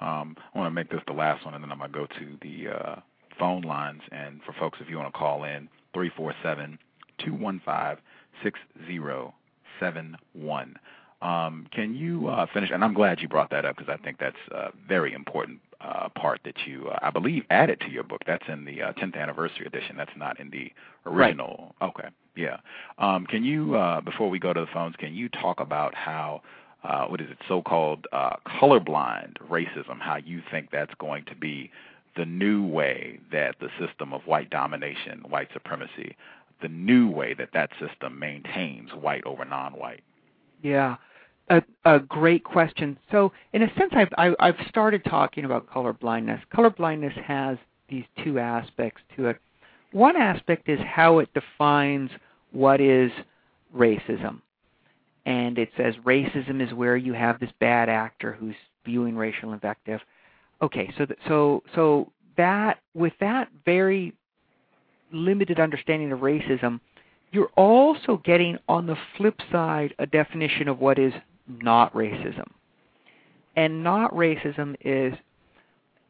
[0.00, 2.06] Um, I want to make this the last one, and then I'm going to go
[2.06, 2.96] to the uh,
[3.38, 4.00] phone lines.
[4.10, 6.76] And for folks, if you want to call in, 347
[7.18, 8.02] 215
[8.42, 10.76] 6071.
[11.22, 12.70] Um, can you uh, finish?
[12.72, 16.08] And I'm glad you brought that up because I think that's a very important uh,
[16.08, 18.22] part that you, uh, I believe, added to your book.
[18.26, 19.96] That's in the uh, 10th anniversary edition.
[19.96, 20.72] That's not in the
[21.06, 21.74] original.
[21.80, 21.90] Right.
[21.90, 22.56] Okay, yeah.
[22.98, 26.42] Um, can you, uh, before we go to the phones, can you talk about how,
[26.82, 30.00] uh, what is it, so-called uh, colorblind racism?
[30.00, 31.70] How you think that's going to be
[32.16, 36.16] the new way that the system of white domination, white supremacy,
[36.60, 40.02] the new way that that system maintains white over non-white?
[40.62, 40.96] Yeah
[41.50, 42.98] a, a great question.
[43.10, 46.40] So, in a sense, I've I, I've started talking about color blindness.
[46.54, 47.58] Color blindness has
[47.88, 49.38] these two aspects to it.
[49.92, 52.10] One aspect is how it defines
[52.52, 53.10] what is
[53.76, 54.40] racism,
[55.26, 60.00] and it says racism is where you have this bad actor who's spewing racial invective.
[60.62, 64.14] Okay, so th- so so that with that very
[65.12, 66.80] limited understanding of racism,
[67.32, 71.12] you're also getting on the flip side a definition of what is
[71.60, 72.46] not racism.
[73.56, 75.14] And not racism is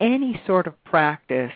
[0.01, 1.52] any sort of practice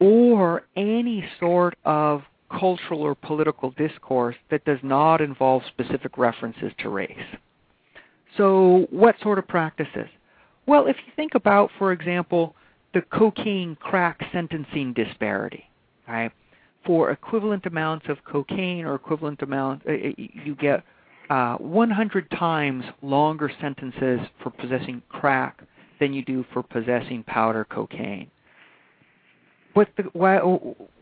[0.00, 6.88] or any sort of cultural or political discourse that does not involve specific references to
[6.88, 7.16] race.
[8.36, 10.08] So, what sort of practices?
[10.66, 12.54] Well, if you think about, for example,
[12.94, 15.64] the cocaine crack sentencing disparity.
[16.06, 16.32] Right?
[16.84, 20.82] For equivalent amounts of cocaine or equivalent amount, uh, uh, you get
[21.30, 25.62] uh, 100 times longer sentences for possessing crack
[26.00, 28.30] than you do for possessing powder cocaine.
[29.74, 30.38] What the, why,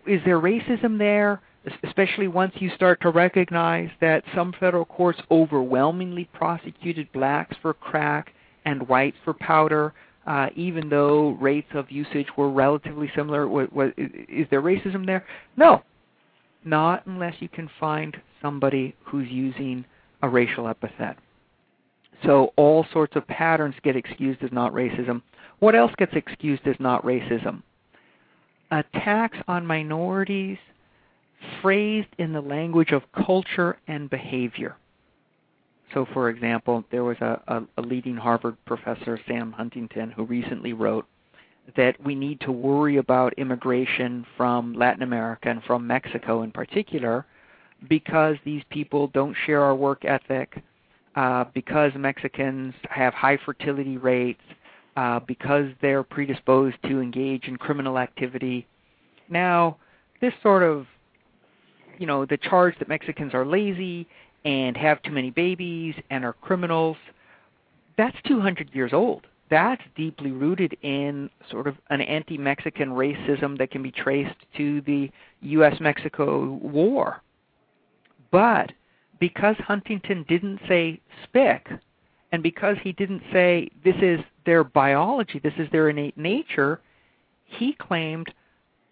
[0.07, 1.41] is there racism there?
[1.85, 8.33] Especially once you start to recognize that some federal courts overwhelmingly prosecuted blacks for crack
[8.65, 9.93] and whites for powder,
[10.27, 13.49] uh, even though rates of usage were relatively similar.
[13.49, 15.27] What, what, is there racism there?
[15.57, 15.83] No,
[16.65, 19.85] not unless you can find somebody who's using
[20.23, 21.17] a racial epithet.
[22.25, 25.23] So all sorts of patterns get excused as not racism.
[25.59, 27.63] What else gets excused as not racism?
[28.71, 30.59] Attacks on minorities
[31.63, 34.77] phrased in the language of culture and behavior.
[35.95, 40.73] So, for example, there was a, a, a leading Harvard professor, Sam Huntington, who recently
[40.73, 41.07] wrote
[41.77, 47.27] that we need to worry about immigration from Latin America and from Mexico in particular
[47.89, 50.63] because these people don't share our work ethic,
[51.17, 54.43] uh, because Mexicans have high fertility rates,
[54.97, 58.67] uh, because they're predisposed to engage in criminal activity.
[59.29, 59.77] Now,
[60.21, 60.87] this sort of,
[61.99, 64.07] you know, the charge that Mexicans are lazy
[64.45, 66.97] and have too many babies and are criminals,
[67.97, 69.27] that's 200 years old.
[69.51, 74.81] That's deeply rooted in sort of an anti Mexican racism that can be traced to
[74.83, 75.11] the
[75.43, 75.81] U.S.
[75.81, 77.21] Mexico War.
[78.31, 78.73] But
[79.19, 81.69] because Huntington didn't say spick,
[82.33, 86.81] and because he didn't say this is their biology, this is their innate nature,
[87.45, 88.33] he claimed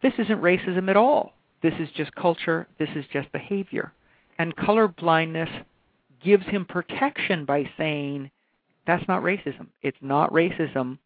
[0.03, 1.35] this isn't racism at all.
[1.63, 3.93] This is just culture, this is just behavior.
[4.39, 5.49] And color blindness
[6.23, 8.31] gives him protection by saying
[8.87, 9.67] that's not racism.
[9.83, 10.99] It's not racism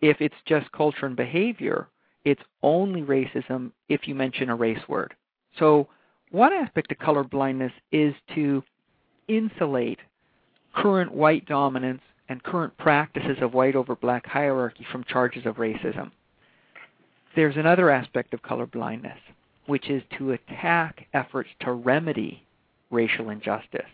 [0.00, 1.88] if it's just culture and behavior.
[2.24, 5.14] It's only racism if you mention a race word.
[5.58, 5.88] So
[6.30, 8.62] one aspect of color blindness is to
[9.28, 9.98] insulate
[10.74, 16.10] current white dominance and current practices of white over black hierarchy from charges of racism.
[17.34, 19.18] There's another aspect of color blindness,
[19.66, 22.42] which is to attack efforts to remedy
[22.90, 23.86] racial injustice.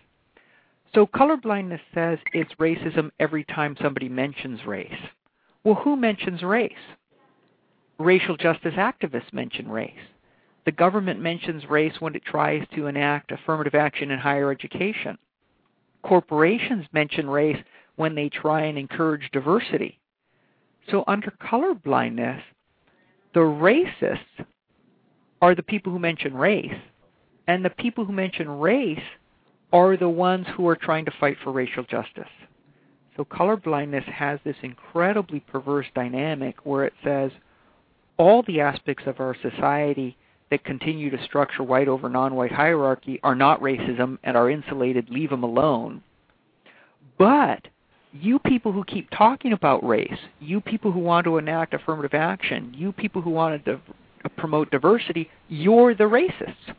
[0.95, 4.93] So color blindness says it's racism every time somebody mentions race.
[5.65, 6.73] Well, who mentions race?
[7.99, 9.93] Racial justice activists mention race.
[10.65, 15.19] The government mentions race when it tries to enact affirmative action in higher education.
[16.03, 17.63] Corporations mention race
[17.97, 19.99] when they try and encourage diversity.
[20.91, 22.43] So, under color blindness,
[23.35, 24.47] the racists
[25.41, 26.75] are the people who mention race,
[27.47, 29.03] and the people who mention race
[29.73, 32.25] are the ones who are trying to fight for racial justice.
[33.17, 37.31] So, color blindness has this incredibly perverse dynamic where it says
[38.17, 40.17] all the aspects of our society
[40.53, 45.31] that continue to structure white over non-white hierarchy are not racism and are insulated, leave
[45.31, 46.03] them alone.
[47.19, 47.69] But
[48.12, 52.74] you people who keep talking about race, you people who want to enact affirmative action,
[52.77, 53.81] you people who want to
[54.37, 56.74] promote diversity, you're the racists.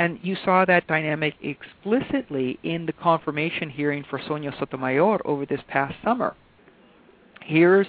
[0.00, 5.60] And you saw that dynamic explicitly in the confirmation hearing for Sonia Sotomayor over this
[5.68, 6.34] past summer.
[7.40, 7.86] Here's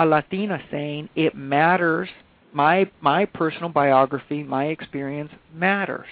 [0.00, 2.08] a Latina saying it matters
[2.54, 6.06] my my personal biography, my experience matters.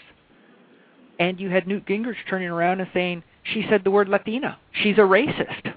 [1.19, 4.59] And you had Newt Gingrich turning around and saying, "She said the word Latina.
[4.73, 5.73] She's a racist."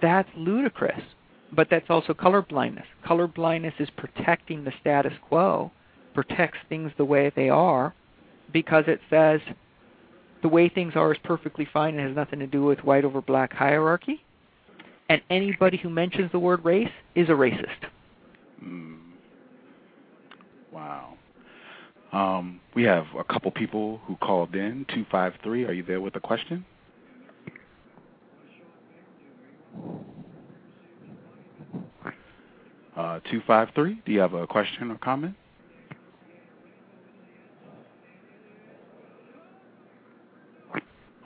[0.00, 1.02] That's ludicrous.
[1.52, 2.86] But that's also color blindness.
[3.04, 5.72] Color blindness is protecting the status quo,
[6.14, 7.92] protects things the way they are,
[8.52, 9.40] because it says
[10.42, 13.20] the way things are is perfectly fine and has nothing to do with white over
[13.20, 14.22] black hierarchy.
[15.08, 17.88] And anybody who mentions the word race is a racist.
[18.64, 19.09] Mm.
[20.72, 21.14] Wow.
[22.12, 24.84] Um, we have a couple people who called in.
[24.88, 26.64] 253, are you there with a question?
[32.96, 35.34] Uh, 253, do you have a question or comment?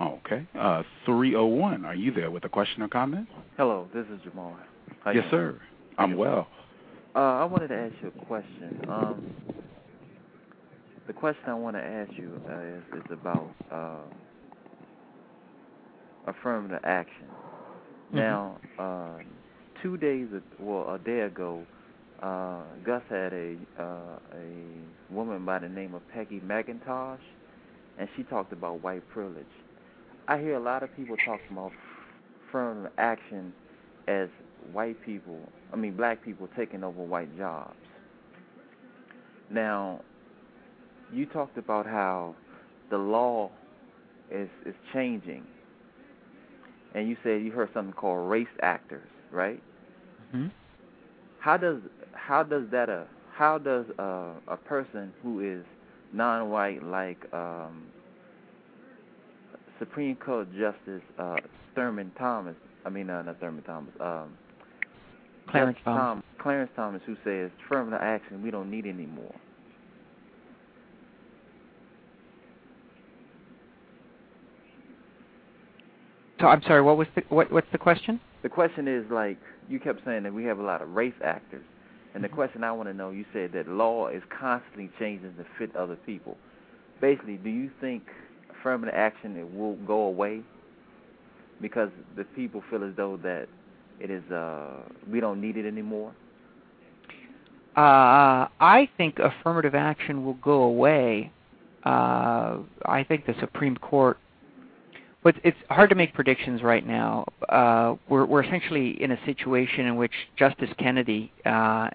[0.00, 0.46] Okay.
[0.58, 3.26] Uh, 301, are you there with a question or comment?
[3.56, 4.56] Hello, this is Jamal.
[5.04, 5.60] How yes, sir.
[5.98, 6.48] I'm well.
[7.14, 8.80] Uh, I wanted to ask you a question.
[8.88, 9.34] Um,
[11.06, 13.98] the question I want to ask you uh, is, is about uh,
[16.26, 17.26] affirmative action.
[18.08, 18.16] Mm-hmm.
[18.16, 19.22] Now, uh,
[19.80, 20.26] two days,
[20.58, 21.64] well, a day ago,
[22.20, 27.18] uh, Gus had a uh, a woman by the name of Peggy McIntosh,
[27.98, 29.46] and she talked about white privilege.
[30.26, 31.70] I hear a lot of people talking about
[32.48, 33.52] affirmative action
[34.08, 34.28] as
[34.66, 37.76] white people, I mean black people taking over white jobs.
[39.50, 40.02] Now,
[41.10, 42.36] you talked about how
[42.90, 43.52] the law
[44.30, 45.46] is is changing,
[46.94, 49.62] and you said you heard something called race actors, right?
[50.32, 50.46] hmm
[51.38, 51.80] How does
[52.12, 55.64] how does that a how does a a person who is
[56.12, 57.92] non-white like um,
[59.78, 61.36] Supreme Court Justice uh,
[61.74, 64.36] Thurman Thomas, I mean uh, not Thurman Thomas, um,
[65.48, 66.24] Clarence Justice Thomas.
[66.38, 69.34] Clarence Thomas, who says affirmative action we don't need anymore.
[76.40, 76.82] So I'm sorry.
[76.82, 77.50] What was the what?
[77.50, 78.20] What's the question?
[78.42, 79.38] The question is like
[79.68, 81.64] you kept saying that we have a lot of race actors,
[82.14, 82.36] and the mm-hmm.
[82.36, 85.96] question I want to know, you said that law is constantly changing to fit other
[85.96, 86.36] people.
[87.00, 88.02] Basically, do you think
[88.50, 90.42] affirmative action it will go away
[91.60, 93.48] because the people feel as though that
[94.00, 96.14] it is uh we don't need it anymore?
[97.76, 101.32] Uh, I think affirmative action will go away.
[101.84, 104.18] Uh, I think the Supreme Court.
[105.24, 107.24] But it's hard to make predictions right now.
[107.48, 111.88] Uh, we're, we're essentially in a situation in which Justice Kennedy, uh,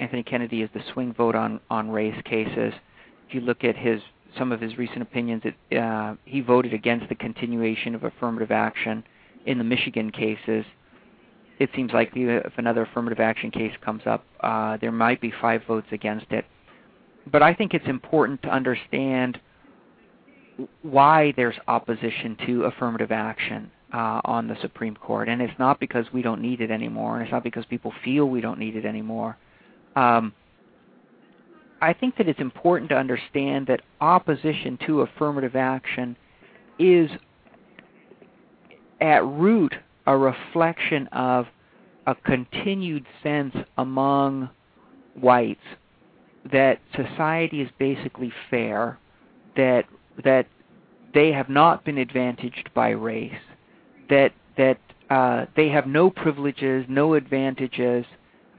[0.00, 2.72] Anthony Kennedy, is the swing vote on on race cases.
[3.28, 4.00] If you look at his
[4.36, 9.04] some of his recent opinions, it, uh, he voted against the continuation of affirmative action
[9.46, 10.64] in the Michigan cases
[11.62, 15.62] it seems like if another affirmative action case comes up, uh, there might be five
[15.68, 16.44] votes against it.
[17.30, 19.38] But I think it's important to understand
[20.82, 26.04] why there's opposition to affirmative action uh, on the Supreme Court, and it's not because
[26.12, 28.84] we don't need it anymore, and it's not because people feel we don't need it
[28.84, 29.36] anymore.
[29.94, 30.32] Um,
[31.80, 36.16] I think that it's important to understand that opposition to affirmative action
[36.80, 37.08] is
[39.00, 39.74] at root
[40.06, 41.46] a reflection of
[42.06, 44.50] a continued sense among
[45.14, 45.60] whites
[46.50, 48.98] that society is basically fair,
[49.56, 49.84] that
[50.24, 50.46] that
[51.14, 53.32] they have not been advantaged by race,
[54.08, 54.78] that that
[55.10, 58.04] uh, they have no privileges, no advantages,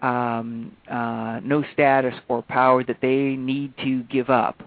[0.02, 4.62] um, uh, no status or power that they need to give up,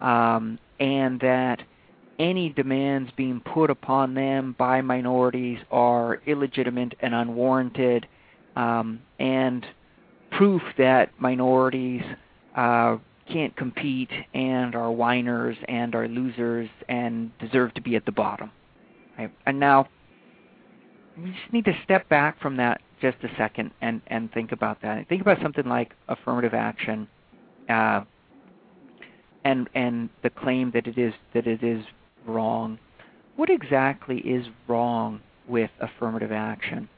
[0.00, 1.62] um, and that
[2.18, 8.06] any demands being put upon them by minorities are illegitimate and unwarranted,
[8.56, 9.66] um, and
[10.30, 12.02] proof that minorities
[12.56, 12.96] uh,
[13.30, 18.50] can't compete and are whiners and are losers and deserve to be at the bottom.
[19.18, 19.32] Right?
[19.46, 19.88] And now,
[21.16, 24.82] we just need to step back from that just a second and, and think about
[24.82, 25.08] that.
[25.08, 27.08] Think about something like affirmative action,
[27.68, 28.02] uh,
[29.44, 31.84] and and the claim that it is that it is
[32.26, 32.78] wrong.
[33.36, 36.88] What exactly is wrong with affirmative action?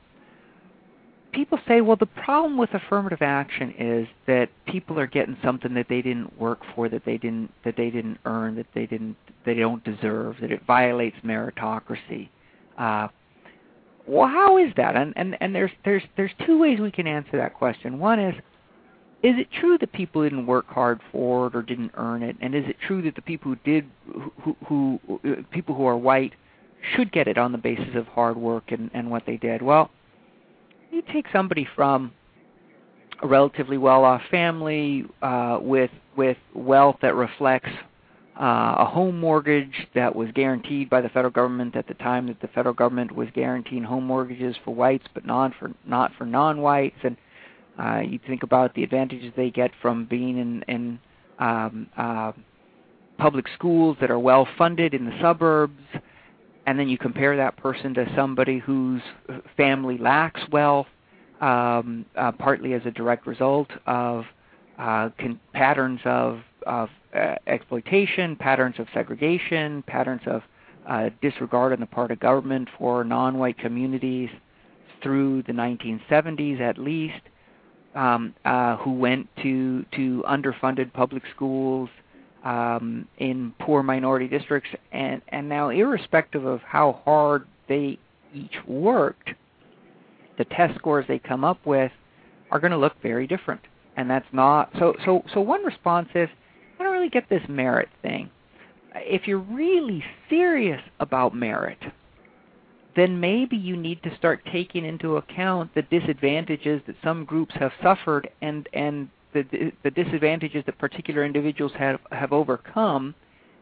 [1.32, 5.86] People say, well, the problem with affirmative action is that people are getting something that
[5.88, 9.54] they didn't work for, that they didn't that they didn't earn, that they didn't they
[9.54, 12.28] don't deserve, that it violates meritocracy.
[12.78, 13.08] Uh,
[14.06, 14.96] well, how is that?
[14.96, 17.98] And and and there's there's there's two ways we can answer that question.
[17.98, 18.34] One is
[19.22, 22.36] is it true that people didn't work hard for it or didn't earn it?
[22.40, 23.86] And is it true that the people who did,
[24.42, 26.34] who, who, who people who are white,
[26.94, 29.62] should get it on the basis of hard work and, and what they did?
[29.62, 29.90] Well,
[30.90, 32.12] you take somebody from
[33.22, 37.68] a relatively well-off family uh, with with wealth that reflects
[38.40, 42.40] uh, a home mortgage that was guaranteed by the federal government at the time that
[42.40, 46.96] the federal government was guaranteeing home mortgages for whites, but not for not for non-whites,
[47.02, 47.16] and
[47.78, 50.98] uh, you think about the advantages they get from being in, in
[51.38, 52.32] um, uh,
[53.18, 55.80] public schools that are well funded in the suburbs,
[56.66, 59.02] and then you compare that person to somebody whose
[59.56, 60.86] family lacks wealth,
[61.40, 64.24] um, uh, partly as a direct result of
[64.78, 70.42] uh, con- patterns of, of uh, exploitation, patterns of segregation, patterns of
[70.88, 74.30] uh, disregard on the part of government for non-white communities
[75.02, 77.20] through the 1970s at least
[77.96, 81.88] um, uh, who went to to underfunded public schools
[82.44, 87.98] um, in poor minority districts, and and now irrespective of how hard they
[88.34, 89.30] each worked,
[90.38, 91.90] the test scores they come up with
[92.50, 93.62] are going to look very different,
[93.96, 94.94] and that's not so.
[95.04, 96.28] So so one response is,
[96.78, 98.30] I don't really get this merit thing.
[98.94, 101.78] If you're really serious about merit,
[102.96, 107.72] then maybe you need to start taking into account the disadvantages that some groups have
[107.82, 113.14] suffered and and the the disadvantages that particular individuals have have overcome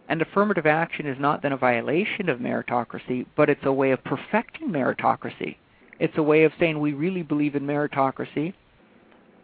[0.09, 4.03] and affirmative action is not then a violation of meritocracy but it's a way of
[4.05, 5.57] perfecting meritocracy
[5.99, 8.53] It's a way of saying we really believe in meritocracy,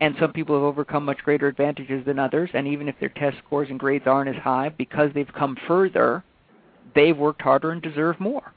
[0.00, 2.50] and some people have overcome much greater advantages than others.
[2.54, 6.24] And even if their test scores and grades aren't as high, because they've come further,
[6.94, 8.52] they've worked harder and deserve more.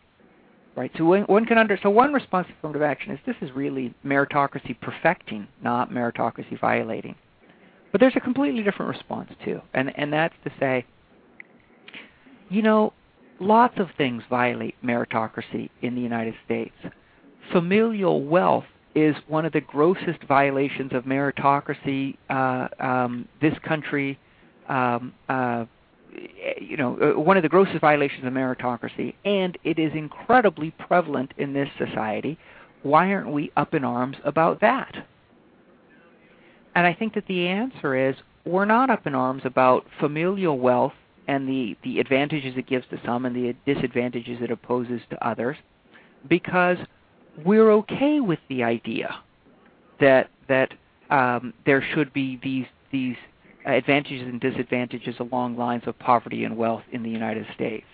[0.76, 0.91] Right.
[0.98, 4.80] So one, can under so one response to affirmative action is this is really meritocracy
[4.82, 7.16] perfecting, not meritocracy violating.
[7.91, 10.84] But there's a completely different response too, and and that's to say,
[12.50, 12.91] you know,
[13.40, 16.74] lots of things violate meritocracy in the United States.
[17.52, 24.18] Familial wealth is one of the grossest violations of meritocracy uh, um, this country
[24.70, 25.66] um, uh,
[26.60, 31.34] you know, uh, one of the grossest violations of meritocracy, and it is incredibly prevalent
[31.38, 32.38] in this society.
[32.84, 34.94] Why aren't we up in arms about that?
[36.76, 38.15] And I think that the answer is
[38.45, 40.94] we're not up in arms about familial wealth
[41.27, 45.56] and the, the advantages it gives to some and the disadvantages it opposes to others
[46.30, 46.77] because
[47.45, 49.15] we're okay with the idea
[49.99, 50.73] that that
[51.10, 53.15] um, there should be these these
[53.65, 57.85] advantages and disadvantages along lines of poverty and wealth in the United States.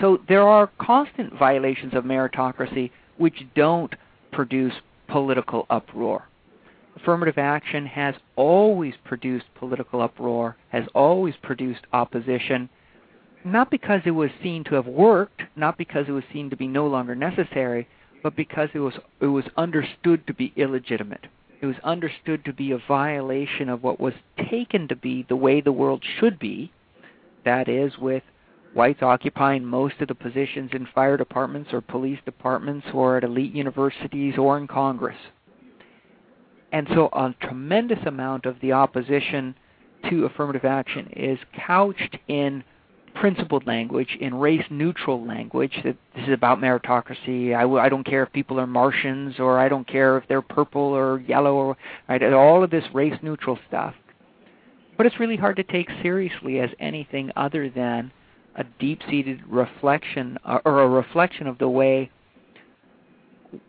[0.00, 3.94] So there are constant violations of meritocracy which don't
[4.32, 4.72] produce
[5.08, 6.24] political uproar.
[6.96, 12.68] Affirmative action has always produced political uproar, has always produced opposition,
[13.44, 16.66] not because it was seen to have worked, not because it was seen to be
[16.66, 17.88] no longer necessary,
[18.22, 21.26] but because it was it was understood to be illegitimate.
[21.60, 24.14] It was understood to be a violation of what was
[24.50, 26.72] taken to be the way the world should be,
[27.44, 28.22] that is, with
[28.72, 33.52] whites occupying most of the positions in fire departments or police departments or at elite
[33.52, 35.18] universities or in Congress.
[36.72, 39.56] And so a tremendous amount of the opposition
[40.08, 42.64] to affirmative action is couched in
[43.14, 47.54] principled language, in race neutral language, that this is about meritocracy.
[47.54, 50.42] I w- I don't care if people are Martians or I don't care if they're
[50.42, 51.76] purple or yellow or
[52.08, 53.94] right, all of this race neutral stuff.
[54.96, 58.12] But it's really hard to take seriously as anything other than
[58.56, 62.10] a deep seated reflection uh, or a reflection of the way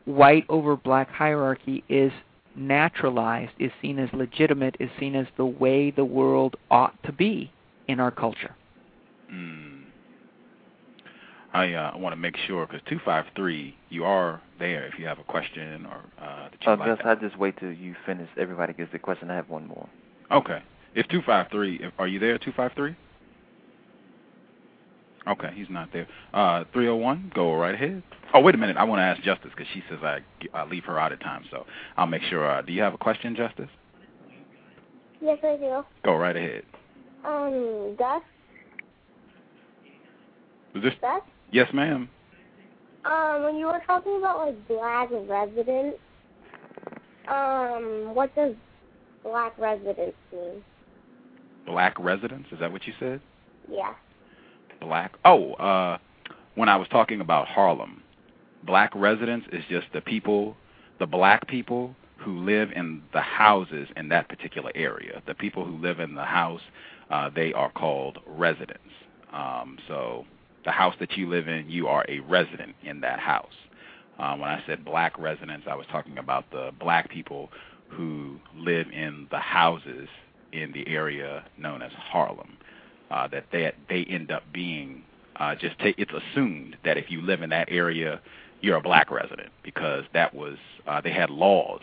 [0.06, 2.12] white over black hierarchy is
[2.56, 7.52] naturalized, is seen as legitimate, is seen as the way the world ought to be
[7.88, 8.56] in our culture.
[9.34, 9.84] Mm.
[11.54, 15.06] I uh, want to make sure because two five three, you are there if you
[15.06, 16.98] have a question or uh, that you uh, like.
[16.98, 18.30] Gus, I just wait till you finish.
[18.38, 19.30] Everybody gets the question.
[19.30, 19.90] I have one more.
[20.32, 20.62] Okay.
[20.96, 22.38] If two five three, are you there?
[22.38, 22.96] Two five three.
[25.28, 26.08] Okay, he's not there.
[26.34, 28.02] Uh, 301, go right ahead.
[28.34, 28.78] Oh, wait a minute.
[28.78, 30.20] I want to ask Justice because she says I,
[30.54, 32.50] I leave her out of time, so I'll make sure.
[32.50, 33.70] Uh, do you have a question, Justice?
[35.22, 35.84] Yes, I do.
[36.04, 36.64] Go right ahead.
[37.24, 38.24] Um, Gus,
[40.74, 40.94] Was this?
[41.02, 41.22] Gus?
[41.52, 42.10] Yes, ma'am.
[43.04, 45.98] Um, when you were talking about like black residents,
[47.28, 48.54] um, what does
[49.24, 50.64] black residents mean?
[51.66, 52.50] Black residents.
[52.52, 53.22] Is that what you said?
[53.70, 53.94] Yeah.
[54.80, 55.14] Black.
[55.26, 55.98] Oh, uh,
[56.56, 58.04] when I was talking about Harlem,
[58.64, 60.56] black residents is just the people,
[61.00, 65.22] the black people who live in the houses in that particular area.
[65.26, 66.62] The people who live in the house,
[67.10, 68.80] uh, they are called residents.
[69.34, 70.26] Um, so
[70.66, 73.54] the house that you live in, you are a resident in that house.
[74.20, 77.50] Uh, when I said black residents, I was talking about the black people
[77.90, 80.08] who live in the houses
[80.54, 82.58] in the area known as Harlem.
[83.10, 85.04] Uh, that they they end up being
[85.36, 88.22] uh, just take, it's assumed that if you live in that area,
[88.62, 90.58] you're a black resident because that was
[90.88, 91.82] uh, they had laws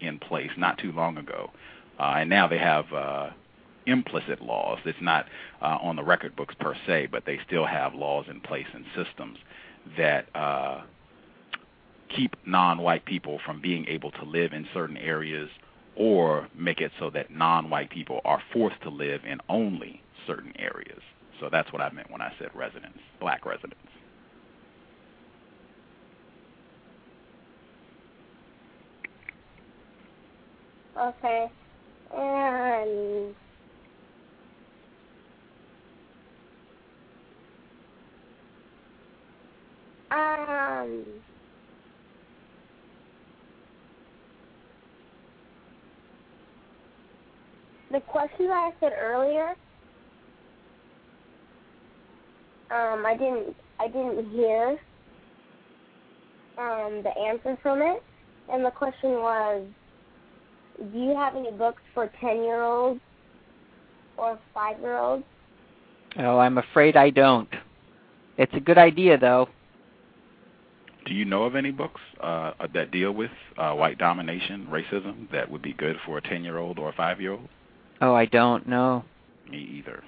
[0.00, 1.50] in place not too long ago,
[1.98, 3.30] uh, and now they have uh,
[3.86, 4.78] implicit laws.
[4.84, 5.26] It's not
[5.62, 8.84] uh, on the record books per se, but they still have laws in place and
[8.94, 9.38] systems
[9.96, 10.82] that uh,
[12.14, 15.48] keep non-white people from being able to live in certain areas
[15.96, 21.00] or make it so that non-white people are forced to live in only certain areas.
[21.40, 23.76] So that's what I meant when I said residents, black residents.
[30.98, 31.46] Okay.
[32.14, 33.34] And
[40.10, 41.04] um
[47.90, 49.50] the question that I said earlier
[52.70, 54.78] um I didn't I didn't hear
[56.58, 58.02] um the answer from it
[58.48, 59.66] and the question was
[60.92, 63.00] do you have any books for 10 year olds
[64.16, 65.24] or 5 year olds?
[66.18, 67.48] Oh, I'm afraid I don't.
[68.38, 69.48] It's a good idea, though.
[71.06, 75.50] Do you know of any books uh, that deal with uh, white domination, racism, that
[75.50, 77.48] would be good for a 10 year old or a 5 year old?
[78.00, 79.04] Oh, I don't know.
[79.48, 80.02] Me either.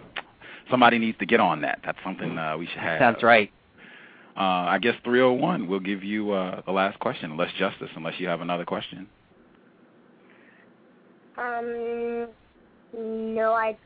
[0.71, 1.79] Somebody needs to get on that.
[1.85, 3.01] That's something uh, we should have.
[3.01, 3.51] Sounds right.
[4.37, 8.29] Uh, I guess 301 will give you uh, the last question, unless Justice, unless you
[8.29, 9.09] have another question.
[11.37, 12.29] Um,
[12.97, 13.77] no, I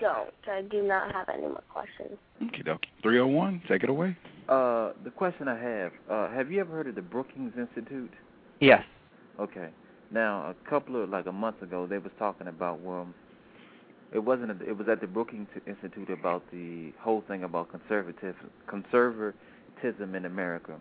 [0.00, 0.30] don't.
[0.50, 2.18] I do not have any more questions.
[2.42, 2.86] Okay, dokie.
[3.02, 4.16] 301, take it away.
[4.48, 8.12] Uh, the question I have: uh, Have you ever heard of the Brookings Institute?
[8.60, 8.82] Yes.
[9.38, 9.68] Okay.
[10.10, 13.06] Now, a couple of like a month ago, they was talking about well,
[14.12, 14.50] it wasn't.
[14.50, 20.24] A, it was at the Brookings Institute about the whole thing about conservative conservatism in
[20.24, 20.80] America.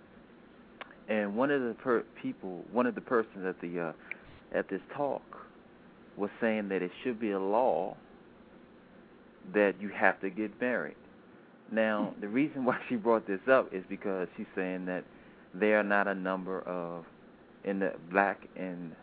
[1.09, 4.81] And one of the per- people, one of the persons at the uh, at this
[4.95, 5.23] talk,
[6.15, 7.97] was saying that it should be a law
[9.53, 10.95] that you have to get married.
[11.71, 15.03] Now, the reason why she brought this up is because she's saying that
[15.53, 17.05] there are not a number of
[17.63, 18.93] in the black and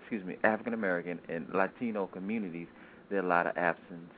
[0.00, 2.68] excuse me African American and Latino communities.
[3.10, 4.08] There are a lot of absent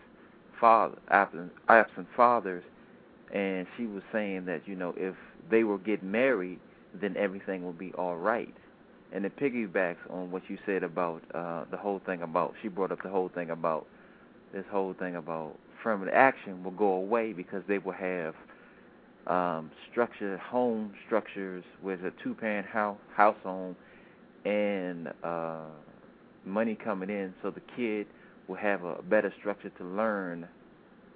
[0.60, 2.64] father absent absent fathers.
[3.34, 5.14] And she was saying that you know if
[5.50, 6.60] they will get married
[7.00, 8.54] then everything will be all right.
[9.12, 12.92] And it piggybacks on what you said about uh the whole thing about she brought
[12.92, 13.86] up the whole thing about
[14.52, 18.34] this whole thing about affirmative action will go away because they will have
[19.26, 23.76] um, structured home structures with a two parent house house home
[24.44, 25.60] and uh,
[26.44, 28.06] money coming in so the kid
[28.48, 30.46] will have a better structure to learn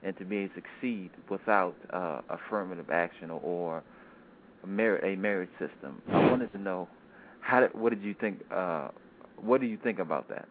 [0.03, 3.83] and to be able to succeed without uh, affirmative action or, or
[4.65, 6.01] a merit a merit system.
[6.13, 6.89] I wanted to know
[7.41, 8.89] how did, what did you think uh,
[9.37, 10.49] what do you think about that?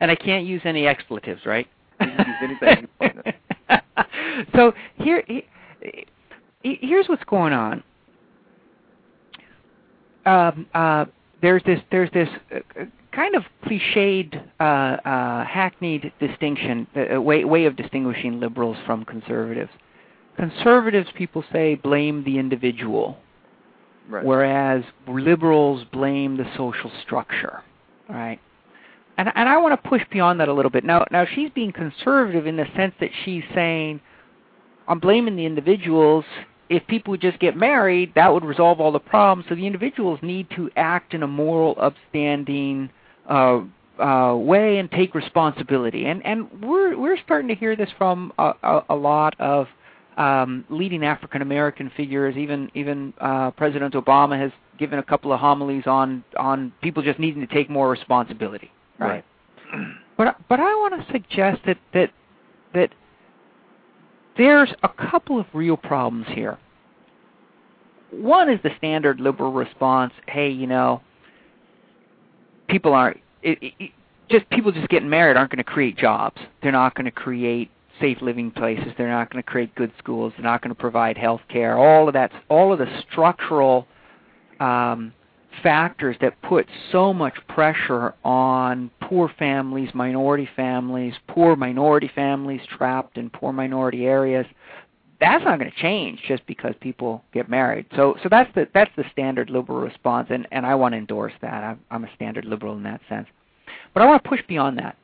[0.00, 1.66] And I can't use any expletives, right?
[4.54, 5.24] so here,
[6.62, 7.82] here's what's going on.
[10.26, 11.06] Um, uh,
[11.40, 17.64] there's this there's this uh, kind of cliched, uh, uh, hackneyed distinction, uh, way way
[17.64, 19.70] of distinguishing liberals from conservatives.
[20.36, 23.16] Conservatives, people say, blame the individual,
[24.10, 24.24] right.
[24.24, 27.62] whereas liberals blame the social structure.
[28.08, 28.40] Right
[29.18, 30.84] and and I want to push beyond that a little bit.
[30.84, 34.00] Now now she's being conservative in the sense that she's saying
[34.88, 36.24] I'm blaming the individuals.
[36.68, 39.48] If people would just get married, that would resolve all the problems.
[39.48, 42.90] So the individuals need to act in a moral, upstanding
[43.28, 43.60] uh,
[44.00, 46.06] uh, way and take responsibility.
[46.06, 49.68] And and we're we're starting to hear this from a, a, a lot of
[50.16, 52.36] um, leading African American figures.
[52.36, 57.18] Even even uh, President Obama has given a couple of homilies on on people just
[57.18, 58.70] needing to take more responsibility.
[58.98, 59.24] Right.
[60.16, 62.10] But but I want to suggest that that
[62.74, 62.90] that
[64.36, 66.58] there's a couple of real problems here.
[68.10, 71.02] One is the standard liberal response, hey, you know,
[72.68, 73.90] people aren't it, it,
[74.30, 76.40] just people just getting married aren't going to create jobs.
[76.62, 77.70] They're not going to create
[78.00, 78.88] safe living places.
[78.98, 80.32] They're not going to create good schools.
[80.36, 81.78] They're not going to provide health care.
[81.78, 83.86] All of that, all of the structural
[84.60, 85.12] um,
[85.62, 93.18] factors that put so much pressure on poor families, minority families, poor minority families trapped
[93.18, 94.46] in poor minority areas.
[95.20, 97.86] That's not going to change just because people get married.
[97.96, 101.32] So, so that's the that's the standard liberal response, and and I want to endorse
[101.40, 101.64] that.
[101.64, 103.26] I'm, I'm a standard liberal in that sense.
[103.94, 104.96] But I want to push beyond that.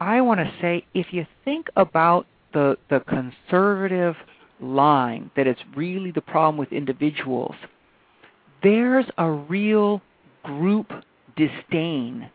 [0.00, 4.14] I want to say if you think about the the conservative
[4.60, 7.56] line that it's really the problem with individuals
[8.64, 10.02] there's a real
[10.42, 10.90] group
[11.36, 12.28] disdain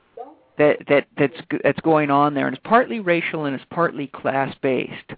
[0.57, 4.56] that that that's that's going on there, and it's partly racial and it's partly class
[4.61, 5.14] based.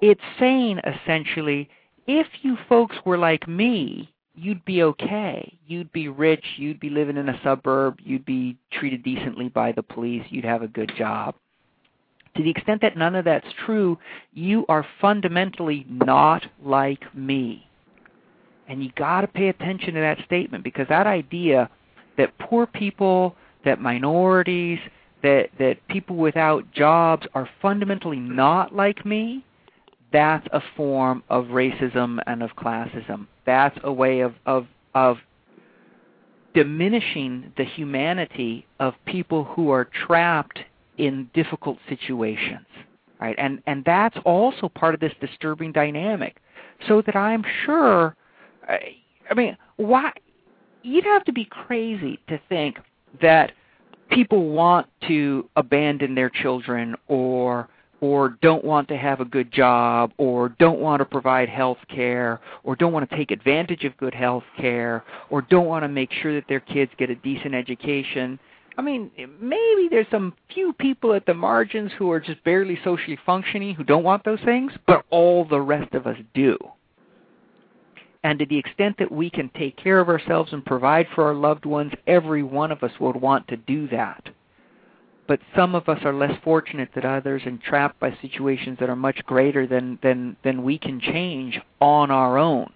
[0.00, 1.68] It's saying essentially,
[2.06, 5.58] if you folks were like me, you'd be okay.
[5.66, 6.44] You'd be rich.
[6.56, 7.98] You'd be living in a suburb.
[8.04, 10.24] You'd be treated decently by the police.
[10.28, 11.34] You'd have a good job.
[12.36, 13.98] To the extent that none of that's true,
[14.32, 17.67] you are fundamentally not like me.
[18.68, 21.70] And you got to pay attention to that statement because that idea
[22.18, 23.34] that poor people,
[23.64, 24.78] that minorities,
[25.22, 29.44] that that people without jobs are fundamentally not like me,
[30.12, 33.26] that's a form of racism and of classism.
[33.46, 35.18] That's a way of of of
[36.54, 40.60] diminishing the humanity of people who are trapped
[40.98, 42.66] in difficult situations.
[43.20, 43.34] Right?
[43.38, 46.36] And and that's also part of this disturbing dynamic.
[46.86, 48.14] So that I'm sure
[48.68, 50.12] I mean, why?
[50.82, 52.78] You'd have to be crazy to think
[53.20, 53.52] that
[54.10, 57.68] people want to abandon their children or
[58.00, 62.40] or don't want to have a good job or don't want to provide health care
[62.62, 66.12] or don't want to take advantage of good health care or don't want to make
[66.22, 68.38] sure that their kids get a decent education.
[68.76, 73.18] I mean, maybe there's some few people at the margins who are just barely socially
[73.26, 76.56] functioning who don't want those things, but all the rest of us do.
[78.24, 81.34] And to the extent that we can take care of ourselves and provide for our
[81.34, 84.28] loved ones, every one of us would want to do that
[85.28, 88.96] but some of us are less fortunate than others and trapped by situations that are
[88.96, 92.72] much greater than, than, than we can change on our own.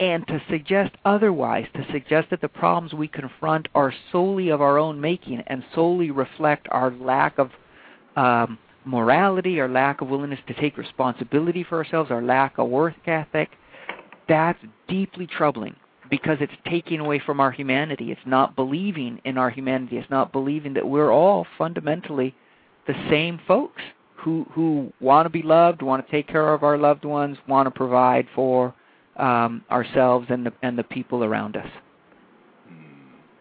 [0.00, 4.78] And to suggest otherwise, to suggest that the problems we confront are solely of our
[4.78, 7.50] own making and solely reflect our lack of
[8.16, 12.94] um, morality, our lack of willingness to take responsibility for ourselves, our lack of work
[13.06, 13.50] ethic,
[14.28, 15.76] that's deeply troubling
[16.10, 18.12] because it's taking away from our humanity.
[18.12, 19.96] It's not believing in our humanity.
[19.96, 22.34] It's not believing that we're all fundamentally
[22.86, 23.82] the same folks
[24.16, 27.66] who who want to be loved, want to take care of our loved ones, want
[27.66, 28.74] to provide for
[29.16, 31.68] um, ourselves and the and the people around us.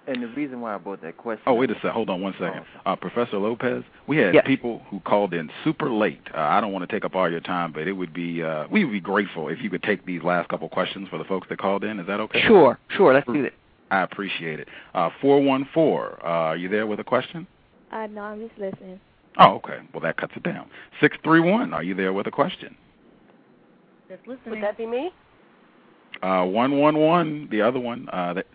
[0.05, 1.43] And the reason why I brought that question.
[1.47, 1.91] Oh, wait a second.
[1.91, 2.65] Hold on one second.
[2.85, 2.91] Oh.
[2.91, 4.43] Uh, Professor Lopez, we had yes.
[4.45, 6.19] people who called in super late.
[6.35, 8.65] Uh, I don't want to take up all your time, but it would be uh,
[8.69, 11.47] we would be grateful if you could take these last couple questions for the folks
[11.49, 11.99] that called in.
[12.01, 12.41] Is that okay?
[12.45, 13.13] Sure, sure.
[13.13, 13.53] Let's do it.
[13.91, 14.67] I appreciate it.
[14.93, 16.19] Uh, four one four.
[16.21, 17.47] Uh, are you there with a question?
[17.89, 18.99] Uh, no, I'm just listening.
[19.39, 19.79] Oh, okay.
[19.93, 20.69] Well, that cuts it down.
[20.99, 21.73] Six three one.
[21.73, 22.75] Are you there with a question?
[24.09, 24.55] Just listening.
[24.55, 25.11] Would that be me?
[26.21, 27.47] Uh, one one one.
[27.51, 28.09] The other one.
[28.11, 28.47] Uh, that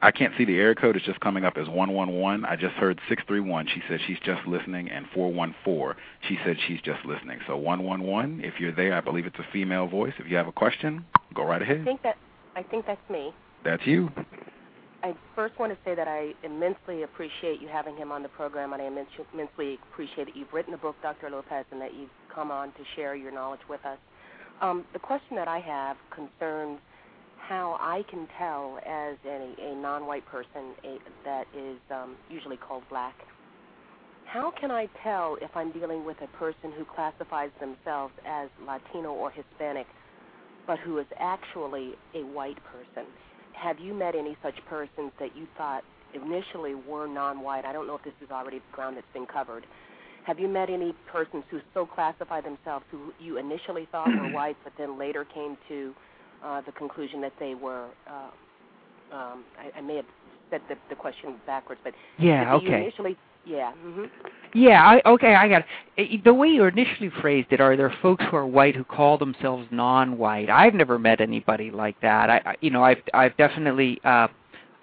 [0.00, 0.94] I can't see the area code.
[0.94, 2.44] It's just coming up as 111.
[2.44, 3.66] I just heard 631.
[3.66, 6.00] She said she's just listening, and 414.
[6.28, 7.40] She said she's just listening.
[7.46, 8.40] So 111.
[8.44, 10.12] If you're there, I believe it's a female voice.
[10.18, 11.04] If you have a question,
[11.34, 11.80] go right ahead.
[11.80, 12.16] I think that
[12.54, 13.32] I think that's me.
[13.64, 14.10] That's you.
[15.02, 18.72] I first want to say that I immensely appreciate you having him on the program,
[18.72, 21.30] and I immensely appreciate that you've written the book, Dr.
[21.30, 23.98] Lopez, and that you've come on to share your knowledge with us.
[24.60, 26.80] Um, the question that I have concerns
[27.48, 32.82] how I can tell as a, a non-white person a, that is um, usually called
[32.90, 33.14] black.
[34.26, 39.12] How can I tell if I'm dealing with a person who classifies themselves as Latino
[39.12, 39.86] or Hispanic,
[40.66, 43.08] but who is actually a white person?
[43.54, 47.64] Have you met any such persons that you thought initially were non-white?
[47.64, 49.64] I don't know if this is already ground that's been covered.
[50.26, 54.56] Have you met any persons who so classify themselves who you initially thought were white,
[54.62, 55.94] but then later came to
[56.44, 57.88] uh, the conclusion that they were.
[58.06, 58.30] Uh,
[59.14, 60.04] um, I, I may have
[60.50, 62.82] said the, the question backwards, but yeah, okay.
[62.82, 63.16] Initially,
[63.46, 63.72] yeah.
[63.84, 64.04] Mm-hmm.
[64.54, 65.64] Yeah, I, okay, I got
[65.96, 66.24] it.
[66.24, 69.66] The way you initially phrased it, are there folks who are white who call themselves
[69.70, 70.50] non-white?
[70.50, 72.30] I've never met anybody like that.
[72.30, 74.28] I, I you know, I've I've definitely uh,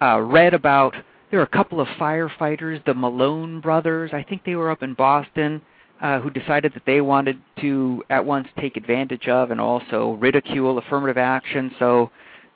[0.00, 0.94] uh, read about.
[1.30, 4.12] There are a couple of firefighters, the Malone brothers.
[4.12, 5.60] I think they were up in Boston
[6.00, 10.78] uh, who decided that they wanted to at once take advantage of and also ridicule
[10.78, 11.74] affirmative action.
[11.78, 12.10] So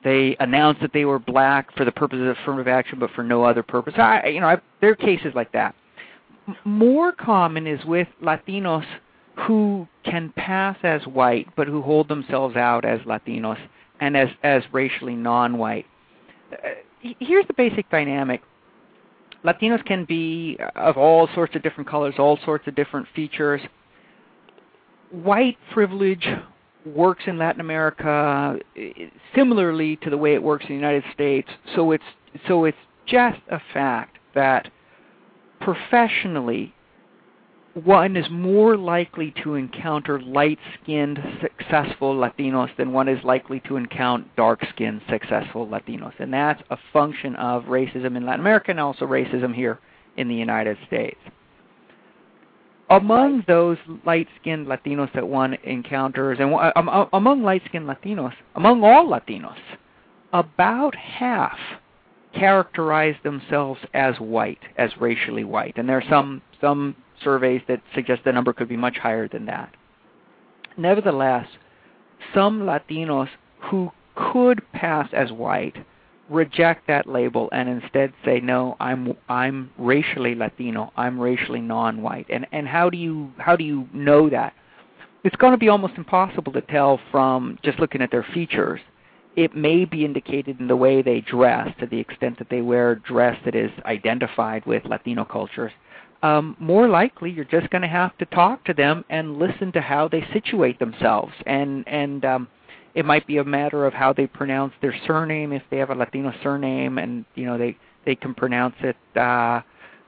[0.04, 3.44] they announced that they were black for the purposes of affirmative action, but for no
[3.44, 3.94] other purpose.
[3.96, 5.74] I, you know, I, there are cases like that.
[6.48, 8.86] M- more common is with Latinos
[9.46, 13.58] who can pass as white, but who hold themselves out as Latinos
[14.00, 15.86] and as as racially non-white.
[16.52, 16.68] Uh,
[17.00, 18.42] here's the basic dynamic.
[19.44, 23.60] Latinos can be of all sorts of different colors, all sorts of different features.
[25.10, 26.26] White privilege
[26.84, 28.90] works in Latin America eh,
[29.34, 31.48] similarly to the way it works in the United States.
[31.74, 32.04] So it's
[32.46, 32.76] so it's
[33.06, 34.70] just a fact that
[35.60, 36.74] professionally
[37.74, 44.28] one is more likely to encounter light-skinned, successful Latinos than one is likely to encounter
[44.36, 46.12] dark-skinned, successful Latinos.
[46.18, 49.78] And that's a function of racism in Latin America and also racism here
[50.16, 51.18] in the United States.
[52.90, 59.58] Among those light-skinned Latinos that one encounters, and um, among light-skinned Latinos, among all Latinos,
[60.32, 61.58] about half
[62.34, 65.74] characterize themselves as white, as racially white.
[65.76, 69.46] And there are some some surveys that suggest the number could be much higher than
[69.46, 69.74] that.
[70.76, 71.46] Nevertheless,
[72.34, 73.28] some Latinos
[73.70, 75.76] who could pass as white
[76.30, 82.26] reject that label and instead say no i'm i'm racially latino i'm racially non-white.
[82.30, 84.54] And and how do you how do you know that?
[85.24, 88.80] It's going to be almost impossible to tell from just looking at their features.
[89.36, 92.94] It may be indicated in the way they dress to the extent that they wear
[92.94, 95.72] dress that is identified with latino cultures
[96.22, 99.80] um, more likely you're just going to have to talk to them and listen to
[99.80, 102.48] how they situate themselves and and um,
[102.94, 105.94] it might be a matter of how they pronounce their surname if they have a
[105.94, 109.60] Latino surname and you know they they can pronounce it uh,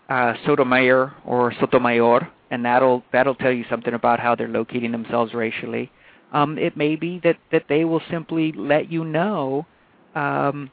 [0.09, 5.33] uh, Sotomayor or Sotomayor and that'll that'll tell you something about how they're locating themselves
[5.33, 5.91] racially.
[6.33, 9.67] Um, it may be that that they will simply let you know.
[10.15, 10.71] Um,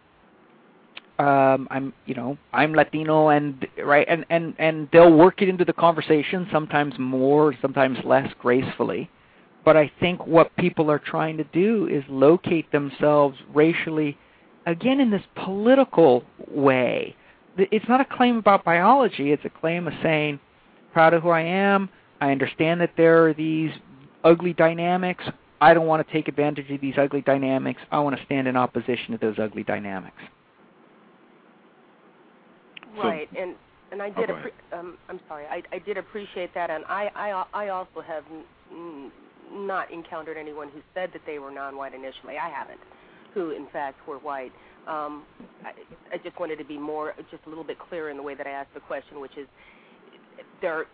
[1.20, 5.66] um, I'm, you know, I'm Latino, and right, and and and they'll work it into
[5.66, 9.10] the conversation, sometimes more, sometimes less gracefully.
[9.66, 14.18] But I think what people are trying to do is locate themselves racially,
[14.66, 17.16] again in this political way.
[17.58, 20.40] It's not a claim about biology; it's a claim of saying,
[20.94, 21.90] proud of who I am.
[22.22, 23.72] I understand that there are these
[24.24, 25.26] ugly dynamics.
[25.60, 27.82] I don't want to take advantage of these ugly dynamics.
[27.92, 30.22] I want to stand in opposition to those ugly dynamics.
[33.08, 33.56] Right, and
[33.92, 34.30] and I did.
[34.30, 35.46] Oh, appre- um, I'm sorry.
[35.46, 39.12] I I did appreciate that, and I I I also have n- n-
[39.68, 42.38] not encountered anyone who said that they were non-white initially.
[42.38, 42.80] I haven't,
[43.34, 44.52] who in fact were white.
[44.88, 45.24] Um,
[45.66, 45.72] I,
[46.14, 48.48] I just wanted to be more, just a little bit clearer in the way that
[48.48, 49.48] I asked the question, which is
[50.62, 50.86] there.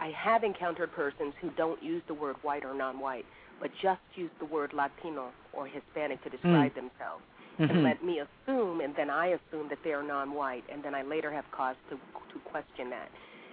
[0.00, 3.24] I have encountered persons who don't use the word white or non-white,
[3.60, 6.74] but just use the word Latino or Hispanic to describe Mm.
[6.74, 7.22] themselves
[7.58, 7.70] Mhm.
[7.70, 11.02] and let me assume, and then I assume that they are non-white, and then I
[11.02, 13.08] later have cause to to question that.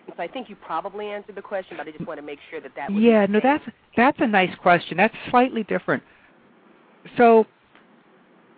[0.07, 2.40] And so I think you probably answered the question, but I just want to make
[2.49, 2.90] sure that that.
[2.91, 3.60] Was Yeah, the no, same.
[3.60, 4.98] that's that's a nice question.
[4.98, 6.02] That's slightly different.
[7.18, 7.45] So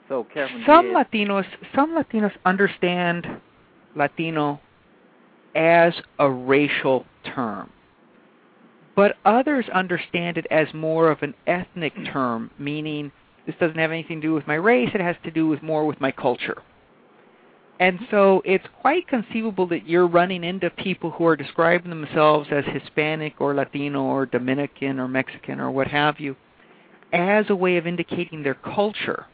[0.08, 1.46] So Kevin some did, Latinos,
[1.76, 3.28] some Latinos understand
[3.96, 4.60] Latino
[5.56, 7.70] as a racial term,
[8.96, 13.12] but others understand it as more of an ethnic term, meaning
[13.46, 14.90] this doesn't have anything to do with my race.
[14.94, 16.62] It has to do with more with my culture.
[17.80, 22.64] And so it's quite conceivable that you're running into people who are describing themselves as
[22.66, 26.36] Hispanic or Latino or Dominican or Mexican or what have you
[27.12, 29.26] as a way of indicating their culture,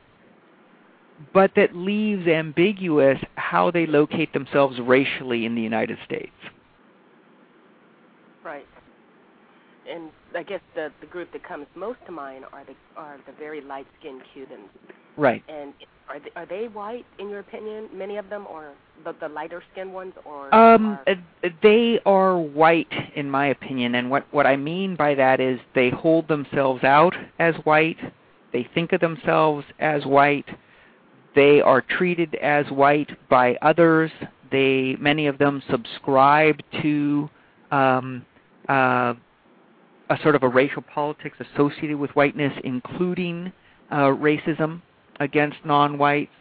[1.34, 6.32] but that leaves ambiguous how they locate themselves racially in the United States.
[8.44, 8.68] right.
[9.90, 13.34] And I guess the the group that comes most to mind are the are the
[13.34, 14.70] very light-skinned Cubans.
[15.18, 15.44] Right.
[15.50, 15.74] And
[16.08, 17.90] are they, are they white in your opinion?
[17.94, 18.74] Many of them, or
[19.04, 21.18] the the lighter-skinned ones, or Um, are,
[21.62, 25.90] they are white, in my opinion, and what what I mean by that is they
[25.90, 27.98] hold themselves out as white.
[28.52, 30.48] They think of themselves as white.
[31.36, 34.12] They are treated as white by others.
[34.52, 37.30] They many of them subscribe to
[37.72, 38.26] um,
[38.68, 39.14] uh,
[40.10, 43.52] a sort of a racial politics associated with whiteness, including
[43.92, 44.82] uh, racism
[45.20, 46.32] against non-whites.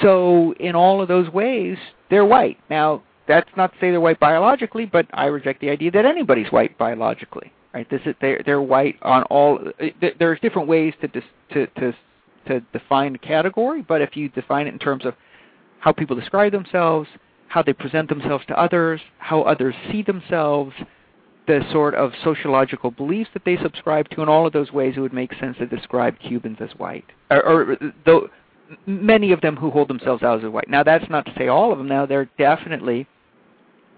[0.00, 1.76] So in all of those ways,
[2.10, 2.58] they're white.
[2.70, 6.50] Now, that's not to say they're white biologically, but I reject the idea that anybody's
[6.50, 7.52] white biologically.
[7.74, 7.88] Right?
[7.88, 9.58] This is they're they're white on all.
[9.78, 11.94] th- There's different ways to dis, to to
[12.48, 15.14] to define a category, but if you define it in terms of
[15.78, 17.08] how people describe themselves,
[17.48, 20.74] how they present themselves to others, how others see themselves,
[21.46, 25.00] the sort of sociological beliefs that they subscribe to, in all of those ways, it
[25.00, 28.28] would make sense to describe Cubans as white, or, or though
[28.86, 30.68] many of them who hold themselves out as white.
[30.68, 31.88] Now, that's not to say all of them.
[31.88, 33.06] Now, there are definitely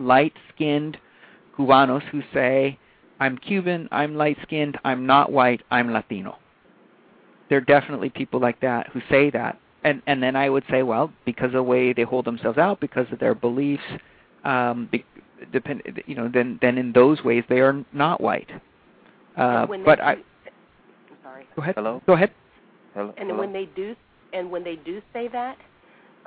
[0.00, 0.96] light-skinned
[1.56, 2.78] Cubanos who say,
[3.20, 6.38] "I'm Cuban, I'm light-skinned, I'm not white, I'm Latino."
[7.48, 10.82] There are definitely people like that who say that, and and then I would say,
[10.82, 13.82] well, because of the way they hold themselves out, because of their beliefs,
[14.44, 15.04] um, be,
[15.52, 18.50] depend, you know, then then in those ways they are not white.
[19.36, 21.46] Uh, but they, I I'm sorry.
[21.56, 21.74] go ahead.
[21.74, 22.02] Hello?
[22.06, 22.30] Go ahead.
[22.94, 23.40] hello, And hello?
[23.40, 23.94] when they do,
[24.32, 25.56] and when they do say that,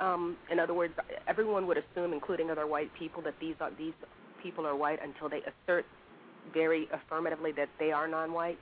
[0.00, 0.94] um, in other words,
[1.26, 3.94] everyone would assume, including other white people, that these are these
[4.42, 5.84] people are white until they assert
[6.52, 8.58] very affirmatively that they are non-white.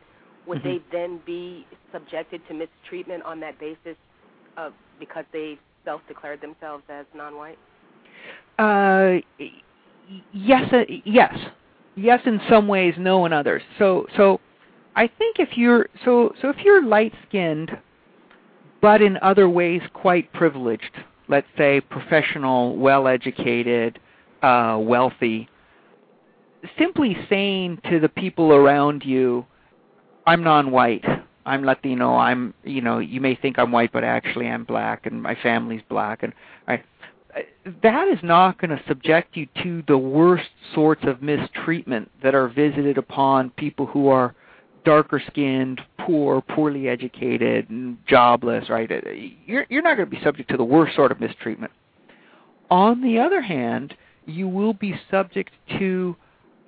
[0.46, 0.62] Would Mhm.
[0.64, 3.96] they then be subjected to mistreatment on that basis,
[4.56, 7.58] of because they self-declared themselves as non-white?
[8.58, 9.52] Uh, y-
[10.32, 11.36] yes, uh, yes,
[11.94, 12.20] yes.
[12.26, 13.62] In some ways, no in others.
[13.78, 14.40] So, so
[14.94, 17.70] I think if you're so so if you're light-skinned,
[18.80, 20.90] but in other ways quite privileged,
[21.28, 23.98] let's say professional, well-educated,
[24.42, 25.48] uh, wealthy,
[26.78, 29.46] simply saying to the people around you,
[30.26, 31.04] "I'm non-white."
[31.46, 32.16] I'm Latino.
[32.16, 35.82] I'm, you know, you may think I'm white, but actually I'm black, and my family's
[35.88, 36.32] black, and
[36.66, 36.82] I,
[37.82, 42.48] that is not going to subject you to the worst sorts of mistreatment that are
[42.48, 44.34] visited upon people who are
[44.84, 48.90] darker skinned, poor, poorly educated, and jobless, right?
[49.44, 51.72] You're, you're not going to be subject to the worst sort of mistreatment.
[52.70, 53.94] On the other hand,
[54.26, 56.16] you will be subject to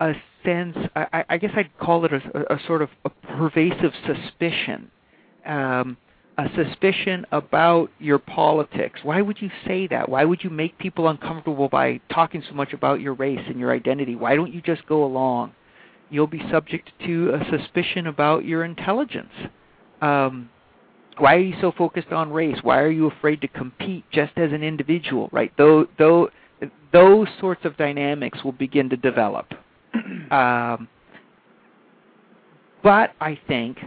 [0.01, 0.13] a
[0.45, 4.91] sense, I, I guess I'd call it a, a sort of a pervasive suspicion.
[5.47, 5.97] Um,
[6.39, 9.01] a suspicion about your politics.
[9.03, 10.09] Why would you say that?
[10.09, 13.73] Why would you make people uncomfortable by talking so much about your race and your
[13.73, 14.15] identity?
[14.15, 15.53] Why don't you just go along?
[16.11, 19.33] you'll be subject to a suspicion about your intelligence.
[20.01, 20.51] Um,
[21.19, 22.59] why are you so focused on race?
[22.63, 25.29] Why are you afraid to compete just as an individual?
[25.33, 25.53] Right?
[25.59, 26.31] Though, though,
[26.93, 29.47] those sorts of dynamics will begin to develop.
[30.31, 30.89] um,
[32.83, 33.79] but I think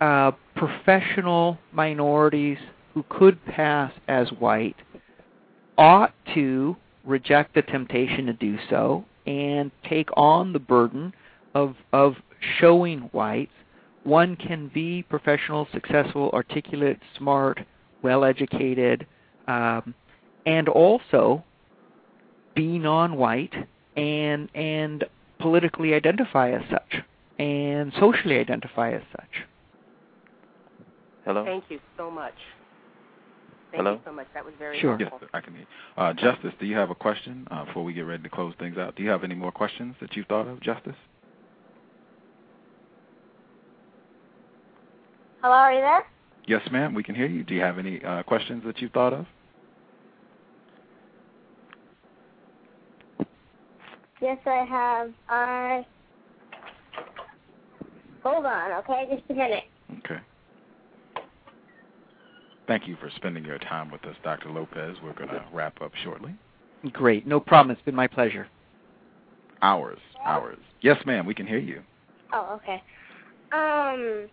[0.00, 2.58] uh, professional minorities
[2.94, 4.76] who could pass as white
[5.78, 11.12] ought to reject the temptation to do so and take on the burden
[11.54, 12.14] of of
[12.58, 13.52] showing whites
[14.04, 17.60] one can be professional, successful, articulate, smart,
[18.02, 19.06] well educated,
[19.46, 19.94] um,
[20.46, 21.44] and also
[22.54, 23.52] be non-white
[23.96, 25.04] and and
[25.38, 27.02] politically identify as such
[27.38, 29.46] and socially identify as such.
[31.30, 31.44] Hello.
[31.44, 32.34] Thank you so much.
[33.70, 33.92] Thank Hello?
[33.92, 34.26] you so much.
[34.34, 34.96] That was very Sure.
[34.98, 35.12] Yes.
[35.32, 35.62] I can hear.
[35.62, 36.02] you.
[36.02, 38.76] Uh, Justice, do you have a question uh, before we get ready to close things
[38.76, 38.96] out?
[38.96, 40.96] Do you have any more questions that you've thought of, Justice?
[45.40, 46.02] Hello, are you there?
[46.46, 46.94] Yes, ma'am.
[46.94, 47.44] We can hear you.
[47.44, 49.24] Do you have any uh, questions that you've thought of?
[54.20, 55.10] Yes, I have.
[55.28, 55.86] I.
[58.24, 59.06] Hold on, okay?
[59.12, 59.64] Just a minute.
[62.70, 62.78] Okay.
[62.78, 64.48] Thank you for spending your time with us, Dr.
[64.48, 64.96] Lopez.
[65.02, 66.34] We're going to wrap up shortly.
[66.92, 67.72] Great, no problem.
[67.72, 68.46] It's been my pleasure.
[69.60, 70.58] Hours, hours.
[70.80, 71.26] Yes, ma'am.
[71.26, 71.82] We can hear you.
[72.32, 72.82] Oh, okay.
[73.52, 74.28] Um.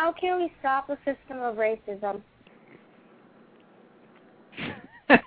[0.00, 2.22] How can we stop the system of racism?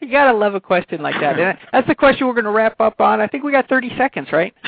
[0.00, 1.36] you gotta love a question like that.
[1.36, 3.20] And that's the question we're going to wrap up on.
[3.20, 4.54] I think we got 30 seconds, right?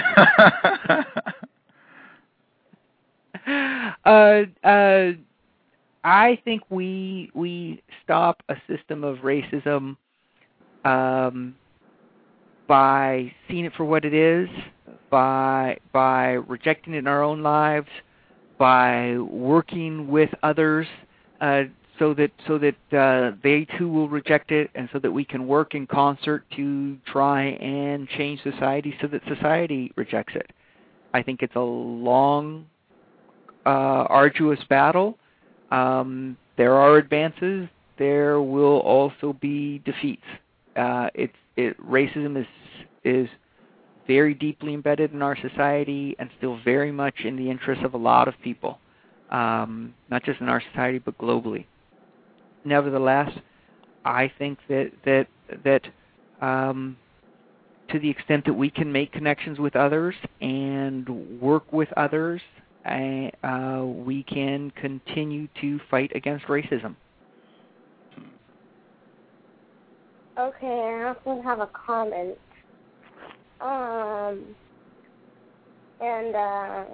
[4.05, 5.13] uh, uh,
[6.03, 9.97] I think we we stop a system of racism
[10.85, 11.55] um,
[12.67, 14.49] by seeing it for what it is,
[15.09, 17.87] by by rejecting it in our own lives,
[18.61, 20.87] by working with others
[21.41, 21.63] uh,
[21.99, 25.47] so that so that uh, they too will reject it, and so that we can
[25.47, 30.53] work in concert to try and change society so that society rejects it.
[31.15, 32.67] I think it's a long,
[33.65, 35.19] uh, arduous battle.
[35.71, 37.67] Um, there are advances.
[37.99, 40.23] There will also be defeats.
[40.77, 42.47] Uh, it's it, racism is
[43.05, 43.29] is
[44.07, 47.99] very deeply embedded in our society and still very much in the interests of a
[47.99, 48.79] lot of people,
[49.31, 51.67] um, not just in our society but globally.
[52.65, 53.31] Nevertheless,
[54.05, 55.27] I think that that
[55.65, 55.83] that
[56.45, 56.97] um,
[57.91, 62.41] to the extent that we can make connections with others and work with others,
[62.85, 66.95] uh, we can continue to fight against racism.
[70.39, 72.39] Okay, I also have a comment.
[73.61, 74.45] Um,
[76.01, 76.85] and uh,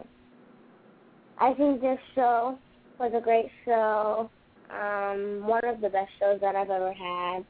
[1.39, 2.59] I think this show
[2.99, 4.31] was a great show.
[4.71, 7.45] Um, one of the best shows that I've ever had.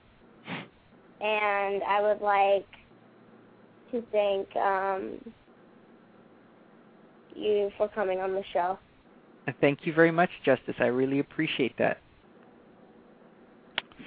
[1.18, 2.66] And I would like
[3.90, 5.18] to thank um,
[7.34, 8.78] you for coming on the show.
[9.60, 10.74] Thank you very much, Justice.
[10.78, 11.98] I really appreciate that.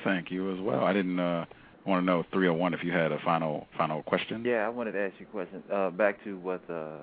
[0.03, 0.83] Thank you as well.
[0.83, 1.45] I didn't uh,
[1.89, 4.43] want to know 301 if you had a final final question.
[4.45, 5.63] Yeah, I wanted to ask you a question.
[5.71, 6.97] Uh, back to what uh,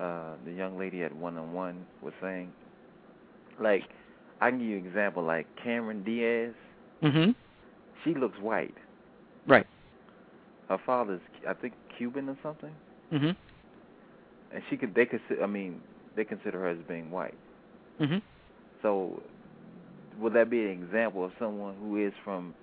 [0.00, 2.52] uh, the young lady at one on one was saying.
[3.60, 3.82] Like,
[4.40, 5.22] I can give you an example.
[5.22, 6.54] Like Cameron Diaz,
[7.02, 7.30] Mm-hmm.
[8.04, 8.74] she looks white.
[9.46, 9.66] Right.
[10.68, 12.72] Her father's, I think, Cuban or something,
[13.12, 13.30] Mm-hmm.
[14.54, 14.94] and she could.
[14.94, 15.20] They could.
[15.42, 15.80] I mean,
[16.16, 17.34] they consider her as being white.
[18.00, 18.18] Mm-hmm.
[18.82, 19.22] So,
[20.20, 22.54] would that be an example of someone who is from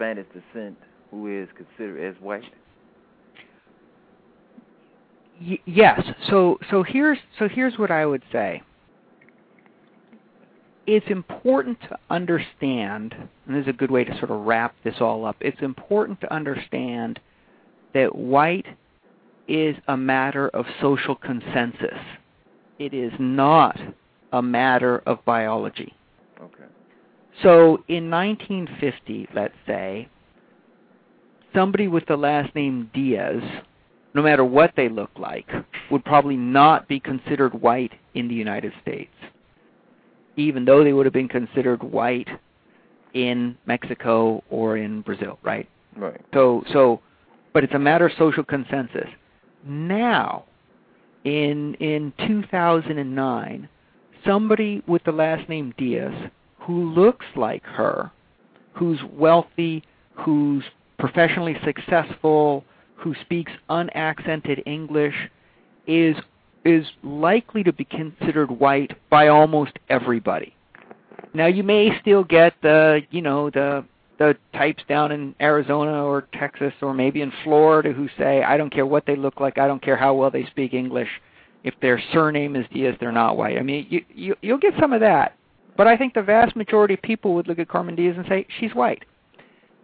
[0.00, 0.78] Spanish descent
[1.10, 2.42] who is considered as white?
[5.42, 6.00] Y- yes.
[6.30, 8.62] So so here's so here's what I would say.
[10.86, 13.14] It's important to understand,
[13.46, 15.36] and this is a good way to sort of wrap this all up.
[15.40, 17.20] It's important to understand
[17.92, 18.66] that white
[19.46, 21.98] is a matter of social consensus.
[22.78, 23.78] It is not
[24.32, 25.94] a matter of biology.
[26.40, 26.64] Okay.
[27.42, 30.08] So in 1950, let's say,
[31.54, 33.42] somebody with the last name Diaz,
[34.14, 35.48] no matter what they look like,
[35.90, 39.14] would probably not be considered white in the United States,
[40.36, 42.28] even though they would have been considered white
[43.14, 45.68] in Mexico or in Brazil, right?
[45.96, 46.20] Right.
[46.34, 47.00] So, so,
[47.52, 49.08] but it's a matter of social consensus.
[49.64, 50.44] Now,
[51.24, 53.68] in in 2009
[54.24, 56.14] somebody with the last name Diaz
[56.60, 58.10] who looks like her,
[58.74, 59.82] who's wealthy,
[60.14, 60.64] who's
[60.98, 62.64] professionally successful,
[62.94, 65.14] who speaks unaccented English
[65.86, 66.16] is
[66.64, 70.54] is likely to be considered white by almost everybody.
[71.32, 73.84] Now you may still get the, you know, the
[74.18, 78.68] the types down in Arizona or Texas or maybe in Florida who say, I don't
[78.68, 81.08] care what they look like, I don't care how well they speak English.
[81.64, 83.56] If their surname is Diaz, they're not white.
[83.56, 85.36] I mean, you, you you'll get some of that,
[85.80, 88.46] but I think the vast majority of people would look at Carmen Diaz and say
[88.58, 89.02] she's white.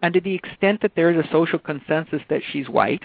[0.03, 3.03] And to the extent that there's a social consensus that she's white,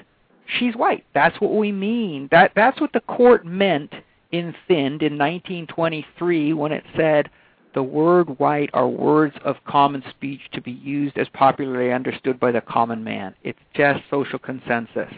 [0.59, 1.05] she's white.
[1.13, 2.27] That's what we mean.
[2.31, 3.93] That that's what the court meant
[4.33, 7.29] in Thind in 1923 when it said
[7.73, 12.51] the word white are words of common speech to be used as popularly understood by
[12.51, 13.33] the common man.
[13.45, 15.13] It's just social consensus.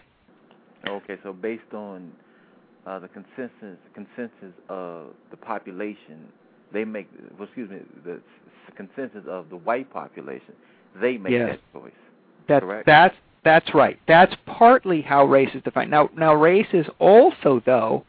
[0.88, 2.12] Okay, so based on
[2.86, 6.28] uh, the consensus consensus of the population,
[6.74, 8.20] they make well, excuse me, the
[8.76, 10.54] consensus of the white population,
[11.00, 11.58] they make yes.
[11.74, 11.92] that choice.
[12.48, 12.86] That, correct?
[12.86, 14.00] That's that's right.
[14.08, 15.92] That's partly how race is defined.
[15.92, 18.06] Now now race is also though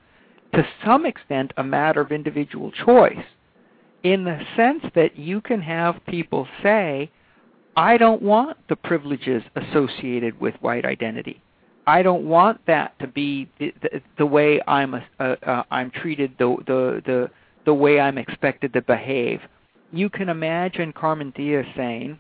[0.55, 3.25] to some extent a matter of individual choice
[4.05, 7.11] in the sense that you can have people say,
[7.77, 11.43] I don't want the privileges associated with white identity.
[11.87, 15.91] I don't want that to be the, the, the way I'm a, uh, uh, I'm
[15.91, 17.31] treated, the, the the
[17.65, 19.41] the way I'm expected to behave.
[19.93, 22.19] You can imagine Carmen Diaz saying,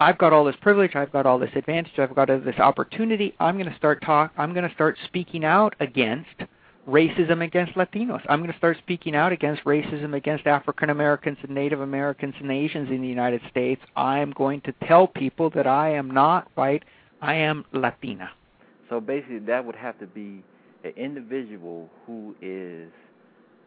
[0.00, 3.34] "I've got all this privilege, I've got all this advantage, I've got this opportunity.
[3.38, 4.32] I'm going to start talk.
[4.36, 6.44] I'm going to start speaking out against
[6.88, 8.22] racism against Latinos.
[8.28, 12.50] I'm going to start speaking out against racism against African Americans and Native Americans and
[12.50, 13.80] Asians in the United States.
[13.94, 16.84] I'm going to tell people that I am not white,
[17.20, 18.30] I am Latina.
[18.88, 20.42] So basically, that would have to be
[20.84, 22.90] an individual who is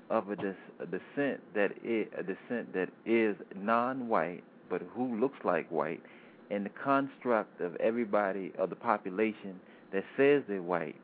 [0.09, 5.39] of a, des- a descent that is a descent that is non-white, but who looks
[5.43, 6.01] like white,
[6.51, 9.59] and the construct of everybody of the population
[9.93, 10.95] that says they're white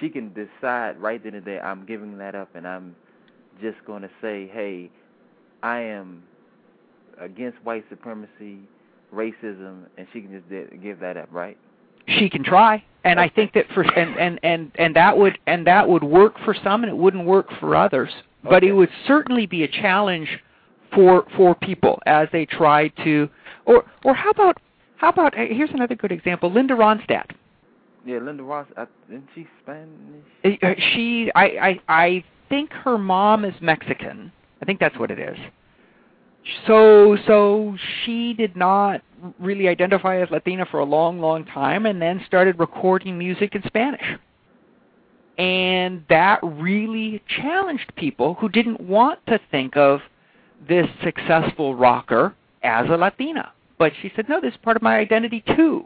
[0.00, 2.94] she can decide right then and there I'm giving that up and I'm
[3.60, 4.90] just going to say, hey,
[5.62, 6.22] I am
[7.18, 8.58] against white supremacy,
[9.14, 11.56] racism, and she can just give that up, right?
[12.06, 15.66] She can try, and I think that for and and and and that would and
[15.66, 18.10] that would work for some, and it wouldn't work for others.
[18.42, 18.68] But okay.
[18.68, 20.28] it would certainly be a challenge
[20.94, 23.28] for for people as they try to,
[23.64, 24.58] or or how about
[24.96, 27.30] how about here's another good example, Linda Ronstadt.
[28.06, 28.68] Yeah, Linda Ross.
[28.76, 30.22] Uh, isn't she Spanish?
[30.44, 34.30] Uh, she, I, I, I think her mom is Mexican.
[34.62, 35.36] I think that's what it is.
[36.68, 39.02] So, so she did not
[39.38, 43.62] really identify as Latina for a long, long time, and then started recording music in
[43.66, 44.04] Spanish.
[45.38, 50.00] And that really challenged people who didn't want to think of
[50.66, 53.52] this successful rocker as a Latina.
[53.78, 55.84] But she said, no, this is part of my identity too.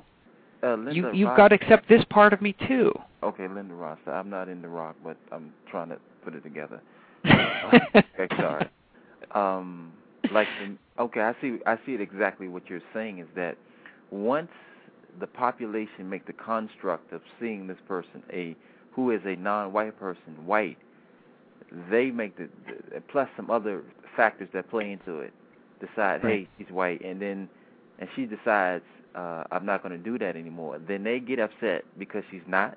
[0.63, 2.93] Uh, Linda you you've Ross, got to accept this part of me too.
[3.23, 3.99] Okay, Linda Ross.
[4.07, 6.81] I'm not in the rock, but I'm trying to put it together.
[7.27, 8.69] okay, sorry.
[9.35, 9.93] Um,
[10.33, 11.59] like, the, okay, I see.
[11.67, 12.49] I see it exactly.
[12.49, 13.57] What you're saying is that
[14.11, 14.51] once
[15.19, 18.57] the population make the construct of seeing this person a
[18.93, 20.79] who is a non-white person white,
[21.91, 22.49] they make the,
[23.11, 23.83] plus some other
[24.17, 25.33] factors that play into it.
[25.81, 26.25] Decide, right.
[26.25, 27.49] hey, he's white, and then
[27.99, 28.85] and she decides
[29.15, 30.81] uh, I'm not going to do that anymore.
[30.87, 32.77] Then they get upset because she's not.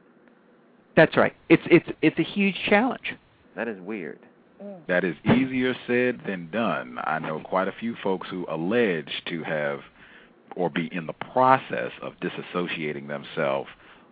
[0.95, 1.33] That's right.
[1.49, 3.15] It's it's it's a huge challenge.
[3.56, 4.19] That is weird.
[4.64, 4.85] Mm.
[4.88, 6.98] That is easier said than done.
[7.03, 9.80] I know quite a few folks who allege to have
[10.56, 13.69] or be in the process of disassociating themselves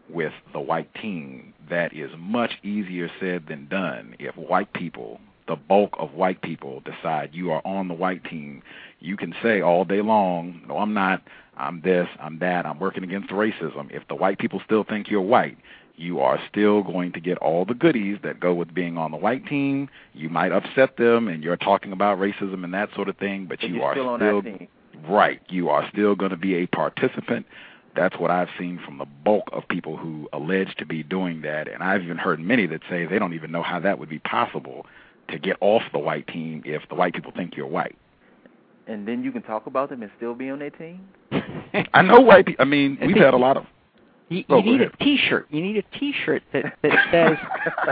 [0.10, 1.54] with the white team.
[1.70, 4.16] That is much easier said than done.
[4.20, 8.64] If white people, the bulk of white people, decide you are on the white team,
[9.00, 11.22] you can say all day long, no, I'm not,
[11.58, 13.92] I'm this, I'm that, I'm working against racism.
[13.92, 15.58] If the white people still think you're white,
[16.02, 19.18] you are still going to get all the goodies that go with being on the
[19.18, 19.90] white team.
[20.14, 23.60] You might upset them and you're talking about racism and that sort of thing, but,
[23.60, 24.44] but you are still, still
[25.08, 25.42] right.
[25.50, 27.46] You are still going to be a participant.
[27.96, 31.68] That's what I've seen from the bulk of people who allege to be doing that,
[31.68, 34.20] and I've even heard many that say they don't even know how that would be
[34.20, 34.86] possible
[35.30, 37.98] to get off the white team if the white people think you're white
[38.88, 41.08] and then you can talk about them and still be on their team.
[41.94, 42.62] I know white people.
[42.62, 43.66] I mean, we've had a lot of.
[44.32, 45.48] You, you oh, need a T-shirt.
[45.50, 47.38] You need a T-shirt that that says,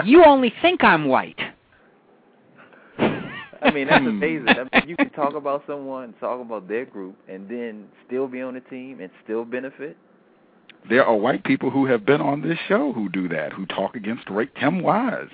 [0.06, 1.40] "You only think I'm white."
[3.62, 4.08] I mean, that's hmm.
[4.08, 4.48] amazing.
[4.48, 8.42] I mean, you can talk about someone, talk about their group, and then still be
[8.42, 9.98] on the team and still benefit.
[10.90, 13.98] there are white people who have been on this show who do that, who talk
[13.98, 14.48] against race.
[14.58, 15.28] Tim Wise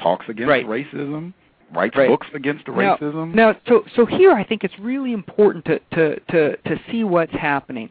[0.00, 0.66] talks against Right.
[0.66, 1.34] racism,
[1.70, 2.08] writes Right.
[2.08, 3.34] books against Now- racism.
[3.34, 7.34] Now, so so here I think it's really important to to to to see what's
[7.34, 7.90] happening.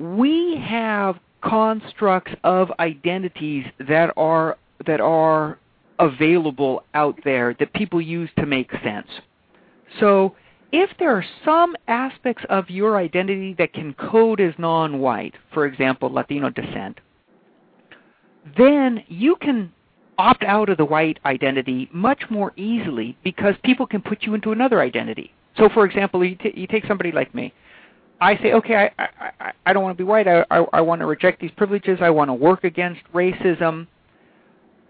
[0.00, 4.56] We have constructs of identities that are
[4.86, 5.58] that are
[5.98, 9.06] available out there that people use to make sense.
[10.00, 10.34] So,
[10.72, 16.12] if there are some aspects of your identity that can code as non-white, for example,
[16.12, 16.98] Latino descent,
[18.58, 19.72] then you can
[20.18, 24.52] opt out of the white identity much more easily because people can put you into
[24.52, 25.32] another identity.
[25.56, 27.52] So, for example, you, t- you take somebody like me.
[28.24, 30.26] I say, okay, I, I, I, don't want to be white.
[30.26, 31.98] I, I, I want to reject these privileges.
[32.00, 33.86] I want to work against racism.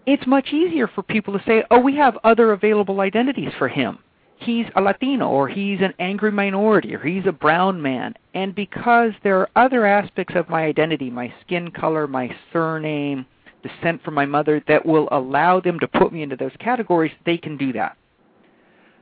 [0.05, 3.99] It's much easier for people to say, oh, we have other available identities for him.
[4.37, 8.13] He's a Latino, or he's an angry minority, or he's a brown man.
[8.33, 13.25] And because there are other aspects of my identity, my skin color, my surname,
[13.63, 17.37] descent from my mother, that will allow them to put me into those categories, they
[17.37, 17.97] can do that.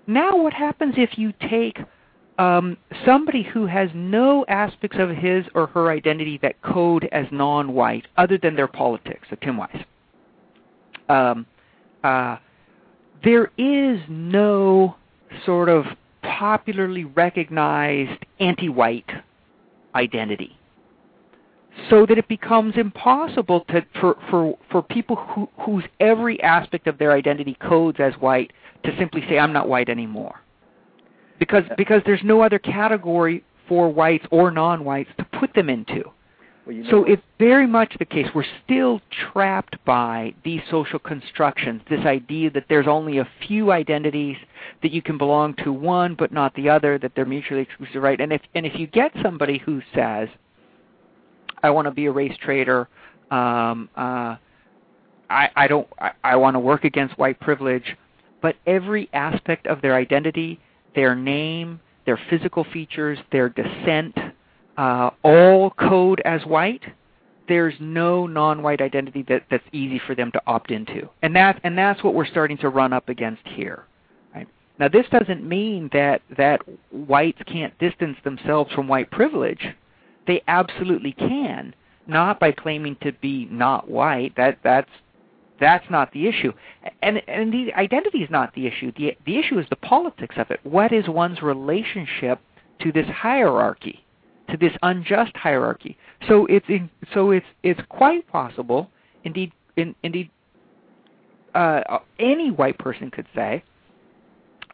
[0.08, 1.78] Now, what happens if you take
[2.38, 8.08] um, somebody who has no aspects of his or her identity that code as non-white,
[8.18, 9.84] other than their politics, so Tim Wise?
[11.10, 11.46] Um,
[12.04, 12.38] uh,
[13.24, 14.96] there is no
[15.46, 15.86] sort of
[16.22, 19.10] popularly recognized anti-white
[19.96, 20.58] identity
[21.90, 26.98] so that it becomes impossible to for for for people who whose every aspect of
[26.98, 28.52] their identity codes as white
[28.84, 30.43] to simply say I'm not white anymore.
[31.40, 36.04] Because because there's no other category for whites or non-whites to put them into.
[36.66, 37.10] Well, you know So what?
[37.10, 38.28] it's very much the case.
[38.34, 44.38] We're still trapped by these social constructions, this idea that there's only a few identities
[44.82, 48.20] that you can belong to one but not the other, that they're mutually exclusive, right?
[48.20, 50.30] And if and if you get somebody who says,
[51.62, 52.88] I want to be a race traitor,
[53.32, 54.36] um, uh,
[55.30, 57.98] I, I don't I, I want to work against white privilege,
[58.42, 60.60] but every aspect of their identity,
[60.96, 64.18] their name, their physical features, their descent,
[64.78, 66.84] uh, all code as white,
[67.48, 71.78] there's no non-white identity that, that's easy for them to opt into, and that and
[71.78, 73.86] that's what we're starting to run up against here.
[74.34, 74.48] Right?
[74.80, 79.68] Now, this doesn't mean that that whites can't distance themselves from white privilege.
[80.26, 81.76] They absolutely can,
[82.08, 84.36] not by claiming to be not white.
[84.38, 84.90] That that's
[85.64, 86.54] that's not the issue,
[87.02, 88.92] and and the identity is not the issue.
[88.98, 90.60] the The issue is the politics of it.
[90.64, 92.40] What is one's relationship
[92.82, 94.04] to this hierarchy?
[94.50, 95.98] to this unjust hierarchy.
[96.28, 98.90] So it's in, so it's it's quite possible,
[99.24, 100.30] indeed, in, indeed,
[101.56, 103.64] uh, any white person could say,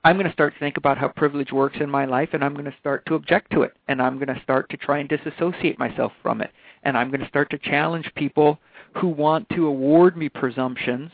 [0.04, 2.54] "I'm going to start to think about how privilege works in my life, and I'm
[2.54, 5.10] going to start to object to it, and I'm going to start to try and
[5.10, 6.52] disassociate myself from it,
[6.84, 8.60] and I'm going to start to challenge people
[9.00, 11.12] who want to award me presumptions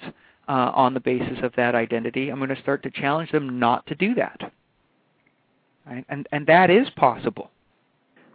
[0.47, 2.29] uh, on the basis of that identity.
[2.29, 4.39] I'm going to start to challenge them not to do that."
[5.85, 6.05] Right?
[6.09, 7.51] And and that is possible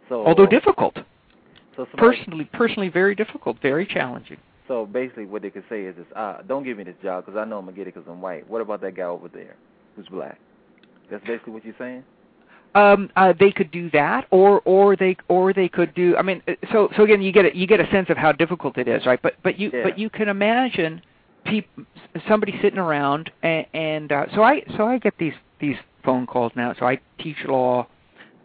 [0.09, 0.95] So, although difficult.
[1.75, 4.37] so somebody, Personally, personally, very difficult, very challenging.
[4.67, 7.37] So basically, what they could say is, this, uh, "Don't give me this job because
[7.37, 9.55] I know I'm gonna get it because I'm white." What about that guy over there
[9.95, 10.39] who's black?
[11.09, 12.03] That's basically what you're saying.
[12.73, 16.15] Um, uh, they could do that, or or they or they could do.
[16.15, 18.31] I mean, uh, so so again, you get a, you get a sense of how
[18.31, 19.21] difficult it is, right?
[19.21, 19.83] But but you Yeah.
[19.83, 21.01] but you can imagine
[21.45, 21.67] peop,
[22.27, 26.53] somebody sitting around, and, and uh, so I so I get these these phone calls
[26.55, 26.73] now.
[26.79, 27.87] So I teach law.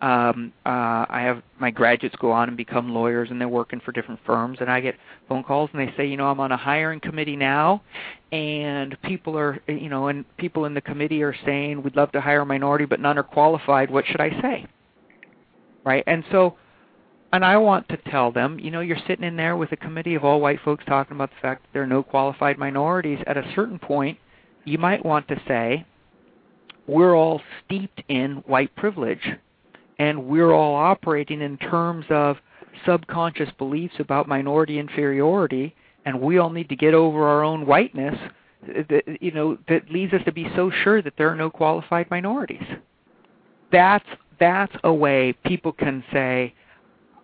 [0.03, 3.93] Um, uh, I have my graduates go on and become lawyers, and they're working for
[3.93, 4.59] different firms.
[4.61, 4.97] And I get
[5.29, 7.83] phone calls, and they say, you know, I'm on a hiring committee now,
[8.31, 12.21] and people are, you know, and people in the committee are saying we'd love to
[12.21, 13.91] hire a minority, but none are qualified.
[13.91, 14.67] What should I say?
[15.85, 16.05] Right?
[16.07, 16.57] And so,
[17.33, 20.15] and I want to tell them, you know, you're sitting in there with a committee
[20.15, 23.19] of all white folks talking about the fact that there are no qualified minorities.
[23.27, 24.19] At a certain point,
[24.65, 25.87] you might want to say,
[26.87, 29.37] we're all steeped in white privilege
[29.99, 32.37] and we're all operating in terms of
[32.85, 38.17] subconscious beliefs about minority inferiority and we all need to get over our own whiteness
[38.67, 42.11] that you know that leads us to be so sure that there are no qualified
[42.11, 42.63] minorities.
[43.71, 44.07] That's
[44.39, 46.53] that's a way people can say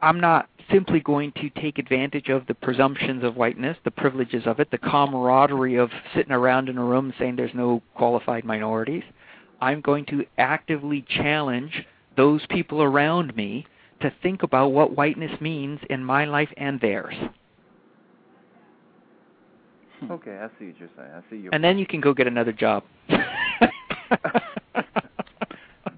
[0.01, 4.59] i'm not simply going to take advantage of the presumptions of whiteness the privileges of
[4.60, 9.02] it the camaraderie of sitting around in a room saying there's no qualified minorities.
[9.60, 11.86] I'm going to actively challenge
[12.17, 13.67] those people around me
[14.01, 17.15] to think about what whiteness means in my life and theirs.
[20.11, 21.11] Okay, I see what you're saying.
[21.15, 21.51] I see you.
[21.53, 22.83] And then you can go get another job.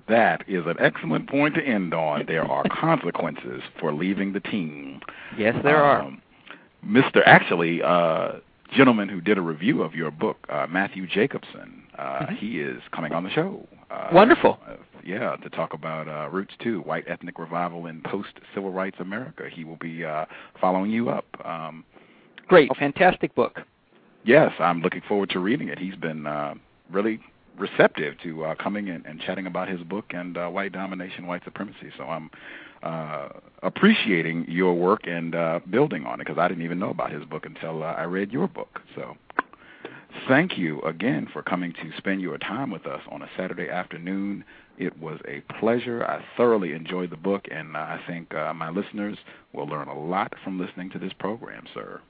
[0.09, 2.25] that is an excellent point to end on.
[2.27, 5.01] There are consequences for leaving the team.
[5.39, 6.21] Yes, there um,
[6.85, 6.91] are.
[7.03, 7.23] Mr.
[7.25, 8.33] Actually, uh,
[8.77, 12.35] gentleman who did a review of your book, uh, Matthew Jacobson, uh, mm-hmm.
[12.35, 13.67] he is coming on the show.
[13.95, 14.59] Uh, Wonderful.
[14.69, 14.75] Uh,
[15.05, 19.45] yeah, to talk about uh, Roots Too, White Ethnic Revival in Post Civil Rights America.
[19.53, 20.25] He will be uh,
[20.61, 21.27] following you up.
[21.45, 21.85] Um,
[22.49, 23.61] Great, fantastic book.
[24.25, 25.79] Yes, I'm looking forward to reading it.
[25.79, 26.55] He's been uh,
[26.91, 27.21] really
[27.59, 31.45] receptive to uh, coming in and chatting about his book and uh, white domination, white
[31.45, 31.91] supremacy.
[31.97, 32.31] So I'm
[32.83, 33.29] uh,
[33.63, 37.25] appreciating your work and uh, building on it because I didn't even know about his
[37.25, 38.81] book until uh, I read your book.
[38.95, 39.17] So
[40.29, 44.45] thank you again for coming to spend your time with us on a Saturday afternoon.
[44.79, 46.05] It was a pleasure.
[46.05, 49.17] I thoroughly enjoyed the book, and uh, I think uh, my listeners
[49.53, 52.01] will learn a lot from listening to this program, sir.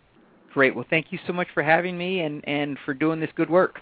[0.52, 0.74] Great.
[0.74, 3.81] Well, thank you so much for having me and, and for doing this good work.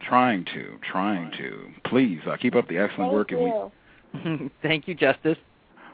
[0.00, 1.68] Trying to, trying to.
[1.84, 3.30] Please uh, keep up the excellent Thank work.
[3.30, 3.70] You.
[4.24, 5.38] We, Thank you, Justice.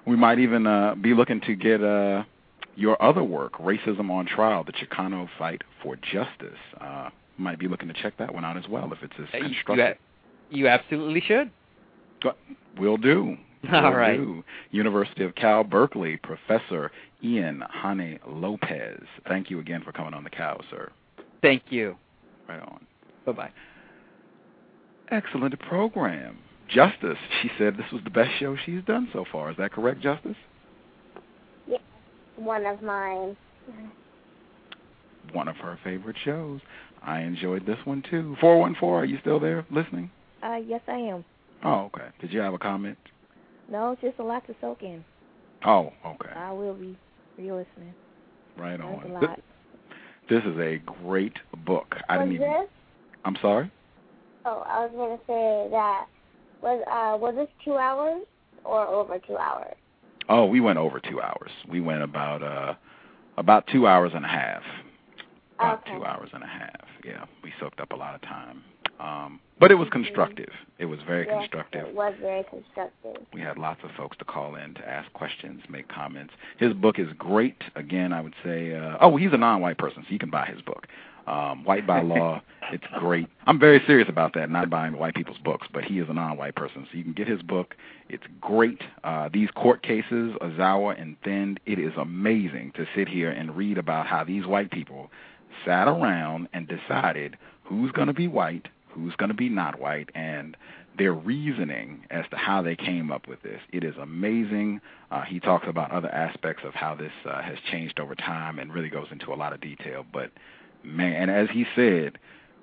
[0.07, 2.25] We might even uh, be looking to get uh,
[2.75, 6.59] your other work, Racism on Trial, the Chicano Fight for Justice.
[7.43, 9.97] Might be looking to check that one out as well if it's as constructive.
[10.51, 11.51] You, you absolutely should.
[12.79, 13.37] Will do.
[13.73, 14.17] All Will right.
[14.17, 14.45] Do.
[14.71, 19.03] University of Cal Berkeley, Professor Ian Haney Lopez.
[19.29, 20.91] Thank you again for coming on the cow, sir.
[21.43, 21.97] Thank you.
[22.49, 22.87] Right on.
[23.27, 23.51] Bye bye.
[25.11, 26.39] Excellent program.
[26.69, 29.51] Justice, she said this was the best show she's done so far.
[29.51, 30.37] Is that correct, Justice?
[31.67, 31.79] Yeah,
[32.37, 33.37] one of mine.
[35.33, 36.61] One of her favorite shows.
[37.05, 38.37] I enjoyed this one too.
[38.41, 40.11] 414, are you still there listening?
[40.43, 41.25] Uh, yes, I am.
[41.65, 42.07] Oh, okay.
[42.21, 42.99] Did you have a comment?
[43.71, 45.05] No, just a lot to soak in.
[45.65, 46.31] Oh, okay.
[46.35, 46.97] I will be
[47.39, 47.95] re-listening.
[48.59, 49.11] Right That's on.
[49.11, 49.41] a lot.
[50.29, 51.95] This, this is a great book.
[52.09, 52.49] I was didn't even.
[52.49, 52.69] this?
[53.25, 53.71] I'm sorry.
[54.45, 56.07] Oh, I was gonna say that
[56.63, 58.23] was uh was this two hours
[58.65, 59.75] or over two hours?
[60.29, 61.51] Oh, we went over two hours.
[61.69, 62.75] We went about uh
[63.37, 64.63] about two hours and a half.
[65.63, 65.97] About Okay.
[65.97, 66.87] two hours and a half.
[67.05, 68.63] Yeah, we soaked up a lot of time.
[69.01, 70.51] Um, but it was constructive.
[70.79, 71.89] It was very yes, constructive.
[71.89, 73.17] It was very constructive.
[73.33, 76.35] We had lots of folks to call in to ask questions, make comments.
[76.59, 77.63] His book is great.
[77.75, 80.63] Again, I would say, uh, oh, he's a non-white person, so you can buy his
[80.63, 80.87] book.
[81.27, 82.43] Um, white by law,
[82.73, 83.29] it's great.
[83.47, 86.55] I'm very serious about that, not buying white people's books, but he is a non-white
[86.57, 87.75] person, so you can get his book.
[88.09, 88.83] It's great.
[89.05, 93.79] Uh, these court cases, Ozawa and Thind, it is amazing to sit here and read
[93.79, 95.11] about how these white people
[95.65, 100.11] sat around and decided who's going to be white, who's going to be not white,
[100.15, 100.57] and
[100.99, 103.61] their reasoning as to how they came up with this.
[103.73, 104.81] It is amazing.
[105.11, 108.73] Uh, he talks about other aspects of how this uh, has changed over time and
[108.73, 110.05] really goes into a lot of detail.
[110.13, 110.33] But
[110.85, 112.19] man, and as he said,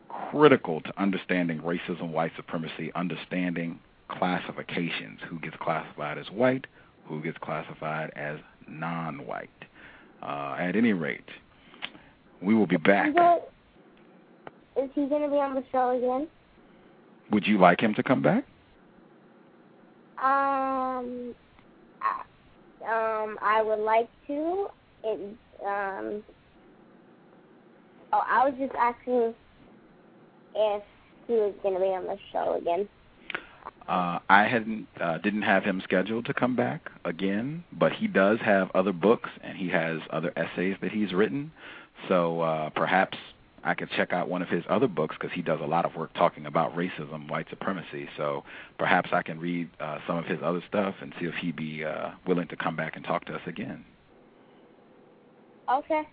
[0.07, 5.19] critical to understanding racism, white supremacy, understanding classifications.
[5.27, 6.67] Who gets classified as white?
[7.05, 9.49] Who gets classified as non-white?
[10.21, 11.29] Uh, at any rate,
[12.41, 13.09] we will be back.
[13.09, 16.27] Is, he gonna be on the show again?
[17.31, 18.45] Would you like him to come back?
[20.17, 21.35] Um,
[22.01, 22.23] I-
[22.85, 24.67] um, I would like to.
[25.03, 25.19] It,
[25.65, 26.23] um,
[28.13, 29.33] oh, I was just asking
[30.55, 30.83] if
[31.27, 32.87] he was going to be on the show again.
[33.87, 38.39] Uh, I hadn't uh, didn't have him scheduled to come back again, but he does
[38.39, 41.51] have other books and he has other essays that he's written.
[42.07, 43.17] So uh, perhaps
[43.63, 45.95] I could check out one of his other books because he does a lot of
[45.95, 48.07] work talking about racism, white supremacy.
[48.17, 48.43] So
[48.77, 51.83] perhaps I can read uh, some of his other stuff and see if he'd be
[51.83, 53.83] uh, willing to come back and talk to us again.
[55.71, 56.03] Okay.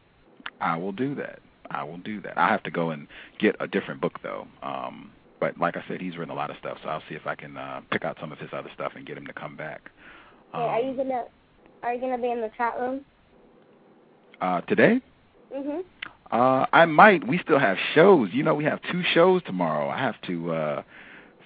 [0.60, 1.38] I will do that.
[1.70, 2.38] I will do that.
[2.38, 3.06] I have to go and
[3.38, 4.46] get a different book though.
[4.62, 7.26] Um, but like I said, he's written a lot of stuff, so I'll see if
[7.26, 9.56] I can uh, pick out some of his other stuff and get him to come
[9.56, 9.90] back.
[10.52, 11.24] Hey, are you Um, gonna
[11.82, 13.04] are you gonna be in the chat room?
[14.40, 15.00] uh, today?
[15.54, 15.84] Mhm.
[16.30, 17.26] Uh, I might.
[17.26, 18.30] We still have shows.
[18.32, 19.88] You know, we have two shows tomorrow.
[19.88, 20.82] I have to uh,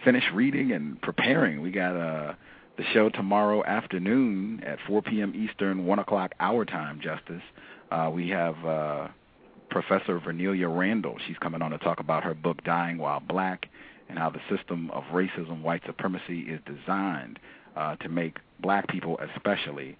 [0.04, 1.60] finish reading and preparing.
[1.60, 2.34] We got uh,
[2.76, 5.34] the show tomorrow afternoon at 4 p.m.
[5.34, 7.42] Eastern, 1 o'clock our time, Justice.
[7.90, 9.08] Uh, we have uh,
[9.70, 11.16] Professor Vernelia Randall.
[11.26, 13.66] She's coming on to talk about her book, Dying While Black,
[14.08, 17.38] and how the system of racism, white supremacy is designed
[17.76, 19.96] uh, to make black people especially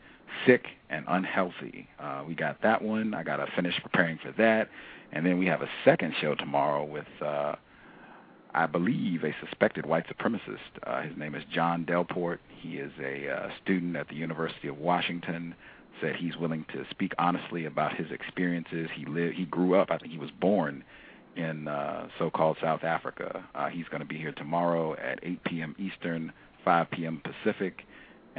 [0.46, 1.88] sick and unhealthy.
[1.98, 3.14] Uh, we got that one.
[3.14, 4.68] I got to finish preparing for that.
[5.12, 7.56] And then we have a second show tomorrow with, uh,
[8.54, 10.58] I believe, a suspected white supremacist.
[10.84, 12.38] Uh, his name is John Delport.
[12.60, 15.54] He is a uh, student at the University of Washington.
[16.00, 18.88] Said he's willing to speak honestly about his experiences.
[18.94, 19.90] He lived, he grew up.
[19.90, 20.84] I think he was born
[21.36, 23.44] in uh, so-called South Africa.
[23.54, 25.76] Uh, he's going to be here tomorrow at 8 p.m.
[25.78, 26.32] Eastern,
[26.64, 27.22] 5 p.m.
[27.22, 27.82] Pacific,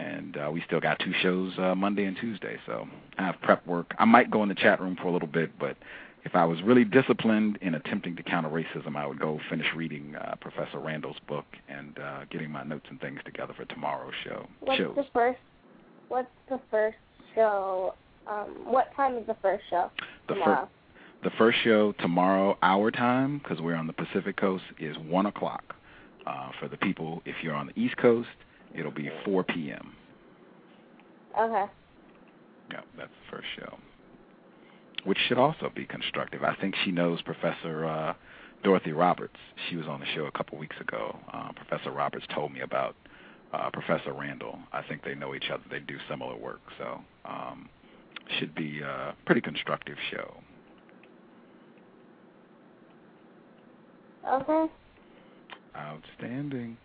[0.01, 2.57] and uh, we still got two shows uh, Monday and Tuesday.
[2.65, 3.93] So I have prep work.
[3.99, 5.77] I might go in the chat room for a little bit, but
[6.23, 10.15] if I was really disciplined in attempting to counter racism, I would go finish reading
[10.15, 14.47] uh, Professor Randall's book and uh, getting my notes and things together for tomorrow's show.
[14.59, 14.95] What's shows.
[14.95, 15.39] the first?
[16.09, 16.97] What's the first
[17.35, 17.93] show?
[18.27, 19.89] Um, what time is the first show
[20.27, 20.71] The first.
[21.23, 25.75] The first show tomorrow, our time, because we're on the Pacific Coast, is 1 o'clock.
[26.25, 28.27] Uh, for the people, if you're on the East Coast,
[28.75, 29.93] it'll be 4 p.m.
[31.39, 31.65] Okay.
[32.71, 33.77] Yeah, that's the first show,
[35.03, 36.43] which should also be constructive.
[36.43, 38.13] I think she knows Professor uh,
[38.63, 39.35] Dorothy Roberts.
[39.69, 41.17] She was on the show a couple weeks ago.
[41.33, 42.95] Uh, Professor Roberts told me about
[43.53, 44.57] uh, Professor Randall.
[44.71, 45.63] I think they know each other.
[45.69, 47.69] They do similar work, so um,
[48.39, 50.35] should be a pretty constructive show.
[54.27, 54.71] Okay.
[55.75, 56.77] Outstanding.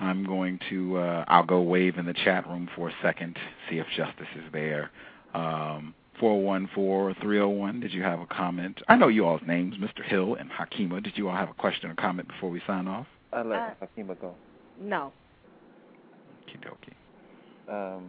[0.00, 0.96] I'm going to.
[0.98, 3.36] Uh, I'll go wave in the chat room for a second,
[3.68, 4.90] see if Justice is there.
[5.34, 7.80] Um, 414-301.
[7.80, 8.80] Did you have a comment?
[8.88, 10.04] I know you all's names, Mr.
[10.04, 11.02] Hill and Hakima.
[11.02, 13.06] Did you all have a question or comment before we sign off?
[13.32, 14.34] I let Uh, Hakima go.
[14.80, 15.12] No.
[16.46, 16.94] Okie dokie.
[17.96, 18.08] Um,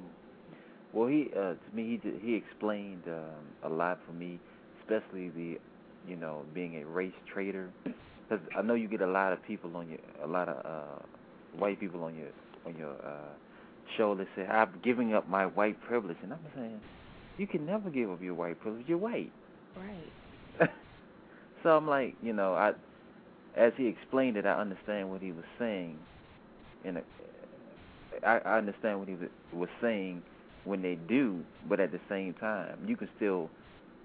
[0.94, 4.40] well, he uh, to me he did, he explained um, a lot for me,
[4.82, 5.60] especially the,
[6.08, 7.70] you know, being a race traitor.
[7.84, 11.06] Because I know you get a lot of people on your, a lot of uh,
[11.58, 12.30] white people on your
[12.66, 13.34] on your uh,
[13.98, 16.80] show that say I'm giving up my white privilege, and I'm saying
[17.38, 18.86] you can never give up your white privilege.
[18.88, 19.32] You're white.
[19.78, 20.70] Right.
[21.64, 22.74] so I'm like, you know, I
[23.56, 25.98] as he explained it, I understand what he was saying.
[26.84, 27.02] In a,
[28.26, 30.24] I, I understand what he was, was saying
[30.64, 33.50] when they do, but at the same time, you can still,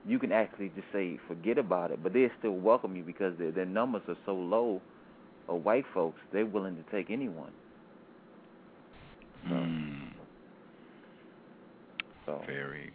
[0.07, 3.51] you can actually just say forget about it, but they still welcome you because their
[3.51, 4.81] their numbers are so low
[5.49, 6.19] of white folks.
[6.33, 7.53] They're willing to take anyone.
[9.49, 10.09] Mm,
[12.25, 12.93] So very.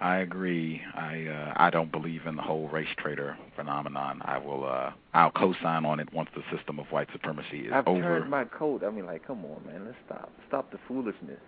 [0.00, 0.80] I agree.
[0.94, 4.22] I uh, I don't believe in the whole race traitor phenomenon.
[4.24, 4.64] I will.
[4.64, 8.00] Uh, I'll co-sign on it once the system of white supremacy is I've over.
[8.00, 8.82] turned my coat.
[8.82, 11.40] I mean, like, come on, man, let's stop, stop the foolishness.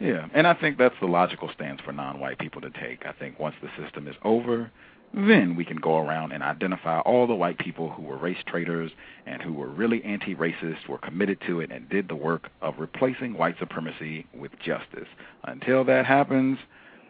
[0.00, 3.06] Yeah, and I think that's the logical stance for non-white people to take.
[3.06, 4.70] I think once the system is over,
[5.14, 8.90] then we can go around and identify all the white people who were race traitors
[9.26, 13.34] and who were really anti-racist, were committed to it, and did the work of replacing
[13.38, 15.08] white supremacy with justice.
[15.44, 16.58] Until that happens,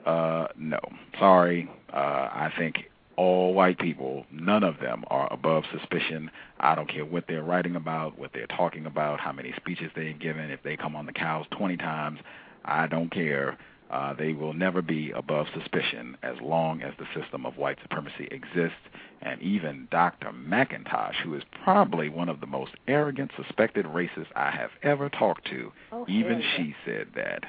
[0.05, 0.78] uh, no.
[1.18, 1.70] Sorry.
[1.92, 6.31] Uh, I think all white people, none of them are above suspicion.
[6.60, 10.18] I don't care what they're writing about, what they're talking about, how many speeches they've
[10.18, 10.50] given.
[10.50, 12.18] If they come on the cows 20 times,
[12.65, 13.57] I don't care.
[13.91, 18.27] Uh, they will never be above suspicion as long as the system of white supremacy
[18.31, 18.77] exists.
[19.21, 20.31] And even Dr.
[20.33, 25.47] McIntosh, who is probably one of the most arrogant suspected racists I have ever talked
[25.51, 26.57] to, Oh, even yeah.
[26.57, 27.45] she said that.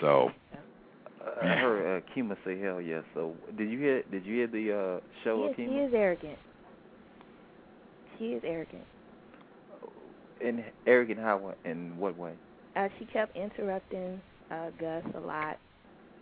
[0.00, 0.32] So
[1.42, 1.60] I Yeah.
[1.60, 3.04] heard uh, Kima say hell yes.
[3.14, 4.02] So did you hear?
[4.10, 5.88] Did you hear the uh, show She of is, she Kima?
[5.88, 6.38] is arrogant.
[8.18, 8.84] She is arrogant.
[10.40, 11.54] In arrogant how?
[11.64, 12.32] In what way?
[12.76, 15.58] Uh, she kept interrupting uh, Gus a lot.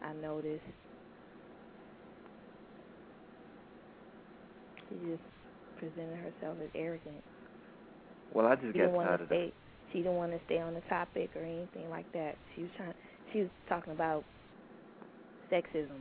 [0.02, 0.62] I noticed.
[4.89, 5.23] She just
[5.78, 7.23] presented herself as arrogant.
[8.33, 9.35] Well, I just She got didn't want tired to of that.
[9.35, 9.52] stay.
[9.93, 12.36] She didn't want to stay on the topic or anything like that.
[12.55, 12.94] She was trying.
[13.33, 14.25] She was talking about
[15.52, 16.01] sexism.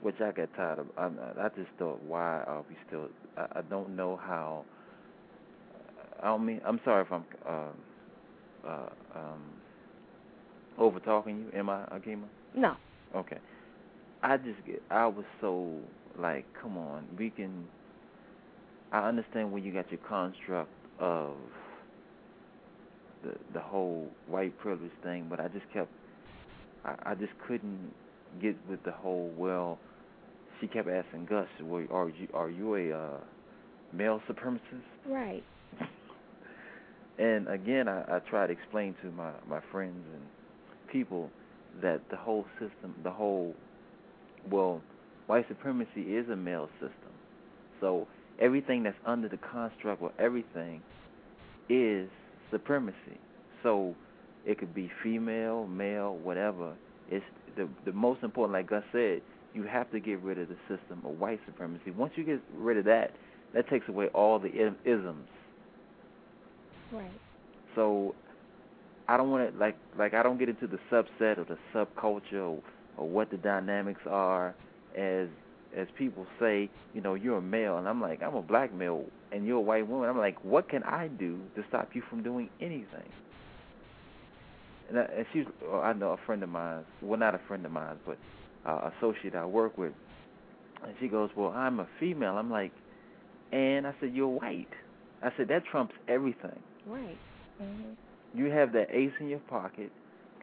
[0.00, 0.86] Which I got tired of.
[0.96, 1.06] I,
[1.40, 3.08] I just thought, why are we still?
[3.36, 4.64] I, I don't know how.
[6.22, 6.60] I don't mean.
[6.64, 9.42] I'm sorry if I'm uh, uh, um,
[10.78, 11.58] over talking you.
[11.58, 12.24] Am I, Akima?
[12.54, 12.74] No.
[13.14, 13.38] Okay.
[14.22, 14.82] I just get.
[14.90, 15.78] I was so
[16.18, 17.64] like, come on, we can.
[18.92, 21.36] I understand when you got your construct of
[23.22, 25.90] the the whole white privilege thing, but I just kept.
[26.84, 27.92] I, I just couldn't
[28.42, 29.32] get with the whole.
[29.36, 29.78] Well,
[30.60, 33.20] she kept asking Gus, "Well, are you are you a uh,
[33.92, 35.44] male supremacist?" Right.
[37.20, 40.22] And again, I, I try to explain to my my friends and
[40.92, 41.30] people
[41.82, 43.54] that the whole system, the whole,
[44.50, 44.80] well,
[45.26, 47.12] white supremacy is a male system.
[47.80, 48.06] So
[48.40, 50.82] everything that's under the construct of everything
[51.68, 52.08] is
[52.50, 53.18] supremacy.
[53.62, 53.94] So
[54.46, 56.74] it could be female, male, whatever.
[57.10, 57.24] It's
[57.56, 58.52] the the most important.
[58.52, 59.22] Like Gus said,
[59.54, 61.90] you have to get rid of the system of white supremacy.
[61.90, 63.12] Once you get rid of that,
[63.54, 64.50] that takes away all the
[64.84, 65.28] isms.
[66.92, 67.10] Right.
[67.74, 68.14] So
[69.08, 72.34] I don't want to like like I don't get into the subset or the subculture
[72.34, 72.62] or,
[72.96, 74.54] or what the dynamics are
[74.96, 75.28] as
[75.76, 79.04] as people say, you know, you're a male and I'm like, I'm a black male
[79.32, 80.08] and you're a white woman.
[80.08, 83.08] I'm like, what can I do to stop you from doing anything?
[84.88, 86.84] and, I, and she's well, I know a friend of mine.
[87.02, 88.18] Well, not a friend of mine, but
[88.66, 89.92] uh, associate I work with.
[90.84, 92.72] And she goes, "Well, I'm a female." I'm like,
[93.52, 94.68] and I said, "You're white."
[95.22, 96.58] I said that trumps everything.
[96.86, 97.18] Right.
[97.60, 97.96] Mhm.
[98.34, 99.90] You have that ace in your pocket.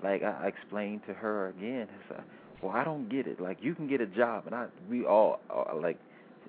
[0.03, 1.87] Like I explained to her again.
[1.89, 2.23] I said,
[2.61, 3.39] "Well, I don't get it.
[3.39, 5.97] Like you can get a job, and I we all are like."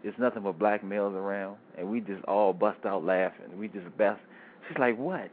[0.04, 3.58] It's nothing but black males around, and we just all bust out laughing.
[3.58, 4.20] We just best.
[4.68, 5.30] She's like, "What?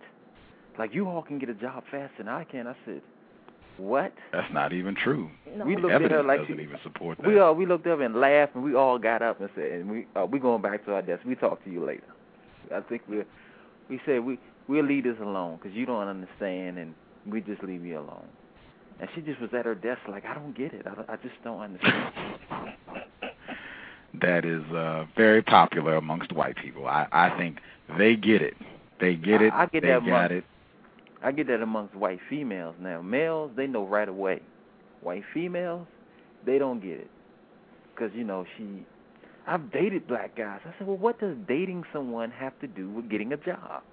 [0.80, 3.02] Like you all can get a job faster than I can?" I said,
[3.78, 5.30] "What?" That's not even true.
[5.56, 5.66] No.
[5.66, 7.28] We The looked at her like doesn't she, even support that.
[7.28, 9.92] we all we looked up and laughed, and we all got up and said, "And
[9.92, 11.24] we uh, we going back to our desk.
[11.26, 12.04] We talk to you later."
[12.74, 13.24] I think we
[13.90, 16.94] we said we we'll leave this alone because you don't understand, and
[17.28, 18.28] we just leave you alone.
[19.00, 20.86] And she just was at her desk like, "I don't get it.
[20.90, 22.14] I, don't- I just don't understand."
[24.22, 26.88] that is uh, very popular amongst white people.
[26.88, 27.60] I, I think
[27.98, 28.54] they get it.
[29.00, 29.52] They get it.
[29.54, 30.44] I, I get they that got amongst, it.
[31.24, 33.02] I get that amongst white females now.
[33.02, 34.42] Males, they know right away.
[35.02, 35.88] White females,
[36.46, 37.10] they don't get it
[37.94, 38.86] because you know she.
[39.46, 40.62] I've dated black guys.
[40.66, 43.84] I said, well, what does dating someone have to do with getting a job?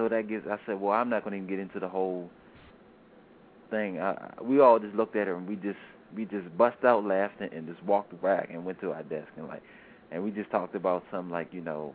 [0.00, 0.46] So that gives.
[0.46, 2.30] I said, well, I'm not going to even get into the whole
[3.68, 4.00] thing.
[4.00, 5.76] I, we all just looked at her and we just
[6.16, 9.46] we just bust out laughing and just walked back and went to our desk and
[9.46, 9.62] like,
[10.10, 11.94] and we just talked about some like you know,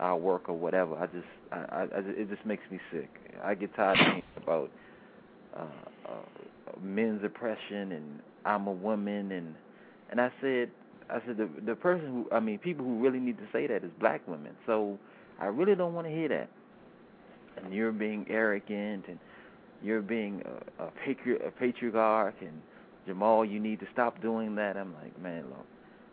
[0.00, 0.96] our work or whatever.
[0.96, 3.08] I just I, I, I it just makes me sick.
[3.42, 4.70] I get tired of hearing about
[5.56, 5.62] uh,
[6.06, 9.54] uh, men's oppression and I'm a woman and
[10.10, 10.70] and I said
[11.08, 13.82] I said the the person who I mean people who really need to say that
[13.82, 14.52] is black women.
[14.66, 14.98] So
[15.40, 16.50] I really don't want to hear that.
[17.56, 19.18] And you're being arrogant and
[19.82, 20.42] you're being
[20.78, 22.60] a, a, patri- a patriarch and
[23.06, 24.76] Jamal, you need to stop doing that.
[24.76, 25.66] I'm like, man, look,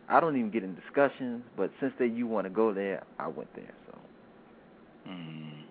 [0.09, 3.27] I don't even get in discussions, but since that you want to go there, I
[3.27, 3.73] went there.
[3.91, 3.97] So
[5.09, 5.63] Mm.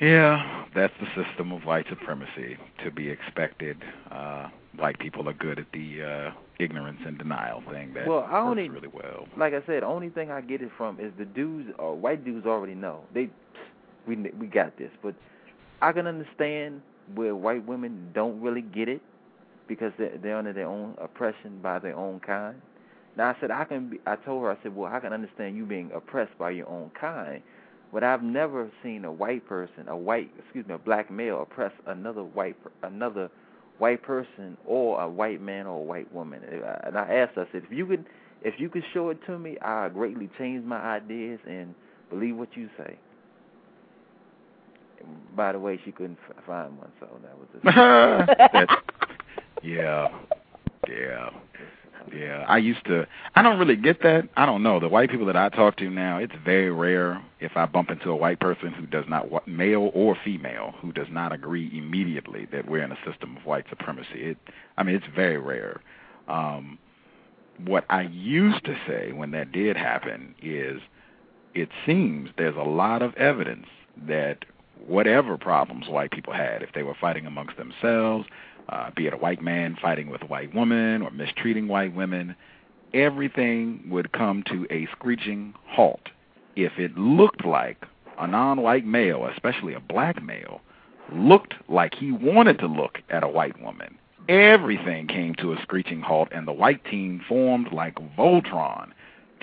[0.00, 3.76] Yeah, that's the system of white supremacy to be expected.
[4.10, 8.34] Uh, white people are good at the uh, ignorance and denial thing that Well, I
[8.44, 9.26] works only- really well.
[9.36, 12.24] like I said, the only thing I get it from is the dudes or white
[12.24, 13.04] dudes already know.
[13.14, 13.30] They
[14.06, 15.14] we we got this, but
[15.80, 16.82] I can understand
[17.14, 19.02] where white women don't really get it
[19.68, 22.60] because they're, they're under their own oppression by their own kind.
[23.16, 24.00] Now I said I can be.
[24.06, 26.90] I told her I said, well, I can understand you being oppressed by your own
[26.98, 27.42] kind,
[27.92, 31.72] but I've never seen a white person, a white, excuse me, a black male oppress
[31.86, 33.30] another white another
[33.78, 36.40] white person or a white man or a white woman.
[36.84, 38.04] And I asked her, I said, if you could
[38.42, 41.74] if you could show it to me, I greatly change my ideas and
[42.10, 42.98] believe what you say.
[45.36, 47.48] By the way, she couldn't f- find one, so that was.
[48.52, 48.78] That's-
[49.62, 50.08] yeah,
[50.88, 51.30] yeah,
[52.14, 52.44] yeah.
[52.48, 53.06] I used to.
[53.34, 54.28] I don't really get that.
[54.36, 54.78] I don't know.
[54.78, 58.10] The white people that I talk to now, it's very rare if I bump into
[58.10, 62.68] a white person who does not, male or female, who does not agree immediately that
[62.68, 64.08] we're in a system of white supremacy.
[64.22, 64.38] It.
[64.76, 65.80] I mean, it's very rare.
[66.28, 66.78] Um,
[67.64, 70.80] what I used to say when that did happen is,
[71.54, 73.66] it seems there's a lot of evidence
[74.08, 74.44] that
[74.86, 78.26] whatever problems white people had, if they were fighting amongst themselves,
[78.68, 82.34] uh, be it a white man fighting with a white woman or mistreating white women,
[82.92, 86.08] everything would come to a screeching halt
[86.56, 87.84] if it looked like
[88.18, 90.60] a non-white male, especially a black male,
[91.12, 93.98] looked like he wanted to look at a white woman.
[94.28, 98.92] Everything came to a screeching halt, and the white team formed like Voltron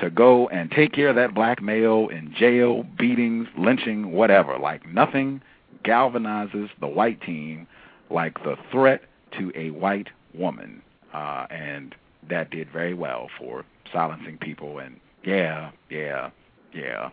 [0.01, 4.57] to go and take care of that black male in jail, beatings, lynching, whatever.
[4.57, 5.41] Like nothing
[5.85, 7.67] galvanizes the white team
[8.09, 9.01] like the threat
[9.39, 10.81] to a white woman.
[11.13, 11.95] Uh, and
[12.29, 14.79] that did very well for silencing people.
[14.79, 16.29] And yeah, yeah,
[16.73, 17.09] yeah.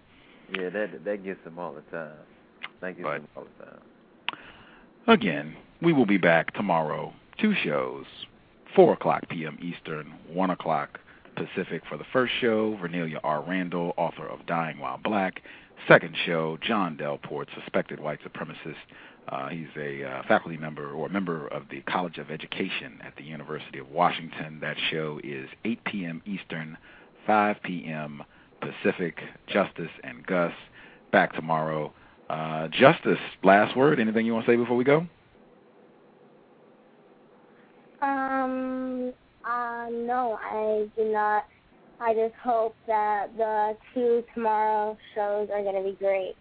[0.53, 2.13] Yeah, that that gets them all the time.
[2.81, 3.79] That gets But- them all the time.
[5.07, 7.15] Again, we will be back tomorrow.
[7.41, 8.05] Two shows,
[8.77, 9.59] 4 o'clock p.m.
[9.63, 11.01] Eastern, 1 o'clock
[11.39, 12.77] Pacific for the first show.
[12.83, 13.43] Vernelia R.
[13.43, 15.43] Randall, author of Dying While Black.
[15.87, 18.75] Second show, John Delport, suspected white supremacist.
[19.29, 23.23] Uh, he's a uh, faculty member or member of the College of Education at the
[23.23, 24.59] University of Washington.
[24.61, 26.23] That show is 8 p.m.
[26.27, 26.77] Eastern,
[27.27, 28.25] 5 p.m.
[28.61, 29.19] Pacific.
[29.47, 30.53] Justice and Gus
[31.13, 31.93] back tomorrow.
[32.29, 34.01] Uh, Justice, last word.
[34.01, 35.07] Anything you want to say before we go?
[38.03, 39.13] Um,
[39.49, 41.47] uh, no, I do not.
[42.01, 46.35] I just hope that the two tomorrow shows are going to be great.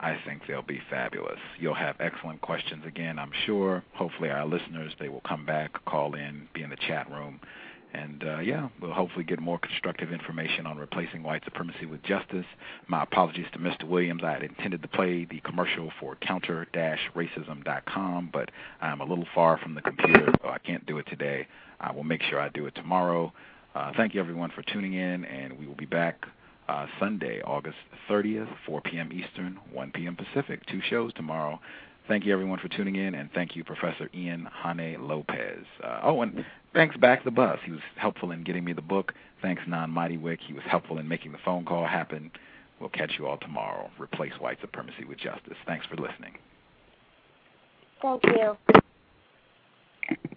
[0.00, 1.38] I think they'll be fabulous.
[1.60, 3.84] You'll have excellent questions again, I'm sure.
[3.94, 7.38] Hopefully, our listeners they will come back, call in, be in the chat room,
[7.94, 12.46] And uh, yeah, we'll hopefully get more constructive information on replacing white supremacy with justice.
[12.88, 13.84] My apologies to Mr.
[13.84, 14.22] Williams.
[14.24, 19.74] I had intended to play the commercial for counter-racism.com, but I'm a little far from
[19.74, 21.46] the computer, so I can't do it today.
[21.82, 23.32] I will make sure I do it tomorrow.
[23.74, 26.24] Uh, thank you, everyone, for tuning in, and we will be back
[26.68, 27.76] uh, Sunday, August
[28.08, 29.10] 30th, 4 p.m.
[29.12, 30.16] Eastern, 1 p.m.
[30.16, 30.64] Pacific.
[30.66, 31.60] Two shows tomorrow.
[32.08, 35.64] Thank you, everyone, for tuning in, and thank you, Professor Ian Haney Lopez.
[35.82, 36.44] Uh, oh, and
[36.74, 37.58] thanks back the bus.
[37.64, 39.12] He was helpful in getting me the book.
[39.40, 40.40] Thanks, Non Mighty Wick.
[40.44, 42.30] He was helpful in making the phone call happen.
[42.80, 43.90] We'll catch you all tomorrow.
[43.98, 45.56] Replace white supremacy with justice.
[45.66, 46.36] Thanks for listening.
[50.08, 50.36] Thank you.